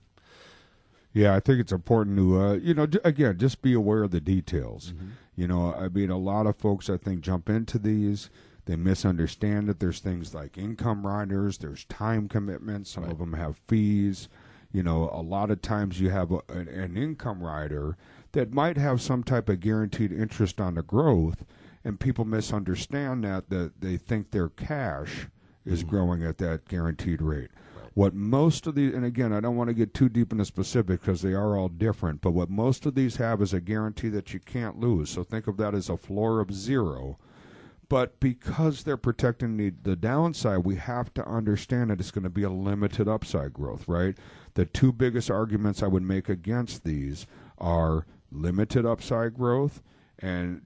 yeah 1.12 1.34
i 1.34 1.40
think 1.40 1.58
it's 1.58 1.72
important 1.72 2.16
to 2.16 2.40
uh, 2.40 2.54
you 2.54 2.74
know 2.74 2.86
again 3.04 3.38
just 3.38 3.62
be 3.62 3.72
aware 3.72 4.02
of 4.02 4.10
the 4.10 4.20
details 4.20 4.92
mm-hmm. 4.92 5.10
you 5.34 5.46
know 5.46 5.74
i 5.74 5.88
mean 5.88 6.10
a 6.10 6.18
lot 6.18 6.46
of 6.46 6.56
folks 6.56 6.90
i 6.90 6.96
think 6.96 7.20
jump 7.20 7.48
into 7.48 7.78
these 7.78 8.30
they 8.64 8.76
misunderstand 8.76 9.68
that 9.68 9.80
there's 9.80 9.98
things 9.98 10.34
like 10.34 10.58
income 10.58 11.06
riders 11.06 11.58
there's 11.58 11.84
time 11.86 12.28
commitments 12.28 12.90
some 12.90 13.04
right. 13.04 13.12
of 13.12 13.18
them 13.18 13.32
have 13.32 13.60
fees 13.66 14.28
you 14.72 14.82
know, 14.82 15.10
a 15.12 15.22
lot 15.22 15.50
of 15.50 15.60
times 15.60 16.00
you 16.00 16.10
have 16.10 16.32
a, 16.32 16.40
an, 16.48 16.68
an 16.68 16.96
income 16.96 17.42
rider 17.42 17.96
that 18.32 18.52
might 18.52 18.78
have 18.78 19.02
some 19.02 19.22
type 19.22 19.48
of 19.48 19.60
guaranteed 19.60 20.12
interest 20.12 20.60
on 20.60 20.74
the 20.74 20.82
growth, 20.82 21.44
and 21.84 22.00
people 22.00 22.24
misunderstand 22.24 23.24
that 23.24 23.50
that 23.50 23.80
they 23.80 23.96
think 23.96 24.30
their 24.30 24.48
cash 24.48 25.28
is 25.64 25.80
mm-hmm. 25.80 25.90
growing 25.90 26.24
at 26.24 26.38
that 26.38 26.66
guaranteed 26.68 27.20
rate. 27.20 27.50
What 27.94 28.14
most 28.14 28.66
of 28.66 28.74
these, 28.74 28.94
and 28.94 29.04
again, 29.04 29.34
I 29.34 29.40
don't 29.40 29.56
want 29.56 29.68
to 29.68 29.74
get 29.74 29.92
too 29.92 30.08
deep 30.08 30.32
into 30.32 30.46
specifics 30.46 31.02
because 31.02 31.20
they 31.20 31.34
are 31.34 31.58
all 31.58 31.68
different, 31.68 32.22
but 32.22 32.30
what 32.30 32.48
most 32.48 32.86
of 32.86 32.94
these 32.94 33.16
have 33.16 33.42
is 33.42 33.52
a 33.52 33.60
guarantee 33.60 34.08
that 34.08 34.32
you 34.32 34.40
can't 34.40 34.80
lose. 34.80 35.10
So 35.10 35.22
think 35.22 35.46
of 35.46 35.58
that 35.58 35.74
as 35.74 35.90
a 35.90 35.98
floor 35.98 36.40
of 36.40 36.54
zero 36.54 37.18
but 37.92 38.18
because 38.20 38.84
they're 38.84 38.96
protecting 38.96 39.58
the, 39.58 39.68
the 39.82 39.96
downside, 39.96 40.64
we 40.64 40.76
have 40.76 41.12
to 41.12 41.28
understand 41.28 41.90
that 41.90 42.00
it's 42.00 42.10
going 42.10 42.22
to 42.22 42.30
be 42.30 42.42
a 42.42 42.48
limited 42.48 43.06
upside 43.06 43.52
growth, 43.52 43.86
right? 43.86 44.16
The 44.54 44.66
two 44.66 44.92
biggest 44.92 45.30
arguments 45.30 45.82
I 45.82 45.86
would 45.86 46.02
make 46.02 46.28
against 46.28 46.84
these 46.84 47.26
are 47.58 48.06
limited 48.30 48.84
upside 48.86 49.34
growth 49.34 49.82
and 50.18 50.62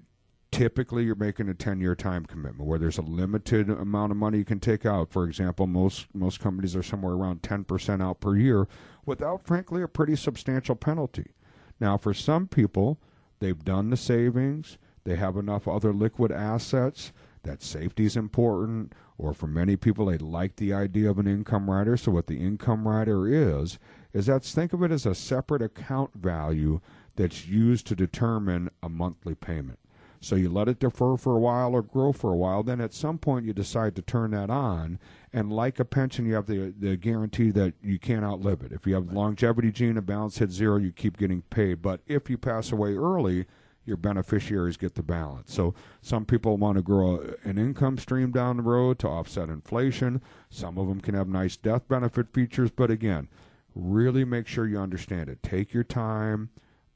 typically 0.53 1.05
you're 1.05 1.15
making 1.15 1.49
a 1.49 1.55
10 1.55 1.81
year 1.81 1.95
time 1.95 2.25
commitment 2.25 2.69
where 2.69 2.79
there's 2.79 2.99
a 2.99 3.03
limited 3.03 3.69
amount 3.69 4.13
of 4.13 4.17
money 4.17 4.39
you 4.39 4.45
can 4.45 4.61
take 4.61 4.87
out. 4.87 5.11
For 5.11 5.25
example 5.25 5.67
most 5.67 6.07
most 6.15 6.41
companies 6.41 6.75
are 6.75 6.83
somewhere 6.83 7.15
around 7.15 7.43
10% 7.43 8.03
out 8.03 8.21
per 8.21 8.37
year 8.37 8.67
without 9.05 9.45
frankly 9.45 9.83
a 9.83 9.89
pretty 9.89 10.17
substantial 10.17 10.75
penalty. 10.77 11.33
Now 11.81 11.97
for 11.97 12.15
some 12.15 12.47
people 12.47 12.99
they've 13.39 13.65
done 13.65 13.91
the 13.91 13.97
savings 13.97 14.79
they 15.05 15.17
have 15.17 15.37
enough 15.37 15.69
other 15.69 15.93
liquid 15.93 16.33
assets 16.33 17.13
that 17.47 17.63
safety 17.63 18.05
is 18.05 18.17
important, 18.17 18.93
or 19.19 19.33
for 19.33 19.47
many 19.47 19.77
people, 19.77 20.07
they 20.07 20.19
like 20.19 20.57
the 20.57 20.73
idea 20.73 21.11
of 21.11 21.19
an 21.19 21.27
income 21.27 21.71
rider. 21.71 21.97
So, 21.97 22.13
what 22.13 22.27
the 22.27 22.39
income 22.39 22.87
rider 22.87 23.27
is, 23.27 23.79
is 24.13 24.27
that 24.27 24.45
think 24.45 24.73
of 24.73 24.83
it 24.83 24.93
as 24.93 25.07
a 25.07 25.15
separate 25.15 25.63
account 25.63 26.13
value 26.15 26.81
that's 27.17 27.47
used 27.47 27.87
to 27.87 27.97
determine 27.97 28.71
a 28.83 28.89
monthly 28.89 29.35
payment. 29.35 29.79
So 30.21 30.35
you 30.35 30.49
let 30.49 30.69
it 30.69 30.79
defer 30.79 31.17
for 31.17 31.37
a 31.37 31.41
while 31.41 31.73
or 31.73 31.83
grow 31.83 32.13
for 32.13 32.33
a 32.33 32.37
while. 32.37 32.63
Then 32.63 32.81
at 32.81 32.95
some 32.95 33.19
point 33.19 33.47
you 33.47 33.53
decide 33.53 33.95
to 33.97 34.03
turn 34.03 34.33
that 34.33 34.51
on. 34.51 34.99
And 35.33 35.53
like 35.53 35.79
a 35.79 35.85
pension, 35.85 36.27
you 36.27 36.35
have 36.35 36.47
the 36.47 36.75
the 36.79 36.97
guarantee 36.97 37.51
that 37.53 37.75
you 37.83 37.99
can't 37.99 38.25
outlive 38.25 38.63
it. 38.63 38.73
If 38.73 38.87
you 38.87 38.95
have 38.95 39.13
longevity 39.13 39.71
gene, 39.71 39.97
a 39.97 40.03
balance 40.03 40.39
hits 40.39 40.55
zero, 40.55 40.79
you 40.79 40.93
keep 40.93 41.17
getting 41.19 41.43
paid. 41.43 41.83
But 41.83 42.01
if 42.07 42.31
you 42.31 42.39
pass 42.39 42.73
away 42.73 42.95
early, 42.95 43.47
your 43.87 43.97
beneficiaries 43.97 44.77
get 44.77 44.95
the 44.95 45.03
balance. 45.03 45.55
So 45.55 45.75
some 46.03 46.25
people 46.25 46.57
want 46.57 46.77
to 46.77 46.83
grow 46.83 47.25
an 47.45 47.59
income 47.59 47.99
stream 47.99 48.33
down 48.33 48.57
the 48.57 48.63
road 48.63 48.99
to 49.01 49.09
offset 49.09 49.49
inflation. 49.49 50.21
Some 50.51 50.77
of 50.77 50.89
them 50.89 51.01
can 51.01 51.15
have 51.15 51.29
nice 51.29 51.57
death 51.57 51.89
benefit 51.89 52.33
features, 52.33 52.71
but 52.71 52.91
again, 52.91 53.29
really 53.75 54.25
make 54.25 54.47
sure 54.47 54.67
you 54.67 54.79
understand 54.79 55.29
it. 55.29 55.43
Take 55.43 55.73
your 55.73 55.85
time, 55.85 56.51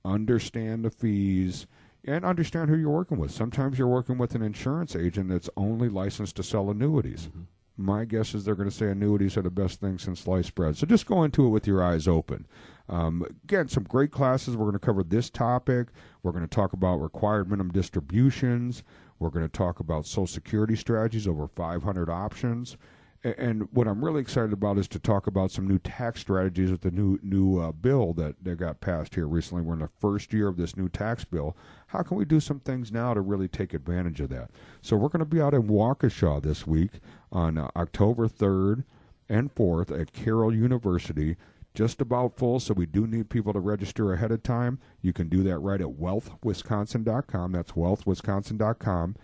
understand 0.04 0.84
the 0.84 0.90
fees, 0.90 1.66
and 2.04 2.24
understand 2.24 2.70
who 2.70 2.76
you're 2.76 2.90
working 2.90 3.18
with. 3.18 3.30
Sometimes 3.30 3.78
you're 3.78 3.86
working 3.86 4.18
with 4.18 4.34
an 4.34 4.42
insurance 4.42 4.96
agent 4.96 5.28
that's 5.28 5.50
only 5.56 5.88
licensed 5.88 6.36
to 6.36 6.42
sell 6.42 6.70
annuities. 6.70 7.28
Mm-hmm. 7.28 7.42
My 7.76 8.04
guess 8.04 8.34
is 8.34 8.44
they're 8.44 8.54
going 8.54 8.68
to 8.68 8.74
say 8.74 8.90
annuities 8.90 9.36
are 9.36 9.42
the 9.42 9.50
best 9.50 9.80
thing 9.80 9.98
since 9.98 10.20
sliced 10.20 10.54
bread. 10.54 10.76
So 10.76 10.86
just 10.86 11.06
go 11.06 11.24
into 11.24 11.46
it 11.46 11.50
with 11.50 11.66
your 11.66 11.82
eyes 11.82 12.06
open. 12.06 12.46
Um, 12.90 13.24
again, 13.44 13.68
some 13.68 13.84
great 13.84 14.10
classes. 14.10 14.56
We're 14.56 14.64
going 14.64 14.72
to 14.72 14.84
cover 14.84 15.04
this 15.04 15.30
topic. 15.30 15.88
We're 16.22 16.32
going 16.32 16.46
to 16.46 16.54
talk 16.54 16.72
about 16.72 16.96
required 16.96 17.48
minimum 17.48 17.72
distributions. 17.72 18.82
We're 19.20 19.30
going 19.30 19.46
to 19.46 19.52
talk 19.52 19.78
about 19.78 20.06
Social 20.06 20.26
Security 20.26 20.74
strategies, 20.74 21.28
over 21.28 21.46
500 21.46 22.10
options. 22.10 22.76
And 23.22 23.68
what 23.72 23.86
I'm 23.86 24.02
really 24.02 24.22
excited 24.22 24.52
about 24.52 24.78
is 24.78 24.88
to 24.88 24.98
talk 24.98 25.26
about 25.26 25.50
some 25.50 25.68
new 25.68 25.78
tax 25.78 26.20
strategies 26.20 26.70
with 26.70 26.80
the 26.80 26.90
new 26.90 27.18
new 27.22 27.58
uh, 27.58 27.70
bill 27.70 28.14
that, 28.14 28.42
that 28.42 28.56
got 28.56 28.80
passed 28.80 29.14
here 29.14 29.28
recently. 29.28 29.62
We're 29.62 29.74
in 29.74 29.80
the 29.80 29.90
first 30.00 30.32
year 30.32 30.48
of 30.48 30.56
this 30.56 30.74
new 30.74 30.88
tax 30.88 31.22
bill. 31.22 31.54
How 31.88 32.02
can 32.02 32.16
we 32.16 32.24
do 32.24 32.40
some 32.40 32.60
things 32.60 32.90
now 32.90 33.12
to 33.12 33.20
really 33.20 33.46
take 33.46 33.74
advantage 33.74 34.20
of 34.22 34.30
that? 34.30 34.50
So 34.80 34.96
we're 34.96 35.10
going 35.10 35.20
to 35.20 35.26
be 35.26 35.40
out 35.40 35.52
in 35.52 35.64
Waukesha 35.64 36.42
this 36.42 36.66
week 36.66 36.92
on 37.30 37.58
uh, 37.58 37.68
October 37.76 38.26
3rd 38.26 38.84
and 39.28 39.54
4th 39.54 40.00
at 40.00 40.14
Carroll 40.14 40.54
University. 40.54 41.36
Just 41.74 42.00
about 42.00 42.36
full, 42.36 42.58
so 42.58 42.74
we 42.74 42.86
do 42.86 43.06
need 43.06 43.30
people 43.30 43.52
to 43.52 43.60
register 43.60 44.12
ahead 44.12 44.32
of 44.32 44.42
time. 44.42 44.78
You 45.02 45.12
can 45.12 45.28
do 45.28 45.42
that 45.44 45.58
right 45.58 45.80
at 45.80 45.86
wealthwisconsin.com. 45.86 47.52
That's 47.52 47.72
wealthwisconsin.com. 47.72 49.16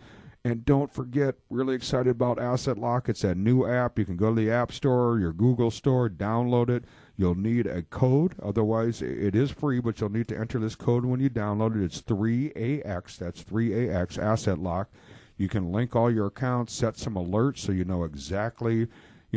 And 0.45 0.65
don't 0.65 0.95
forget, 0.95 1.35
really 1.51 1.75
excited 1.75 2.11
about 2.11 2.41
Asset 2.41 2.79
Lock. 2.79 3.09
It's 3.09 3.23
that 3.23 3.37
new 3.37 3.67
app. 3.67 3.99
You 3.99 4.05
can 4.05 4.17
go 4.17 4.29
to 4.29 4.41
the 4.41 4.49
App 4.49 4.71
Store, 4.71 5.19
your 5.19 5.33
Google 5.33 5.73
Store, 5.73 6.09
download 6.09 6.71
it. 6.71 6.85
You'll 7.17 7.35
need 7.35 7.67
a 7.67 7.83
code. 7.83 8.37
Otherwise, 8.41 9.03
it 9.03 9.35
is 9.35 9.51
free, 9.51 9.81
but 9.81 10.01
you'll 10.01 10.11
need 10.11 10.29
to 10.29 10.39
enter 10.39 10.61
this 10.61 10.77
code 10.77 11.05
when 11.05 11.19
you 11.19 11.29
download 11.29 11.75
it. 11.75 11.85
It's 11.85 12.01
3AX. 12.01 13.19
That's 13.19 13.43
3AX 13.43 14.23
Asset 14.23 14.61
Lock. 14.61 14.89
You 15.37 15.49
can 15.49 15.73
link 15.73 15.97
all 15.97 16.13
your 16.13 16.27
accounts, 16.27 16.73
set 16.75 16.97
some 16.97 17.15
alerts 17.15 17.59
so 17.59 17.73
you 17.73 17.85
know 17.85 18.05
exactly, 18.05 18.87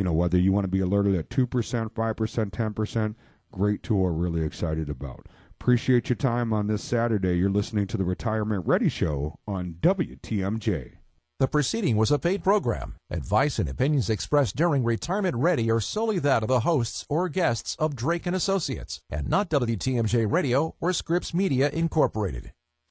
you 0.00 0.04
know, 0.04 0.14
whether 0.14 0.38
you 0.38 0.50
want 0.50 0.64
to 0.64 0.68
be 0.68 0.80
alerted 0.80 1.14
at 1.14 1.28
2%, 1.28 1.46
5%, 1.46 2.50
10%. 2.50 3.14
Great 3.52 3.82
tool. 3.82 4.08
Really 4.08 4.42
excited 4.42 4.88
about. 4.88 5.26
Appreciate 5.60 6.08
your 6.08 6.16
time 6.16 6.54
on 6.54 6.68
this 6.68 6.82
Saturday. 6.82 7.36
You're 7.36 7.50
listening 7.50 7.86
to 7.88 7.98
the 7.98 8.04
Retirement 8.04 8.66
Ready 8.66 8.88
Show 8.88 9.36
on 9.46 9.76
WTMJ. 9.82 10.92
The 11.38 11.48
proceeding 11.48 11.98
was 11.98 12.10
a 12.10 12.18
paid 12.18 12.42
program. 12.42 12.96
Advice 13.10 13.58
and 13.58 13.68
opinions 13.68 14.08
expressed 14.08 14.56
during 14.56 14.84
Retirement 14.84 15.36
Ready 15.36 15.70
are 15.70 15.80
solely 15.80 16.18
that 16.20 16.42
of 16.42 16.48
the 16.48 16.60
hosts 16.60 17.04
or 17.10 17.28
guests 17.28 17.76
of 17.78 17.94
Drake 17.94 18.24
and 18.24 18.34
Associates, 18.34 19.00
and 19.10 19.28
not 19.28 19.50
WTMJ 19.50 20.32
Radio 20.32 20.74
or 20.80 20.94
Scripps 20.94 21.34
Media 21.34 21.68
Incorporated. 21.68 22.52